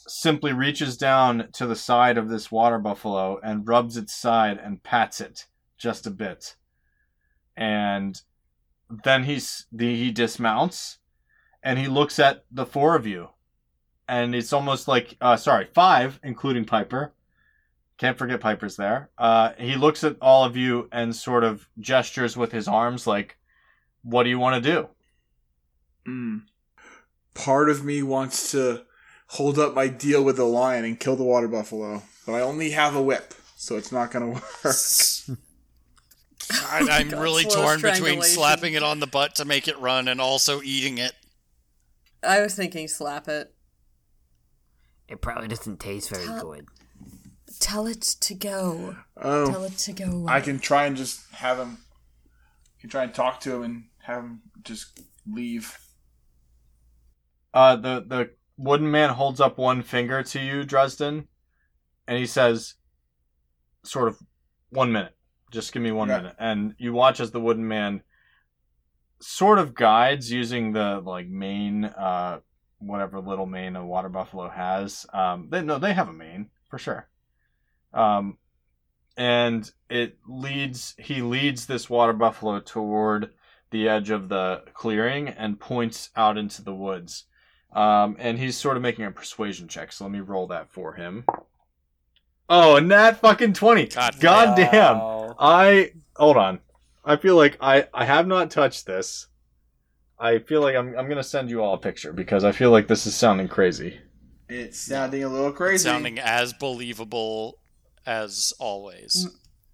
simply 0.07 0.53
reaches 0.53 0.97
down 0.97 1.49
to 1.53 1.65
the 1.65 1.75
side 1.75 2.17
of 2.17 2.29
this 2.29 2.51
water 2.51 2.77
buffalo 2.77 3.39
and 3.43 3.67
rubs 3.67 3.97
its 3.97 4.13
side 4.13 4.57
and 4.57 4.83
pats 4.83 5.21
it 5.21 5.45
just 5.77 6.05
a 6.05 6.11
bit. 6.11 6.55
And 7.55 8.21
then 9.03 9.23
he's 9.23 9.65
the, 9.71 9.95
he 9.95 10.11
dismounts 10.11 10.98
and 11.63 11.79
he 11.79 11.87
looks 11.87 12.19
at 12.19 12.45
the 12.51 12.65
four 12.65 12.95
of 12.95 13.05
you. 13.05 13.29
And 14.07 14.33
it's 14.33 14.53
almost 14.53 14.87
like 14.87 15.17
uh 15.21 15.37
sorry, 15.37 15.67
five, 15.73 16.19
including 16.23 16.65
Piper. 16.65 17.13
Can't 17.97 18.17
forget 18.17 18.39
Piper's 18.39 18.77
there. 18.77 19.09
Uh, 19.17 19.51
he 19.57 19.75
looks 19.75 20.05
at 20.05 20.15
all 20.21 20.45
of 20.45 20.55
you 20.55 20.87
and 20.91 21.13
sort 21.13 21.43
of 21.43 21.67
gestures 21.79 22.37
with 22.37 22.49
his 22.53 22.65
arms, 22.65 23.05
like, 23.05 23.37
"What 24.03 24.23
do 24.23 24.29
you 24.29 24.39
want 24.39 24.63
to 24.63 24.71
do?" 24.71 24.87
Mm. 26.07 26.43
Part 27.33 27.69
of 27.69 27.83
me 27.83 28.01
wants 28.01 28.51
to 28.51 28.85
hold 29.27 29.59
up 29.59 29.75
my 29.75 29.87
deal 29.87 30.23
with 30.23 30.37
the 30.37 30.45
lion 30.45 30.85
and 30.85 30.99
kill 30.99 31.15
the 31.15 31.23
water 31.23 31.47
buffalo, 31.47 32.01
but 32.25 32.33
I 32.33 32.41
only 32.41 32.71
have 32.71 32.95
a 32.95 33.01
whip, 33.01 33.33
so 33.55 33.75
it's 33.75 33.91
not 33.91 34.11
going 34.11 34.33
to 34.33 34.41
work. 34.41 35.39
I, 36.51 36.99
I'm 36.99 37.09
God, 37.09 37.21
really 37.21 37.43
torn 37.43 37.81
between 37.81 38.21
slapping 38.23 38.73
it 38.73 38.81
on 38.81 38.99
the 38.99 39.07
butt 39.07 39.35
to 39.35 39.45
make 39.45 39.67
it 39.67 39.77
run 39.79 40.07
and 40.07 40.19
also 40.19 40.61
eating 40.63 40.97
it. 40.97 41.13
I 42.23 42.41
was 42.41 42.55
thinking 42.55 42.87
slap 42.87 43.27
it. 43.27 43.53
It 45.07 45.21
probably 45.21 45.47
doesn't 45.47 45.79
taste 45.79 46.09
very 46.09 46.25
Tell- 46.25 46.41
good. 46.51 46.65
Tell 47.59 47.87
it 47.87 48.01
to 48.01 48.35
go. 48.35 48.95
Oh, 49.17 49.51
Tell 49.51 49.63
it 49.63 49.77
to 49.79 49.93
go. 49.93 50.25
I 50.27 50.39
can 50.39 50.59
try 50.59 50.85
and 50.85 50.95
just 50.95 51.31
have 51.33 51.57
him. 51.57 51.79
I 52.77 52.81
can 52.81 52.89
try 52.89 53.03
and 53.03 53.13
talk 53.13 53.39
to 53.41 53.55
him 53.55 53.63
and 53.63 53.83
have 54.03 54.23
him 54.23 54.41
just 54.63 54.99
leave. 55.27 55.75
Uh, 57.53 57.75
the 57.75 58.05
the 58.07 58.29
wooden 58.57 58.91
man 58.91 59.09
holds 59.09 59.41
up 59.41 59.57
one 59.57 59.81
finger 59.81 60.21
to 60.21 60.39
you, 60.39 60.63
Dresden, 60.63 61.27
and 62.07 62.17
he 62.19 62.27
says, 62.27 62.75
"Sort 63.83 64.07
of, 64.07 64.19
one 64.69 64.91
minute. 64.91 65.15
Just 65.51 65.73
give 65.73 65.81
me 65.81 65.91
one 65.91 66.09
Yeah. 66.09 66.17
minute." 66.17 66.35
And 66.37 66.75
you 66.77 66.93
watch 66.93 67.19
as 67.19 67.31
the 67.31 67.41
wooden 67.41 67.67
man 67.67 68.03
sort 69.21 69.59
of 69.59 69.75
guides 69.75 70.31
using 70.31 70.73
the 70.73 71.01
like 71.05 71.27
mane, 71.27 71.85
uh, 71.85 72.39
whatever 72.79 73.19
little 73.19 73.45
mane 73.45 73.75
a 73.75 73.85
water 73.85 74.09
buffalo 74.09 74.49
has. 74.49 75.05
Um, 75.13 75.47
they 75.49 75.61
no, 75.61 75.77
they 75.77 75.93
have 75.93 76.09
a 76.09 76.13
mane 76.13 76.49
for 76.69 76.77
sure. 76.77 77.07
Um, 77.93 78.37
and 79.17 79.69
it 79.89 80.17
leads. 80.27 80.95
He 80.97 81.21
leads 81.21 81.65
this 81.65 81.89
water 81.89 82.13
buffalo 82.13 82.59
toward 82.59 83.31
the 83.71 83.87
edge 83.87 84.09
of 84.09 84.29
the 84.29 84.63
clearing 84.73 85.29
and 85.29 85.59
points 85.59 86.09
out 86.15 86.37
into 86.37 86.63
the 86.63 86.73
woods. 86.73 87.25
Um, 87.71 88.15
and 88.17 88.39
he's 88.39 88.57
sort 88.57 88.77
of 88.77 88.83
making 88.83 89.05
a 89.05 89.11
persuasion 89.11 89.67
check, 89.67 89.91
so 89.91 90.05
let 90.05 90.11
me 90.11 90.21
roll 90.21 90.47
that 90.47 90.71
for 90.71 90.93
him. 90.93 91.25
Oh, 92.49 92.77
and 92.77 92.89
that 92.89 93.17
fucking 93.17 93.53
20. 93.53 93.87
God 93.87 94.19
God 94.19 94.55
damn. 94.55 94.97
I 95.39 95.91
hold 96.15 96.37
on. 96.37 96.59
I 97.09 97.17
feel 97.17 97.35
like 97.35 97.57
I 97.59 97.87
I 97.91 98.05
have 98.05 98.27
not 98.27 98.51
touched 98.51 98.85
this. 98.85 99.27
I 100.19 100.37
feel 100.37 100.61
like 100.61 100.75
I'm 100.75 100.95
I'm 100.95 101.09
gonna 101.09 101.23
send 101.23 101.49
you 101.49 101.63
all 101.63 101.73
a 101.73 101.79
picture 101.79 102.13
because 102.13 102.43
I 102.43 102.51
feel 102.51 102.69
like 102.69 102.87
this 102.87 103.07
is 103.07 103.15
sounding 103.15 103.47
crazy. 103.47 103.99
It's 104.47 104.79
sounding 104.79 105.23
a 105.23 105.27
little 105.27 105.51
crazy. 105.51 105.85
Sounding 105.85 106.19
as 106.19 106.53
believable 106.53 107.57
as 108.05 108.53
always. 108.59 109.27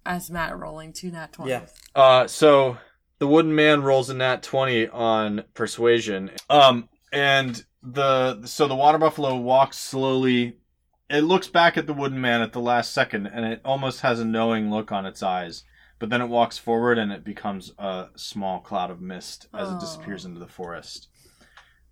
As 0.06 0.30
Matt 0.30 0.58
rolling 0.58 0.94
two 0.94 1.10
nat 1.10 1.34
20. 1.34 1.50
Yeah. 1.50 1.66
Uh, 1.94 2.26
so 2.26 2.78
the 3.18 3.26
wooden 3.26 3.54
man 3.54 3.82
rolls 3.82 4.08
a 4.08 4.14
nat 4.14 4.42
twenty 4.42 4.88
on 4.88 5.44
persuasion. 5.52 6.30
Um, 6.48 6.88
and 7.12 7.62
the 7.82 8.46
so 8.46 8.66
the 8.66 8.74
water 8.74 8.96
buffalo 8.96 9.36
walks 9.36 9.78
slowly. 9.78 10.56
It 11.10 11.20
looks 11.20 11.48
back 11.48 11.76
at 11.76 11.86
the 11.86 11.92
wooden 11.92 12.20
man 12.20 12.40
at 12.40 12.54
the 12.54 12.60
last 12.60 12.94
second, 12.94 13.26
and 13.26 13.44
it 13.44 13.60
almost 13.62 14.00
has 14.00 14.20
a 14.20 14.24
knowing 14.24 14.70
look 14.70 14.90
on 14.90 15.04
its 15.04 15.22
eyes. 15.22 15.64
But 15.98 16.10
then 16.10 16.20
it 16.20 16.26
walks 16.28 16.58
forward, 16.58 16.98
and 16.98 17.10
it 17.10 17.24
becomes 17.24 17.72
a 17.78 18.08
small 18.16 18.60
cloud 18.60 18.90
of 18.90 19.00
mist 19.00 19.48
as 19.54 19.70
it 19.70 19.74
Oh. 19.76 19.80
disappears 19.80 20.24
into 20.24 20.38
the 20.40 20.46
forest. 20.48 21.08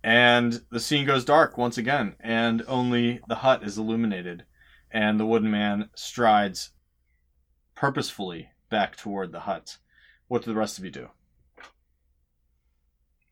And 0.03 0.63
the 0.69 0.79
scene 0.79 1.05
goes 1.07 1.25
dark 1.25 1.57
once 1.57 1.77
again, 1.79 2.15
and 2.19 2.61
only 2.67 3.19
the 3.27 3.37
hut 3.37 3.63
is 3.63 3.77
illuminated, 3.79 4.45
and 4.91 5.19
the 5.19 5.25
wooden 5.25 5.49
man 5.49 5.89
strides 5.95 6.69
purposefully 7.73 8.51
back 8.69 8.95
toward 8.95 9.31
the 9.31 9.41
hut. 9.41 9.79
What 10.27 10.43
do 10.43 10.51
the 10.51 10.57
rest 10.59 10.77
of 10.77 10.85
you 10.85 10.91
do? 10.91 11.09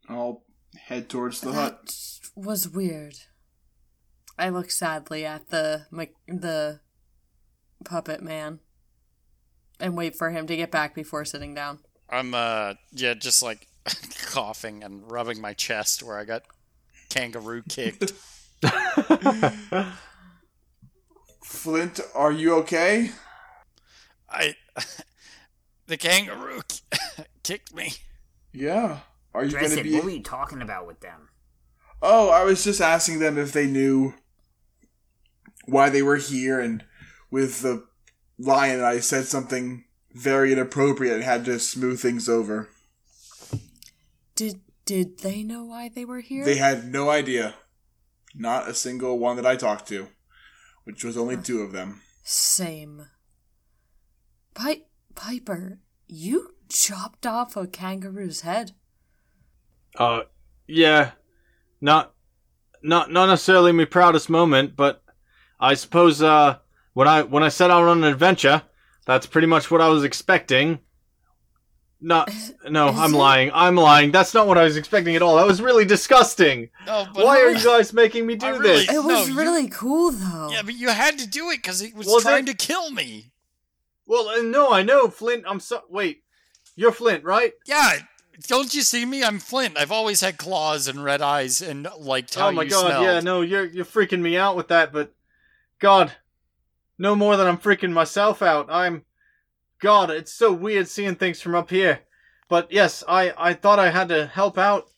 I'll 0.09 0.43
head 0.76 1.09
towards 1.09 1.41
the 1.41 1.53
hut. 1.53 1.95
Was 2.36 2.67
weird. 2.67 3.15
I 4.38 4.49
look 4.49 4.71
sadly 4.71 5.24
at 5.26 5.49
the 5.49 5.86
mic- 5.91 6.15
the 6.28 6.82
puppet 7.86 8.21
man 8.24 8.59
and 9.80 9.95
wait 9.97 10.15
for 10.15 10.30
him 10.30 10.47
to 10.47 10.55
get 10.55 10.71
back 10.71 10.95
before 10.95 11.26
sitting 11.26 11.53
down. 11.53 11.80
I'm 12.09 12.34
uh 12.34 12.76
yeah, 12.91 13.13
just 13.13 13.41
like 13.43 13.67
coughing 14.26 14.84
and 14.84 15.09
rubbing 15.09 15.41
my 15.41 15.53
chest 15.53 16.03
where 16.03 16.17
I 16.17 16.26
got 16.26 16.43
kangaroo 17.09 17.63
kicked. 17.67 18.13
Flint, 21.43 21.99
are 22.15 22.32
you 22.32 22.55
okay? 22.55 23.11
I 24.30 24.55
the 25.88 25.97
kangaroo 25.97 26.61
kicked 27.43 27.74
me. 27.74 27.93
Yeah. 28.51 28.99
Are 29.34 29.43
you 29.43 29.51
going 29.51 29.76
to 29.76 29.84
be? 29.84 29.95
what 29.95 30.03
were 30.03 30.09
you 30.11 30.21
talking 30.21 30.61
about 30.61 30.86
with 30.86 30.99
them? 30.99 31.30
Oh, 32.01 32.30
I 32.30 32.43
was 32.43 32.63
just 32.63 32.82
asking 32.82 33.19
them 33.19 33.38
if 33.38 33.51
they 33.51 33.65
knew 33.65 34.13
why 35.65 35.89
they 35.89 36.03
were 36.03 36.17
here, 36.17 36.59
and 36.59 36.84
with 37.32 37.61
the 37.61 37.86
lion, 38.46 38.82
I 38.82 39.00
said 39.00 39.26
something 39.26 39.86
very 40.14 40.52
inappropriate 40.52 41.16
and 41.16 41.24
had 41.24 41.46
to 41.46 41.60
smooth 41.60 42.00
things 42.00 42.30
over. 42.30 42.70
Did 44.36 44.62
did 44.86 45.20
they 45.20 45.44
know 45.44 45.64
why 45.64 45.89
they 45.89 46.06
were 46.06 46.20
here? 46.20 46.44
They 46.44 46.58
had 46.58 46.91
no 46.91 47.10
idea. 47.10 47.56
Not 48.36 48.68
a 48.68 48.74
single 48.74 49.18
one 49.18 49.36
that 49.38 49.46
I 49.46 49.56
talked 49.56 49.88
to, 49.89 50.08
which 50.84 51.04
was 51.04 51.18
only 51.18 51.38
two 51.38 51.62
of 51.62 51.72
them. 51.72 52.02
Same. 52.24 53.08
Pi- 54.54 54.84
Piper, 55.16 55.80
you 56.08 56.56
chopped 56.70 57.26
off 57.26 57.56
a 57.56 57.68
kangaroo's 57.68 58.41
head. 58.41 58.72
Uh, 59.96 60.24
yeah, 60.68 61.12
not, 61.80 62.14
not, 62.82 63.12
not 63.12 63.28
necessarily 63.28 63.72
my 63.72 63.86
proudest 63.86 64.30
moment, 64.30 64.76
but 64.76 65.04
I 65.60 65.76
suppose 65.76 66.22
uh, 66.22 66.58
when 66.94 67.08
I 67.08 67.22
when 67.24 67.44
I 67.44 67.50
set 67.50 67.72
out 67.72 67.84
on 67.84 68.00
an 68.00 68.04
adventure, 68.12 68.64
that's 69.06 69.26
pretty 69.26 69.48
much 69.48 69.70
what 69.72 69.82
I 69.82 69.89
was 69.89 70.04
expecting. 70.04 70.80
Not, 72.06 72.30
no, 72.70 72.89
is 72.89 73.00
I'm 73.00 73.14
it? 73.14 73.18
lying. 73.18 73.52
I'm 73.54 73.76
lying. 73.76 74.12
That's 74.12 74.34
not 74.34 74.46
what 74.48 74.58
I 74.58 74.64
was 74.66 74.76
expecting 74.76 75.16
at 75.16 75.22
all. 75.22 75.38
That 75.38 75.48
was 75.48 75.62
really 75.62 75.86
disgusting. 75.86 76.70
No, 76.86 77.08
but 77.14 77.24
Why 77.26 77.39
are 77.41 77.52
you 77.52 77.64
guys 77.64 77.94
making 77.94 78.26
me 78.28 78.36
do 78.36 78.46
I 78.46 78.50
really- 78.50 78.68
this? 78.86 78.89
It 78.89 78.94
No, 78.94 79.02
was 79.04 79.30
you- 79.30 79.38
really 79.38 79.70
cool 79.70 80.12
though. 80.12 80.50
Yeah, 80.52 80.64
but 80.64 80.74
you 80.76 80.89
had 80.89 81.18
to 81.20 81.28
do 81.28 81.50
it 81.50 81.58
because 81.58 81.80
he 81.80 81.94
was 81.94 82.08
Well, 82.08 82.20
trying 82.20 82.46
then- 82.46 82.56
to 82.58 82.66
kill 82.66 82.91
me. 82.91 83.32
Well, 84.06 84.28
uh, 84.28 84.41
no, 84.41 84.70
I 84.74 84.84
know, 84.84 85.08
Flint. 85.08 85.46
I'm 85.48 85.62
so. 85.62 85.82
Wait, 85.89 86.24
you're 86.76 86.91
Flint, 86.91 87.24
right? 87.24 87.54
Yeah, 87.66 88.00
don't 88.48 88.74
you 88.74 88.82
see 88.82 89.06
me? 89.06 89.24
I'm 89.24 89.39
Flint. 89.39 89.78
I've 89.78 89.94
always 89.94 90.20
had 90.20 90.38
claws 90.38 90.89
and 90.89 91.02
red 91.06 91.22
eyes 91.22 91.62
and 91.62 91.88
liked 91.98 92.36
how 92.36 92.50
oh 92.50 92.52
my 92.52 92.64
you 92.64 92.70
god, 92.70 92.86
smelled. 92.88 93.04
yeah, 93.06 93.20
no, 93.22 93.39
you're 93.39 93.64
you're 93.64 93.86
freaking 93.86 94.20
me 94.20 94.36
out 94.36 94.58
with 94.58 94.68
that, 94.68 94.91
but 94.91 95.14
God, 95.80 96.12
no 96.98 97.16
more 97.16 97.38
than 97.38 97.48
I'm 97.48 97.58
freaking 97.58 97.91
myself 97.91 98.41
out. 98.41 98.68
I'm 98.70 99.04
God, 99.80 100.10
it's 100.10 100.32
so 100.32 100.54
weird 100.54 100.88
seeing 100.88 101.16
things 101.16 101.41
from 101.41 101.56
up 101.56 101.70
here. 101.70 102.02
But 102.48 102.72
yes, 102.72 103.04
I 103.08 103.34
I 103.38 103.54
thought 103.54 103.80
I 103.80 103.89
had 103.89 104.10
to 104.10 104.28
help 104.28 104.58
out, 104.58 104.89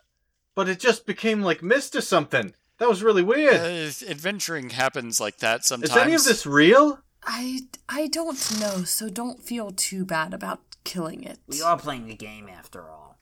but 0.54 0.70
it 0.70 0.80
just 0.80 1.06
became 1.06 1.42
like 1.42 1.64
mist 1.64 1.96
or 1.96 2.02
something. 2.02 2.54
That 2.78 2.90
was 2.90 3.02
really 3.04 3.24
weird. 3.24 3.56
Uh, 3.56 4.10
adventuring 4.10 4.72
happens 4.72 5.22
like 5.22 5.38
that 5.38 5.64
sometimes. 5.64 5.92
Is 5.92 5.98
any 5.98 6.14
of 6.14 6.24
this 6.26 6.46
real? 6.46 7.00
I 7.24 7.62
I 7.88 8.08
don't 8.08 8.60
know, 8.60 8.84
so 8.84 9.10
don't 9.10 9.42
feel 9.42 9.72
too 9.72 10.06
bad 10.06 10.34
about 10.34 10.62
killing 10.84 11.24
it. 11.24 11.40
We 11.48 11.62
are 11.62 11.78
playing 11.78 12.10
a 12.12 12.16
game 12.16 12.50
after 12.50 12.90
all. 12.90 13.18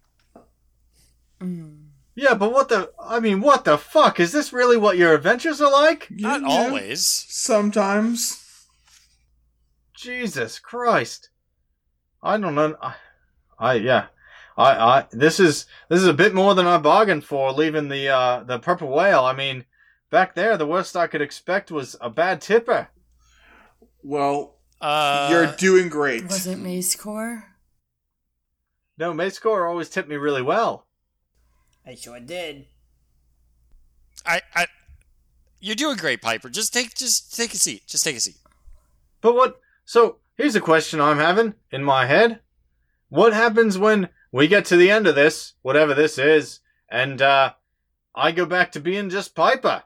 Yeah, 2.15 2.36
but 2.36 2.53
what 2.53 2.69
the? 2.69 2.91
I 2.99 3.19
mean, 3.19 3.41
what 3.41 3.65
the 3.65 3.78
fuck? 3.78 4.19
Is 4.19 4.32
this 4.32 4.53
really 4.53 4.78
what 4.78 4.97
your 4.97 5.13
adventures 5.13 5.61
are 5.61 5.71
like? 5.71 6.07
Not 6.11 6.41
Yeah, 6.41 6.47
always. 6.47 7.05
Sometimes. 7.05 8.42
Jesus 10.03 10.59
Christ. 10.59 11.29
I 12.21 12.37
don't 12.37 12.55
know. 12.55 12.75
I, 12.81 12.95
I 13.57 13.73
yeah. 13.75 14.07
I, 14.55 14.71
I, 14.71 15.05
this 15.11 15.39
is, 15.39 15.65
this 15.89 15.99
is 15.99 16.07
a 16.07 16.13
bit 16.13 16.35
more 16.35 16.53
than 16.53 16.67
I 16.67 16.77
bargained 16.77 17.23
for 17.23 17.51
leaving 17.51 17.87
the, 17.87 18.09
uh, 18.09 18.43
the 18.43 18.59
purple 18.59 18.89
whale. 18.89 19.25
I 19.25 19.33
mean, 19.33 19.65
back 20.11 20.35
there, 20.35 20.57
the 20.57 20.67
worst 20.67 20.95
I 20.95 21.07
could 21.07 21.21
expect 21.21 21.71
was 21.71 21.95
a 21.99 22.09
bad 22.09 22.39
tipper. 22.39 22.89
Well, 24.03 24.57
Uh, 24.79 25.29
you're 25.31 25.55
doing 25.55 25.89
great. 25.89 26.25
Was 26.25 26.45
it 26.45 26.59
Maze 26.59 26.95
Core? 26.95 27.45
No, 28.95 29.11
Macecore 29.11 29.67
always 29.67 29.89
tipped 29.89 30.07
me 30.07 30.17
really 30.17 30.43
well. 30.43 30.85
I 31.83 31.95
sure 31.95 32.19
did. 32.19 32.67
I, 34.23 34.41
I, 34.53 34.67
you're 35.59 35.75
doing 35.75 35.97
great, 35.97 36.21
Piper. 36.21 36.49
Just 36.49 36.73
take, 36.73 36.93
just 36.93 37.35
take 37.35 37.53
a 37.53 37.57
seat. 37.57 37.87
Just 37.87 38.03
take 38.03 38.17
a 38.17 38.19
seat. 38.19 38.37
But 39.19 39.33
what, 39.33 39.59
so 39.86 40.17
here's 40.36 40.55
a 40.55 40.61
question 40.61 40.99
I'm 41.01 41.17
having 41.17 41.53
in 41.71 41.84
my 41.84 42.05
head. 42.05 42.39
What 43.09 43.34
happens 43.34 43.77
when 43.77 44.09
we 44.31 44.47
get 44.47 44.65
to 44.65 44.77
the 44.77 44.89
end 44.89 45.07
of 45.07 45.15
this, 45.15 45.53
whatever 45.61 45.93
this 45.93 46.17
is, 46.17 46.59
and, 46.89 47.21
uh, 47.21 47.53
I 48.15 48.31
go 48.31 48.45
back 48.45 48.71
to 48.73 48.79
being 48.79 49.09
just 49.09 49.36
Piper? 49.36 49.84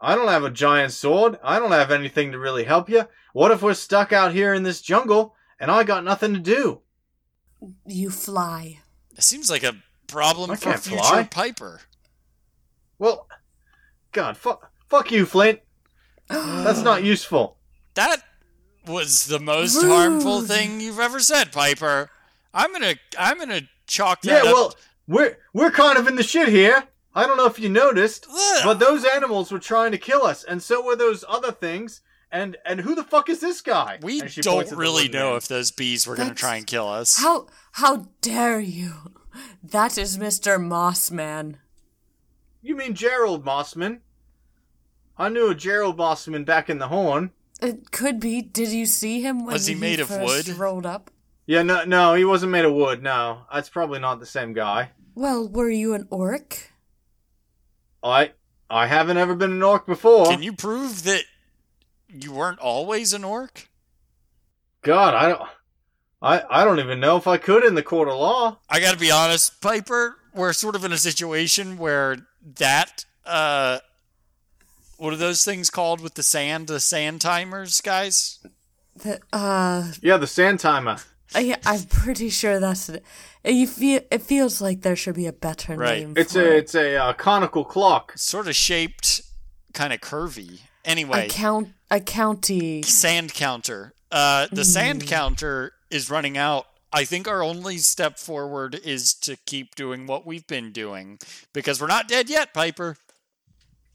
I 0.00 0.14
don't 0.14 0.28
have 0.28 0.44
a 0.44 0.50
giant 0.50 0.92
sword. 0.92 1.38
I 1.42 1.58
don't 1.58 1.72
have 1.72 1.90
anything 1.90 2.32
to 2.32 2.38
really 2.38 2.64
help 2.64 2.90
you. 2.90 3.08
What 3.32 3.50
if 3.52 3.62
we're 3.62 3.74
stuck 3.74 4.12
out 4.12 4.32
here 4.32 4.52
in 4.52 4.62
this 4.62 4.82
jungle 4.82 5.34
and 5.58 5.70
I 5.70 5.84
got 5.84 6.04
nothing 6.04 6.34
to 6.34 6.40
do? 6.40 6.82
You 7.86 8.10
fly. 8.10 8.80
It 9.16 9.22
seems 9.22 9.50
like 9.50 9.62
a 9.62 9.76
problem 10.06 10.50
I 10.50 10.56
for 10.56 10.70
can't 10.70 10.80
future 10.80 10.98
fly. 10.98 11.22
Piper. 11.24 11.80
Well, 12.98 13.28
God, 14.12 14.36
fuck, 14.36 14.70
fuck 14.88 15.10
you, 15.10 15.24
Flint. 15.24 15.60
That's 16.28 16.82
not 16.82 17.02
useful. 17.02 17.56
That 17.94 18.22
was 18.86 19.26
the 19.26 19.38
most 19.40 19.76
Rude. 19.82 19.90
harmful 19.90 20.42
thing 20.42 20.80
you've 20.80 21.00
ever 21.00 21.20
said, 21.20 21.52
Piper. 21.52 22.10
I'm 22.52 22.72
gonna, 22.72 22.94
I'm 23.18 23.38
gonna 23.38 23.62
chalk 23.86 24.20
Yeah, 24.24 24.34
that 24.34 24.40
up. 24.40 24.44
Yeah, 24.46 24.52
well, 24.52 24.74
we're 25.06 25.38
we're 25.52 25.70
kind 25.70 25.98
of 25.98 26.06
in 26.06 26.16
the 26.16 26.22
shit 26.22 26.48
here. 26.48 26.84
I 27.14 27.26
don't 27.26 27.36
know 27.36 27.46
if 27.46 27.58
you 27.58 27.68
noticed, 27.68 28.26
Ugh. 28.30 28.60
but 28.64 28.78
those 28.80 29.04
animals 29.04 29.52
were 29.52 29.58
trying 29.60 29.92
to 29.92 29.98
kill 29.98 30.22
us, 30.24 30.42
and 30.44 30.62
so 30.62 30.84
were 30.84 30.96
those 30.96 31.24
other 31.28 31.52
things. 31.52 32.00
And 32.32 32.56
and 32.66 32.80
who 32.80 32.96
the 32.96 33.04
fuck 33.04 33.28
is 33.28 33.38
this 33.40 33.60
guy? 33.60 33.98
we 34.02 34.18
don't 34.20 34.44
points 34.44 34.48
at 34.48 34.68
the 34.70 34.76
really 34.76 35.08
know 35.08 35.28
man. 35.30 35.36
if 35.36 35.46
those 35.46 35.70
bees 35.70 36.04
were 36.06 36.16
gonna 36.16 36.34
try 36.34 36.56
and 36.56 36.66
kill 36.66 36.88
us. 36.88 37.18
How 37.18 37.46
how 37.72 38.08
dare 38.20 38.58
you? 38.58 39.12
That 39.62 39.96
is 39.98 40.18
Mr. 40.18 40.58
Mossman. 40.58 41.56
You 42.62 42.74
mean 42.76 42.94
Gerald 42.94 43.44
Mossman? 43.44 44.00
I 45.16 45.28
knew 45.28 45.48
a 45.50 45.54
Gerald 45.54 45.96
Mossman 45.96 46.44
back 46.44 46.68
in 46.68 46.78
the 46.78 46.88
Horn. 46.88 47.30
It 47.64 47.90
could 47.90 48.20
be. 48.20 48.42
Did 48.42 48.68
you 48.68 48.86
see 48.86 49.20
him 49.20 49.44
when 49.44 49.52
Was 49.52 49.66
he 49.66 49.74
made 49.74 50.00
of 50.00 50.08
first 50.08 50.48
wood? 50.48 50.58
rolled 50.58 50.86
up? 50.86 51.10
Yeah, 51.46 51.62
no, 51.62 51.84
no, 51.84 52.14
he 52.14 52.24
wasn't 52.24 52.52
made 52.52 52.64
of 52.64 52.72
wood. 52.72 53.02
No, 53.02 53.42
that's 53.52 53.68
probably 53.68 53.98
not 53.98 54.18
the 54.20 54.26
same 54.26 54.52
guy. 54.54 54.90
Well, 55.14 55.46
were 55.48 55.70
you 55.70 55.94
an 55.94 56.06
orc? 56.10 56.72
I 58.02 58.32
I 58.70 58.86
haven't 58.86 59.16
ever 59.18 59.34
been 59.34 59.52
an 59.52 59.62
orc 59.62 59.86
before. 59.86 60.26
Can 60.26 60.42
you 60.42 60.52
prove 60.52 61.04
that 61.04 61.24
you 62.08 62.32
weren't 62.32 62.58
always 62.58 63.12
an 63.12 63.24
orc? 63.24 63.68
God, 64.82 65.14
I 65.14 65.28
don't. 65.28 65.42
I, 66.22 66.42
I 66.48 66.64
don't 66.64 66.78
even 66.80 67.00
know 67.00 67.18
if 67.18 67.26
I 67.26 67.36
could 67.36 67.64
in 67.64 67.74
the 67.74 67.82
court 67.82 68.08
of 68.08 68.14
law. 68.14 68.58
I 68.70 68.80
gotta 68.80 68.96
be 68.98 69.10
honest, 69.10 69.60
Piper, 69.60 70.16
we're 70.34 70.54
sort 70.54 70.74
of 70.74 70.84
in 70.84 70.92
a 70.92 70.96
situation 70.98 71.76
where 71.76 72.16
that, 72.56 73.04
uh, 73.26 73.80
what 75.04 75.12
are 75.12 75.16
those 75.18 75.44
things 75.44 75.68
called 75.70 76.00
with 76.00 76.14
the 76.14 76.22
sand, 76.22 76.66
the 76.66 76.80
sand 76.80 77.20
timers, 77.20 77.80
guys? 77.80 78.38
The, 78.96 79.20
uh, 79.32 79.92
Yeah, 80.00 80.16
the 80.16 80.26
sand 80.26 80.60
timer. 80.60 80.96
I, 81.34 81.56
I'm 81.66 81.82
pretty 81.84 82.30
sure 82.30 82.58
that's 82.60 82.88
it. 82.88 83.04
You 83.44 83.66
feel 83.66 84.00
it 84.10 84.22
feels 84.22 84.60
like 84.60 84.80
there 84.82 84.96
should 84.96 85.16
be 85.16 85.26
a 85.26 85.32
better 85.32 85.76
Right. 85.76 86.00
name. 86.00 86.14
It's 86.16 86.32
for 86.34 86.40
a 86.42 86.44
it. 86.52 86.56
it's 86.56 86.74
a 86.74 86.96
uh, 86.96 87.12
conical 87.12 87.64
clock. 87.64 88.12
Sort 88.16 88.48
of 88.48 88.54
shaped, 88.56 89.20
kind 89.74 89.92
of 89.92 90.00
curvy. 90.00 90.60
Anyway, 90.84 91.26
a 91.26 91.28
count 91.28 91.68
a 91.90 92.00
county. 92.00 92.82
sand 92.82 93.34
counter. 93.34 93.92
Uh, 94.12 94.46
the 94.52 94.62
Hmm. 94.62 94.68
sand 94.76 95.06
counter 95.06 95.72
is 95.90 96.08
running 96.08 96.38
out. 96.38 96.66
I 96.92 97.04
think 97.04 97.26
our 97.26 97.42
only 97.42 97.78
step 97.78 98.18
forward 98.20 98.76
is 98.84 99.12
to 99.14 99.36
keep 99.44 99.74
doing 99.74 100.06
what 100.06 100.24
we've 100.24 100.46
been 100.46 100.70
doing 100.70 101.18
because 101.52 101.80
we're 101.80 101.88
not 101.88 102.06
dead 102.06 102.30
yet, 102.30 102.54
Piper. 102.54 102.96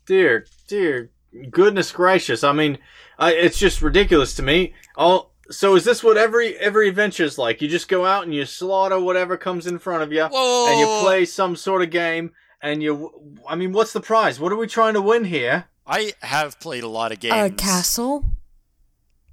Dear, 0.09 0.47
dear, 0.67 1.11
goodness 1.51 1.91
gracious! 1.91 2.43
I 2.43 2.51
mean, 2.51 2.79
I, 3.19 3.33
it's 3.33 3.59
just 3.59 3.79
ridiculous 3.79 4.33
to 4.37 4.41
me. 4.41 4.73
All 4.95 5.35
so 5.51 5.75
is 5.75 5.83
this 5.83 6.03
what 6.03 6.17
every 6.17 6.57
every 6.57 6.89
adventure 6.89 7.25
is 7.25 7.37
like? 7.37 7.61
You 7.61 7.67
just 7.67 7.87
go 7.87 8.07
out 8.07 8.23
and 8.23 8.33
you 8.33 8.43
slaughter 8.45 8.99
whatever 8.99 9.37
comes 9.37 9.67
in 9.67 9.77
front 9.77 10.01
of 10.01 10.11
you, 10.11 10.25
Whoa! 10.25 10.67
and 10.67 10.79
you 10.79 10.87
play 11.05 11.25
some 11.25 11.55
sort 11.55 11.83
of 11.83 11.91
game. 11.91 12.31
And 12.59 12.81
you, 12.81 13.37
I 13.47 13.53
mean, 13.53 13.71
what's 13.71 13.93
the 13.93 14.01
prize? 14.01 14.39
What 14.39 14.51
are 14.51 14.55
we 14.55 14.65
trying 14.65 14.95
to 14.95 15.01
win 15.01 15.25
here? 15.25 15.65
I 15.85 16.13
have 16.23 16.59
played 16.59 16.83
a 16.83 16.89
lot 16.89 17.11
of 17.11 17.19
games. 17.19 17.35
A 17.35 17.55
castle. 17.55 18.25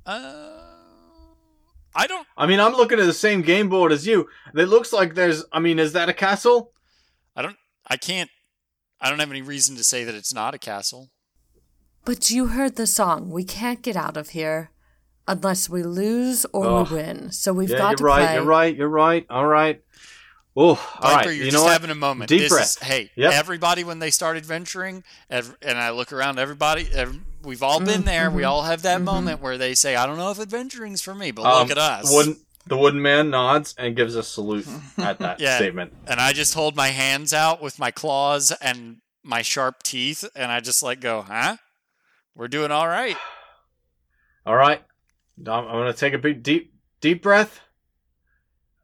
Uh, 0.05 0.61
I 1.95 2.07
don't. 2.07 2.27
I 2.37 2.47
mean, 2.47 2.61
I'm 2.61 2.75
looking 2.75 3.01
at 3.01 3.07
the 3.07 3.15
same 3.15 3.41
game 3.41 3.71
board 3.71 3.93
as 3.93 4.07
you. 4.07 4.29
It 4.55 4.67
looks 4.67 4.93
like 4.93 5.15
there's. 5.15 5.43
I 5.53 5.59
mean, 5.59 5.79
is 5.79 5.95
that 5.95 6.11
a 6.11 6.13
castle? 6.13 6.73
I 7.35 7.41
don't. 7.41 7.57
I 7.87 7.97
can't. 7.97 8.29
I 9.01 9.11
don't 9.11 9.19
have 9.19 9.31
any 9.31 9.43
reason 9.43 9.77
to 9.77 9.85
say 9.85 10.05
that 10.05 10.15
it's 10.15 10.33
not 10.35 10.55
a 10.55 10.59
castle. 10.59 11.11
But 12.05 12.31
you 12.31 12.47
heard 12.49 12.77
the 12.77 12.87
song. 12.87 13.31
We 13.31 13.45
can't 13.45 13.83
get 13.83 13.97
out 13.97 14.17
of 14.17 14.31
here 14.31 14.71
unless 15.29 15.69
we 15.69 15.83
lose 15.83 16.47
or 16.53 16.67
Ugh. 16.67 16.91
we 16.91 16.97
win. 16.97 17.33
So 17.33 17.53
we've 17.53 17.71
yeah, 17.71 17.79
got 17.79 17.91
you're 17.91 17.97
to 17.99 18.05
right. 18.05 18.25
play. 18.27 18.35
You're 18.35 18.45
right. 18.45 18.77
You're 18.77 18.89
right. 18.89 19.27
All 19.29 19.47
right. 19.47 19.83
Oh, 20.59 20.69
all 20.69 20.77
Piper, 20.77 21.17
right. 21.17 21.25
you're 21.27 21.35
You 21.35 21.51
just 21.51 21.57
know 21.57 21.65
what? 21.65 21.73
having 21.73 21.91
a 21.91 21.95
moment. 21.95 22.29
Deep 22.31 22.41
this 22.41 22.53
breath. 22.53 22.79
Is, 22.81 22.89
hey, 22.89 23.11
Yep. 23.17 23.33
everybody, 23.35 23.85
when 23.85 23.99
they 23.99 24.11
start 24.11 24.39
adventuring, 24.39 25.05
ev- 25.29 25.55
and 25.61 25.77
I 25.77 25.91
look 25.91 26.15
around, 26.15 26.39
everybody, 26.39 26.89
ev- 26.95 27.21
we've 27.43 27.63
all 27.63 27.79
been 27.81 28.03
Mm, 28.03 28.07
there. 28.07 28.31
We 28.31 28.41
mm-hmm. 28.43 28.51
all 28.53 28.63
have 28.63 28.81
that 28.83 29.03
moment 29.03 29.43
where 29.43 29.59
they 29.59 29.75
say, 29.75 29.97
"I 29.97 30.07
don't 30.07 30.17
know 30.17 30.31
if 30.31 30.39
adventuring's 30.39 31.03
for 31.03 31.15
me," 31.15 31.31
but 31.31 31.45
Um, 31.45 31.63
look 31.69 31.73
at 31.73 31.79
us. 31.79 32.09
The 32.09 32.15
wooden, 32.17 32.41
the 32.67 32.77
wooden 32.77 33.01
man 33.01 33.31
nods 33.31 33.75
and 33.79 33.95
gives 33.97 34.15
a 34.17 34.23
salute 34.23 34.67
at 34.99 35.19
that 35.21 35.41
Yeah. 35.41 35.57
statement. 35.57 35.93
and 36.07 36.21
I 36.21 36.33
just 36.33 36.55
hold 36.55 36.75
my 36.77 36.89
hands 36.89 37.33
out 37.33 37.63
with 37.63 37.79
my 37.79 37.91
claws 37.91 38.51
and 38.61 38.99
my 39.23 39.43
sharp 39.43 39.83
teeth, 39.83 40.25
and 40.35 40.51
I 40.53 40.61
just 40.61 40.83
like 40.83 41.01
go, 41.01 41.23
"Huh? 41.23 41.57
We're 42.35 42.49
doing 42.49 42.71
all 42.71 42.89
right." 42.89 43.17
All 44.45 44.55
right. 44.57 44.83
I'm, 45.39 45.49
I'm 45.49 45.65
going 45.73 45.93
to 45.93 45.99
take 45.99 46.13
a 46.15 46.19
big, 46.19 46.43
deep, 46.43 46.73
deep 47.01 47.23
breath. 47.23 47.61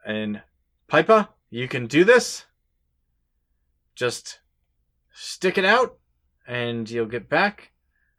And 0.05 0.43
Piper, 0.89 1.29
you 1.51 1.69
can 1.69 1.87
do 1.87 2.03
this. 2.03 2.45
Just 3.95 4.41
stick 5.15 5.59
it 5.59 5.65
out, 5.65 5.99
and 6.47 6.91
you'll 6.91 7.07
get 7.07 7.29
back, 7.29 7.71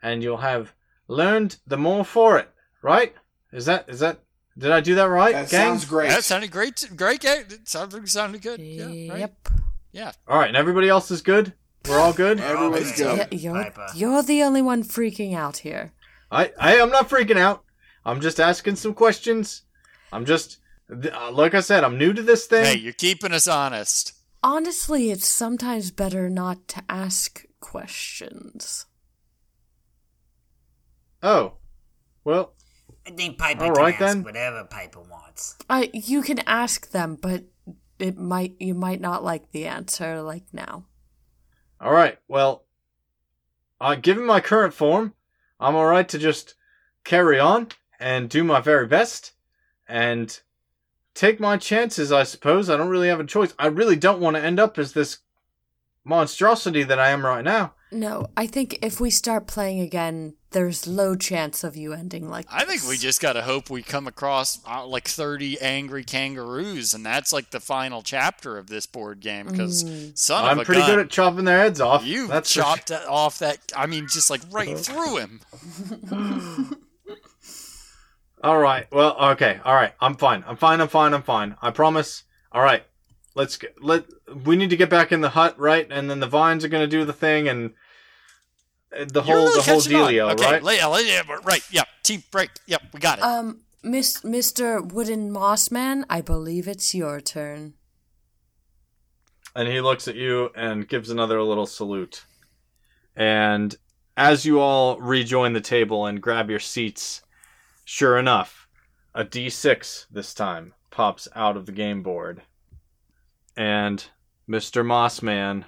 and 0.01 0.24
you'll 0.24 0.38
have 0.38 0.74
learned 1.07 1.57
the 1.68 1.78
more 1.78 2.05
for 2.05 2.38
it. 2.38 2.49
Right? 2.82 3.14
Is 3.51 3.66
that 3.66 3.89
is 3.89 3.99
that? 3.99 4.20
Did 4.58 4.72
I 4.72 4.82
do 4.82 4.95
that 4.95 5.06
right, 5.06 5.34
That 5.34 5.49
gang? 5.49 5.68
sounds 5.70 5.86
great. 5.86 6.10
That 6.10 6.24
sounded 6.24 6.51
great. 6.51 6.88
Great 6.95 7.22
game. 7.22 7.43
It 7.49 7.68
sounded, 7.68 8.08
sounded 8.10 8.41
good. 8.41 8.60
Yeah, 8.60 8.86
right. 8.86 9.20
Yep. 9.20 9.49
Yeah. 9.91 10.12
All 10.28 10.38
right, 10.38 10.47
and 10.47 10.58
everybody 10.58 10.89
else 10.89 11.10
is 11.12 11.22
good. 11.22 11.54
We're 11.88 11.99
all 11.99 12.14
good. 12.14 12.39
Everyone's 12.39 12.91
Okay. 12.91 13.04
good. 13.04 13.28
Yeah, 13.32 13.51
you're, 13.54 13.74
you're 13.95 14.24
the 14.24 14.43
only 14.43 14.62
one 14.62 14.84
freaking 14.84 15.36
out 15.36 15.58
here. 15.58 15.91
I, 16.32 16.51
I 16.60 16.76
am 16.78 16.89
not 16.89 17.10
freaking 17.10 17.38
out. 17.38 17.64
I'm 18.06 18.22
just 18.22 18.39
asking 18.39 18.76
some 18.78 18.93
questions. 18.93 19.64
I'm 20.12 20.26
just, 20.26 20.58
uh, 20.89 21.32
like 21.32 21.54
I 21.56 21.60
said, 21.62 21.84
I'm 21.84 21.97
new 21.97 22.14
to 22.14 22.22
this 22.22 22.45
thing. 22.45 22.66
Hey, 22.66 22.78
you're 22.78 22.93
keeping 22.93 23.34
us 23.34 23.47
honest. 23.47 24.14
Honestly, 24.43 25.10
it's 25.12 25.28
sometimes 25.28 25.89
better 25.91 26.30
not 26.30 26.68
to 26.70 26.84
ask 26.89 27.45
questions. 27.60 28.86
Oh, 31.22 31.54
well, 32.24 32.54
I 33.06 33.12
think 33.12 33.38
Piper 33.38 33.66
All 33.66 33.74
can 33.74 33.84
right, 33.84 33.93
ask 34.01 34.14
then. 34.16 34.24
whatever 34.24 34.64
Piper 34.64 35.01
wants. 35.01 35.56
I 35.70 35.89
you 35.93 36.22
can 36.22 36.39
ask 36.39 36.91
them, 36.91 37.18
but 37.22 37.43
it 37.99 38.18
might 38.18 38.56
you 38.60 38.74
might 38.74 39.01
not 39.01 39.24
like 39.24 39.51
the 39.51 39.66
answer 39.68 40.22
like 40.22 40.43
now. 40.54 40.86
all 41.82 41.91
right. 41.91 42.18
Well, 42.28 42.64
uh, 43.82 43.95
given 43.95 44.26
my 44.26 44.39
current 44.39 44.74
form, 44.74 45.14
I'm 45.60 45.76
all 45.76 45.86
right 45.86 46.08
to 46.10 46.18
just 46.18 46.56
carry 47.04 47.39
on 47.39 47.68
and 47.99 48.30
do 48.30 48.43
my 48.43 48.62
very 48.62 48.88
best 48.88 49.34
and 49.88 50.39
take 51.14 51.39
my 51.39 51.58
chances. 51.58 52.12
I 52.12 52.24
suppose 52.24 52.70
I 52.70 52.78
don't 52.78 52.89
really 52.89 53.10
have 53.10 53.20
a 53.20 53.26
choice. 53.26 53.54
I 53.60 53.68
really 53.68 53.97
don't 53.97 54.22
want 54.22 54.36
to 54.38 54.43
end 54.43 54.60
up 54.60 54.78
as 54.80 54.93
this 54.93 55.20
monstrosity 56.06 56.84
that 56.84 56.99
I 56.99 57.10
am 57.10 57.26
right 57.26 57.43
now. 57.43 57.74
No, 57.94 58.28
I 58.36 58.48
think 58.48 58.80
if 58.82 59.00
we 59.00 59.10
start 59.10 59.48
playing 59.48 59.80
again, 59.82 60.34
there's 60.52 60.86
low 60.88 61.16
chance 61.16 61.64
of 61.64 61.76
you 61.78 61.94
ending 61.94 62.30
like 62.30 62.46
I 62.52 62.66
think 62.66 62.84
we 62.88 62.98
just 62.98 63.22
gotta 63.22 63.41
hope 63.44 63.70
we 63.70 63.82
come 63.84 64.08
across 64.08 64.60
uh, 64.68 64.86
like 64.86 65.08
30 65.08 65.60
angry 65.62 66.04
kangaroos, 66.04 66.94
and 66.94 67.06
that's 67.06 67.32
like 67.32 67.52
the 67.52 67.60
final 67.60 68.02
chapter 68.02 68.58
of 68.58 68.68
this 68.68 68.86
board 68.86 69.20
game. 69.20 69.46
Because 69.48 69.84
Mm. 69.84 70.18
son 70.18 70.44
I'm 70.46 70.58
of 70.60 70.64
a 70.64 70.66
pretty 70.66 70.82
gun, 70.82 70.89
good 70.91 71.00
at 71.00 71.10
chopping 71.10 71.46
their 71.46 71.60
heads 71.60 71.80
off. 71.82 72.06
you 72.06 72.28
That's 72.28 72.52
chopped 72.52 72.88
that 72.88 73.08
off 73.10 73.39
that. 73.39 73.60
I 73.76 73.86
mean, 73.86 74.08
just 74.08 74.30
like 74.30 74.41
Uh-huh. 74.41 74.52
right 74.58 74.78
through 74.78 75.18
him. 75.18 75.41
All 78.44 78.60
right. 78.60 78.88
Well, 78.91 79.16
okay. 79.32 79.60
All 79.64 79.74
right. 79.74 79.94
I'm 80.02 80.16
fine. 80.18 80.44
I'm 80.46 80.58
fine. 80.58 80.82
I'm 80.82 80.89
fine. 80.89 81.14
I'm 81.14 81.24
fine. 81.24 81.56
I 81.62 81.72
promise. 81.72 82.24
All 82.52 82.62
right. 82.62 82.84
Let's 83.36 83.58
get, 83.58 83.82
let 83.82 84.04
we 84.46 84.56
need 84.56 84.70
to 84.70 84.76
get 84.78 84.89
back 84.89 85.12
in 85.12 85.22
the 85.22 85.30
hut, 85.30 85.58
right? 85.58 85.88
And 85.89 86.10
then 86.10 86.20
the 86.20 86.28
vines 86.28 86.64
are 86.64 86.68
going 86.68 86.84
to 86.84 86.88
do 86.98 87.06
the 87.06 87.14
thing 87.14 87.48
and 87.48 87.72
the 89.08 89.22
whole 89.22 89.36
really 89.36 89.56
the 89.56 89.62
whole 89.64 89.82
catching 89.82 89.98
dealio, 89.98 90.32
okay, 90.34 90.44
right? 90.52 90.64
la- 90.64 90.72
yeah, 90.98 91.22
right. 91.44 91.64
Yep. 91.72 91.88
Team 92.04 92.24
break. 92.32 92.50
Yep. 92.68 92.82
We 92.94 93.00
got 93.00 93.20
it. 93.20 93.24
Um, 93.24 93.62
Miss 93.84 94.22
Mr. 94.22 94.84
Wooden 94.91 95.32
Moss 95.32 95.72
Man, 95.72 96.06
I 96.10 96.22
believe 96.22 96.68
it's 96.68 96.94
your 96.96 97.20
turn. 97.22 97.74
and 99.56 99.68
he 99.68 99.82
looks 99.82 100.08
at 100.08 100.16
you 100.16 100.50
and 100.56 100.88
gives 100.88 101.10
another 101.10 101.41
little 101.41 101.66
salute. 101.68 102.24
And 103.16 103.76
as 104.18 104.46
you 104.46 104.60
all 104.60 104.98
rejoin 105.00 105.54
the 105.54 105.62
table 105.62 106.06
and 106.06 106.22
grab 106.22 106.50
your 106.50 106.60
seats, 106.60 107.22
sure 107.86 108.18
enough, 108.18 108.68
a 109.14 109.24
D6 109.24 110.08
this 110.10 110.34
time 110.34 110.74
pops 110.89 111.28
out 111.36 111.56
of 111.58 111.66
the 111.66 111.72
game 111.72 112.02
board. 112.02 112.41
And 113.56 114.04
Mr. 114.50 114.84
Mossman, 114.84 115.66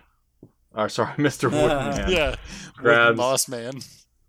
or 0.76 0.90
sorry, 0.90 1.14
Mr. 1.18 1.44
Woodman, 1.52 2.10
yeah. 2.10 2.36
grabs- 2.78 3.18
Boss 3.18 3.48
man. 3.48 3.80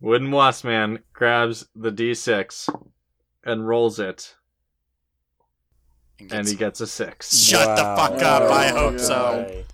Wooden 0.01 0.29
Mossman 0.29 0.99
grabs 1.15 1.67
the 1.75 1.91
D6 1.91 2.69
and 3.45 3.67
rolls 3.67 3.99
it, 3.99 4.37
and 6.31 6.47
he 6.47 6.55
gets 6.55 6.81
a 6.81 6.87
6. 6.87 7.39
Shut 7.45 7.77
the 7.77 7.83
fuck 7.83 8.23
up. 8.23 8.43
I 8.51 8.73
Wow. 8.73 8.91
hope 8.91 8.99
so. 9.01 9.65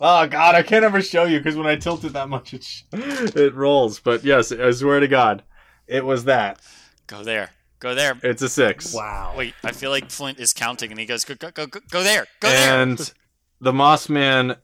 Oh 0.00 0.26
god, 0.26 0.54
I 0.54 0.62
can't 0.62 0.84
ever 0.84 1.00
show 1.00 1.24
you 1.24 1.38
because 1.38 1.56
when 1.56 1.66
I 1.66 1.76
tilt 1.76 2.04
it 2.04 2.12
that 2.14 2.28
much, 2.28 2.52
it 2.52 2.64
sh- 2.64 2.82
it 2.92 3.54
rolls. 3.54 4.00
But 4.00 4.24
yes, 4.24 4.52
I 4.52 4.70
swear 4.72 5.00
to 5.00 5.08
God, 5.08 5.42
it 5.86 6.04
was 6.04 6.24
that. 6.24 6.60
Go 7.06 7.22
there. 7.22 7.50
Go 7.78 7.94
there. 7.94 8.18
It's 8.22 8.42
a 8.42 8.48
six. 8.48 8.92
Wow. 8.92 9.34
Wait, 9.36 9.54
I 9.62 9.72
feel 9.72 9.90
like 9.90 10.10
Flint 10.10 10.38
is 10.40 10.52
counting, 10.52 10.90
and 10.90 10.98
he 11.00 11.06
goes, 11.06 11.24
"Go, 11.24 11.34
go, 11.34 11.50
go, 11.50 11.66
go, 11.66 11.80
go 11.90 12.02
there, 12.02 12.26
go 12.40 12.48
there." 12.48 12.82
and 12.82 13.12
the 13.60 13.72
Moss 13.72 14.08
Man. 14.08 14.56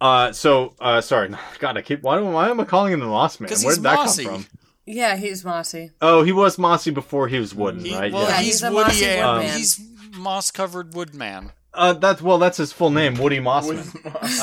Uh, 0.00 0.32
so 0.32 0.74
uh, 0.80 1.00
sorry, 1.00 1.30
God, 1.58 1.76
I 1.76 1.82
keep 1.82 2.02
why, 2.02 2.18
why 2.20 2.48
am 2.48 2.60
I 2.60 2.64
calling 2.64 2.92
him 2.92 3.00
the 3.00 3.06
Moss 3.06 3.38
Man? 3.40 3.48
'Cause 3.48 3.62
Where 3.64 3.72
he's 3.72 3.78
did 3.78 3.84
that 3.84 3.94
mossy. 3.96 4.24
come 4.24 4.42
from? 4.42 4.46
Yeah, 4.86 5.16
he's 5.16 5.44
mossy. 5.44 5.90
Oh, 6.00 6.22
he 6.22 6.32
was 6.32 6.58
mossy 6.58 6.90
before 6.90 7.28
he 7.28 7.38
was 7.38 7.54
wooden, 7.54 7.84
He- 7.84 7.94
right? 7.94 8.12
well, 8.12 8.22
yeah. 8.22 8.28
Yeah, 8.30 8.36
he's, 8.38 8.46
he's 8.60 8.62
a 8.62 8.72
woody. 8.72 8.84
mossy 8.88 9.04
and- 9.06 9.36
woodman. 9.36 9.56
he's 9.56 9.80
moss-covered 10.16 10.94
woodman. 10.94 11.52
Uh, 11.72 11.92
that's 11.92 12.20
well, 12.20 12.38
that's 12.38 12.56
his 12.56 12.72
full 12.72 12.90
name, 12.90 13.14
Woody 13.14 13.38
Mossman. 13.38 13.86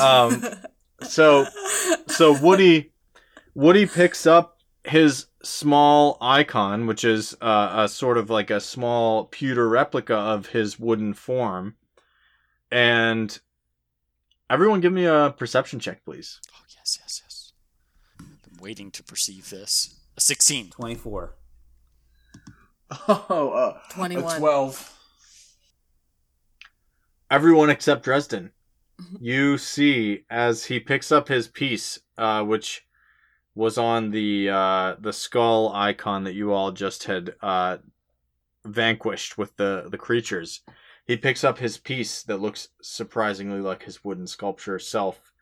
Um, 0.00 0.42
so 1.06 1.46
so 2.06 2.40
Woody 2.40 2.92
Woody 3.54 3.84
picks 3.84 4.26
up 4.26 4.58
his 4.84 5.26
small 5.42 6.16
icon, 6.22 6.86
which 6.86 7.04
is 7.04 7.36
uh, 7.42 7.84
a 7.84 7.88
sort 7.88 8.16
of 8.16 8.30
like 8.30 8.50
a 8.50 8.60
small 8.60 9.26
pewter 9.26 9.68
replica 9.68 10.14
of 10.14 10.46
his 10.46 10.78
wooden 10.80 11.12
form, 11.12 11.74
and 12.70 13.38
everyone, 14.50 14.80
give 14.80 14.92
me 14.92 15.04
a 15.04 15.34
perception 15.36 15.78
check, 15.80 16.04
please. 16.04 16.40
Oh 16.54 16.62
yes, 16.76 16.98
yes, 17.00 17.22
yes. 17.24 17.52
Been 18.18 18.58
waiting 18.60 18.90
to 18.92 19.02
perceive 19.02 19.50
this. 19.50 19.94
A 20.16 20.20
sixteen. 20.20 20.70
24. 20.70 21.34
Oh, 23.06 23.50
uh, 23.50 23.78
a 24.02 24.38
12. 24.38 24.98
Everyone 27.30 27.68
except 27.68 28.02
Dresden. 28.02 28.52
You 29.20 29.58
see 29.58 30.24
as 30.30 30.64
he 30.64 30.80
picks 30.80 31.12
up 31.12 31.28
his 31.28 31.48
piece, 31.48 31.98
uh, 32.16 32.42
which 32.44 32.86
was 33.54 33.76
on 33.76 34.10
the 34.10 34.48
uh, 34.48 34.94
the 35.00 35.12
skull 35.12 35.72
icon 35.74 36.24
that 36.24 36.34
you 36.34 36.52
all 36.52 36.72
just 36.72 37.04
had 37.04 37.34
uh, 37.42 37.76
vanquished 38.64 39.36
with 39.36 39.54
the 39.56 39.88
the 39.90 39.98
creatures. 39.98 40.62
He 41.08 41.16
picks 41.16 41.42
up 41.42 41.58
his 41.58 41.78
piece 41.78 42.22
that 42.24 42.36
looks 42.36 42.68
surprisingly 42.82 43.62
like 43.62 43.84
his 43.84 44.04
wooden 44.04 44.26
sculpture 44.26 44.78
self, 44.78 45.32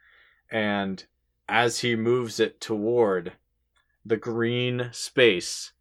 and 0.49 1.05
as 1.49 1.81
he 1.81 1.97
moves 1.97 2.39
it 2.39 2.61
toward 2.61 3.33
the 4.05 4.17
green 4.17 4.91
space 4.93 5.73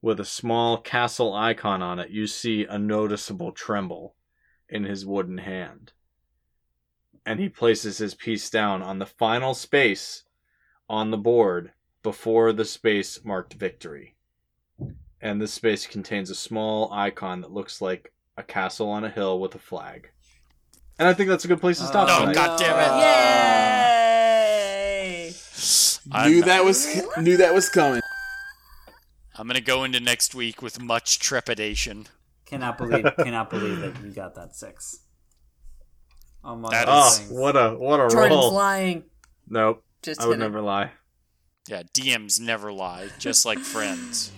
with 0.00 0.20
a 0.20 0.24
small 0.24 0.80
castle 0.80 1.34
icon 1.34 1.82
on 1.82 1.98
it, 1.98 2.10
you 2.10 2.28
see 2.28 2.64
a 2.64 2.78
noticeable 2.78 3.50
tremble 3.50 4.14
in 4.68 4.84
his 4.84 5.04
wooden 5.04 5.38
hand. 5.38 5.92
And 7.26 7.40
he 7.40 7.48
places 7.48 7.98
his 7.98 8.14
piece 8.14 8.48
down 8.48 8.82
on 8.82 9.00
the 9.00 9.06
final 9.06 9.52
space 9.52 10.22
on 10.88 11.10
the 11.10 11.18
board 11.18 11.72
before 12.04 12.52
the 12.52 12.64
space 12.64 13.24
marked 13.24 13.54
victory. 13.54 14.14
And 15.20 15.40
this 15.40 15.54
space 15.54 15.88
contains 15.88 16.30
a 16.30 16.36
small 16.36 16.92
icon 16.92 17.40
that 17.40 17.50
looks 17.50 17.80
like 17.80 18.13
a 18.36 18.42
castle 18.42 18.88
on 18.90 19.04
a 19.04 19.10
hill 19.10 19.38
with 19.40 19.54
a 19.54 19.58
flag. 19.58 20.10
And 20.98 21.08
I 21.08 21.14
think 21.14 21.28
that's 21.28 21.44
a 21.44 21.48
good 21.48 21.60
place 21.60 21.78
to 21.78 21.84
stop 21.86 22.06
No, 22.08 22.20
tonight. 22.20 22.34
God 22.34 22.58
damn 22.58 22.78
it. 22.78 22.90
Yay! 24.34 25.32
I'm, 26.12 26.30
Knew 26.30 26.42
that 26.42 26.64
was 26.64 27.02
knew 27.18 27.36
that 27.38 27.54
was 27.54 27.68
coming. 27.68 28.00
I'm 29.36 29.46
gonna 29.46 29.60
go 29.60 29.84
into 29.84 29.98
next 30.00 30.34
week 30.34 30.60
with 30.62 30.80
much 30.80 31.18
trepidation. 31.18 32.06
Cannot 32.46 32.76
believe 32.78 33.06
cannot 33.18 33.50
believe 33.50 33.80
that 33.80 34.00
you 34.04 34.10
got 34.10 34.34
that 34.36 34.54
six. 34.54 35.00
On 36.44 36.60
one 36.62 36.70
That 36.72 36.86
of 36.88 36.94
those 37.04 37.14
Oh, 37.16 37.22
things. 37.22 37.30
what 37.32 37.56
a 37.56 37.70
what 37.70 38.00
a 38.00 38.08
Jordan's 38.10 38.30
roll! 38.36 38.52
lying. 38.52 39.04
Nope, 39.48 39.82
Just 40.02 40.20
I 40.20 40.26
would 40.26 40.34
kidding. 40.34 40.40
never 40.52 40.60
lie. 40.60 40.90
Yeah, 41.68 41.82
DMs 41.94 42.38
never 42.38 42.70
lie, 42.72 43.08
just 43.18 43.46
like 43.46 43.58
friends. 43.58 44.30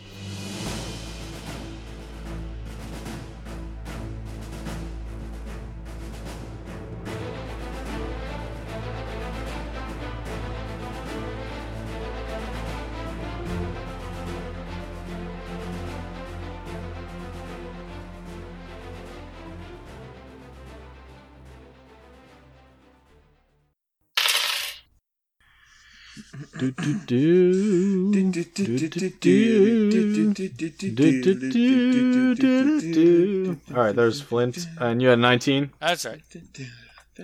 All 33.75 33.83
right, 33.83 33.95
there's 33.95 34.21
Flint, 34.21 34.67
and 34.79 35.03
you 35.03 35.09
had 35.09 35.19
19. 35.19 35.71
That's 35.81 36.05
right. 36.05 36.23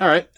All 0.00 0.08
right. 0.08 0.28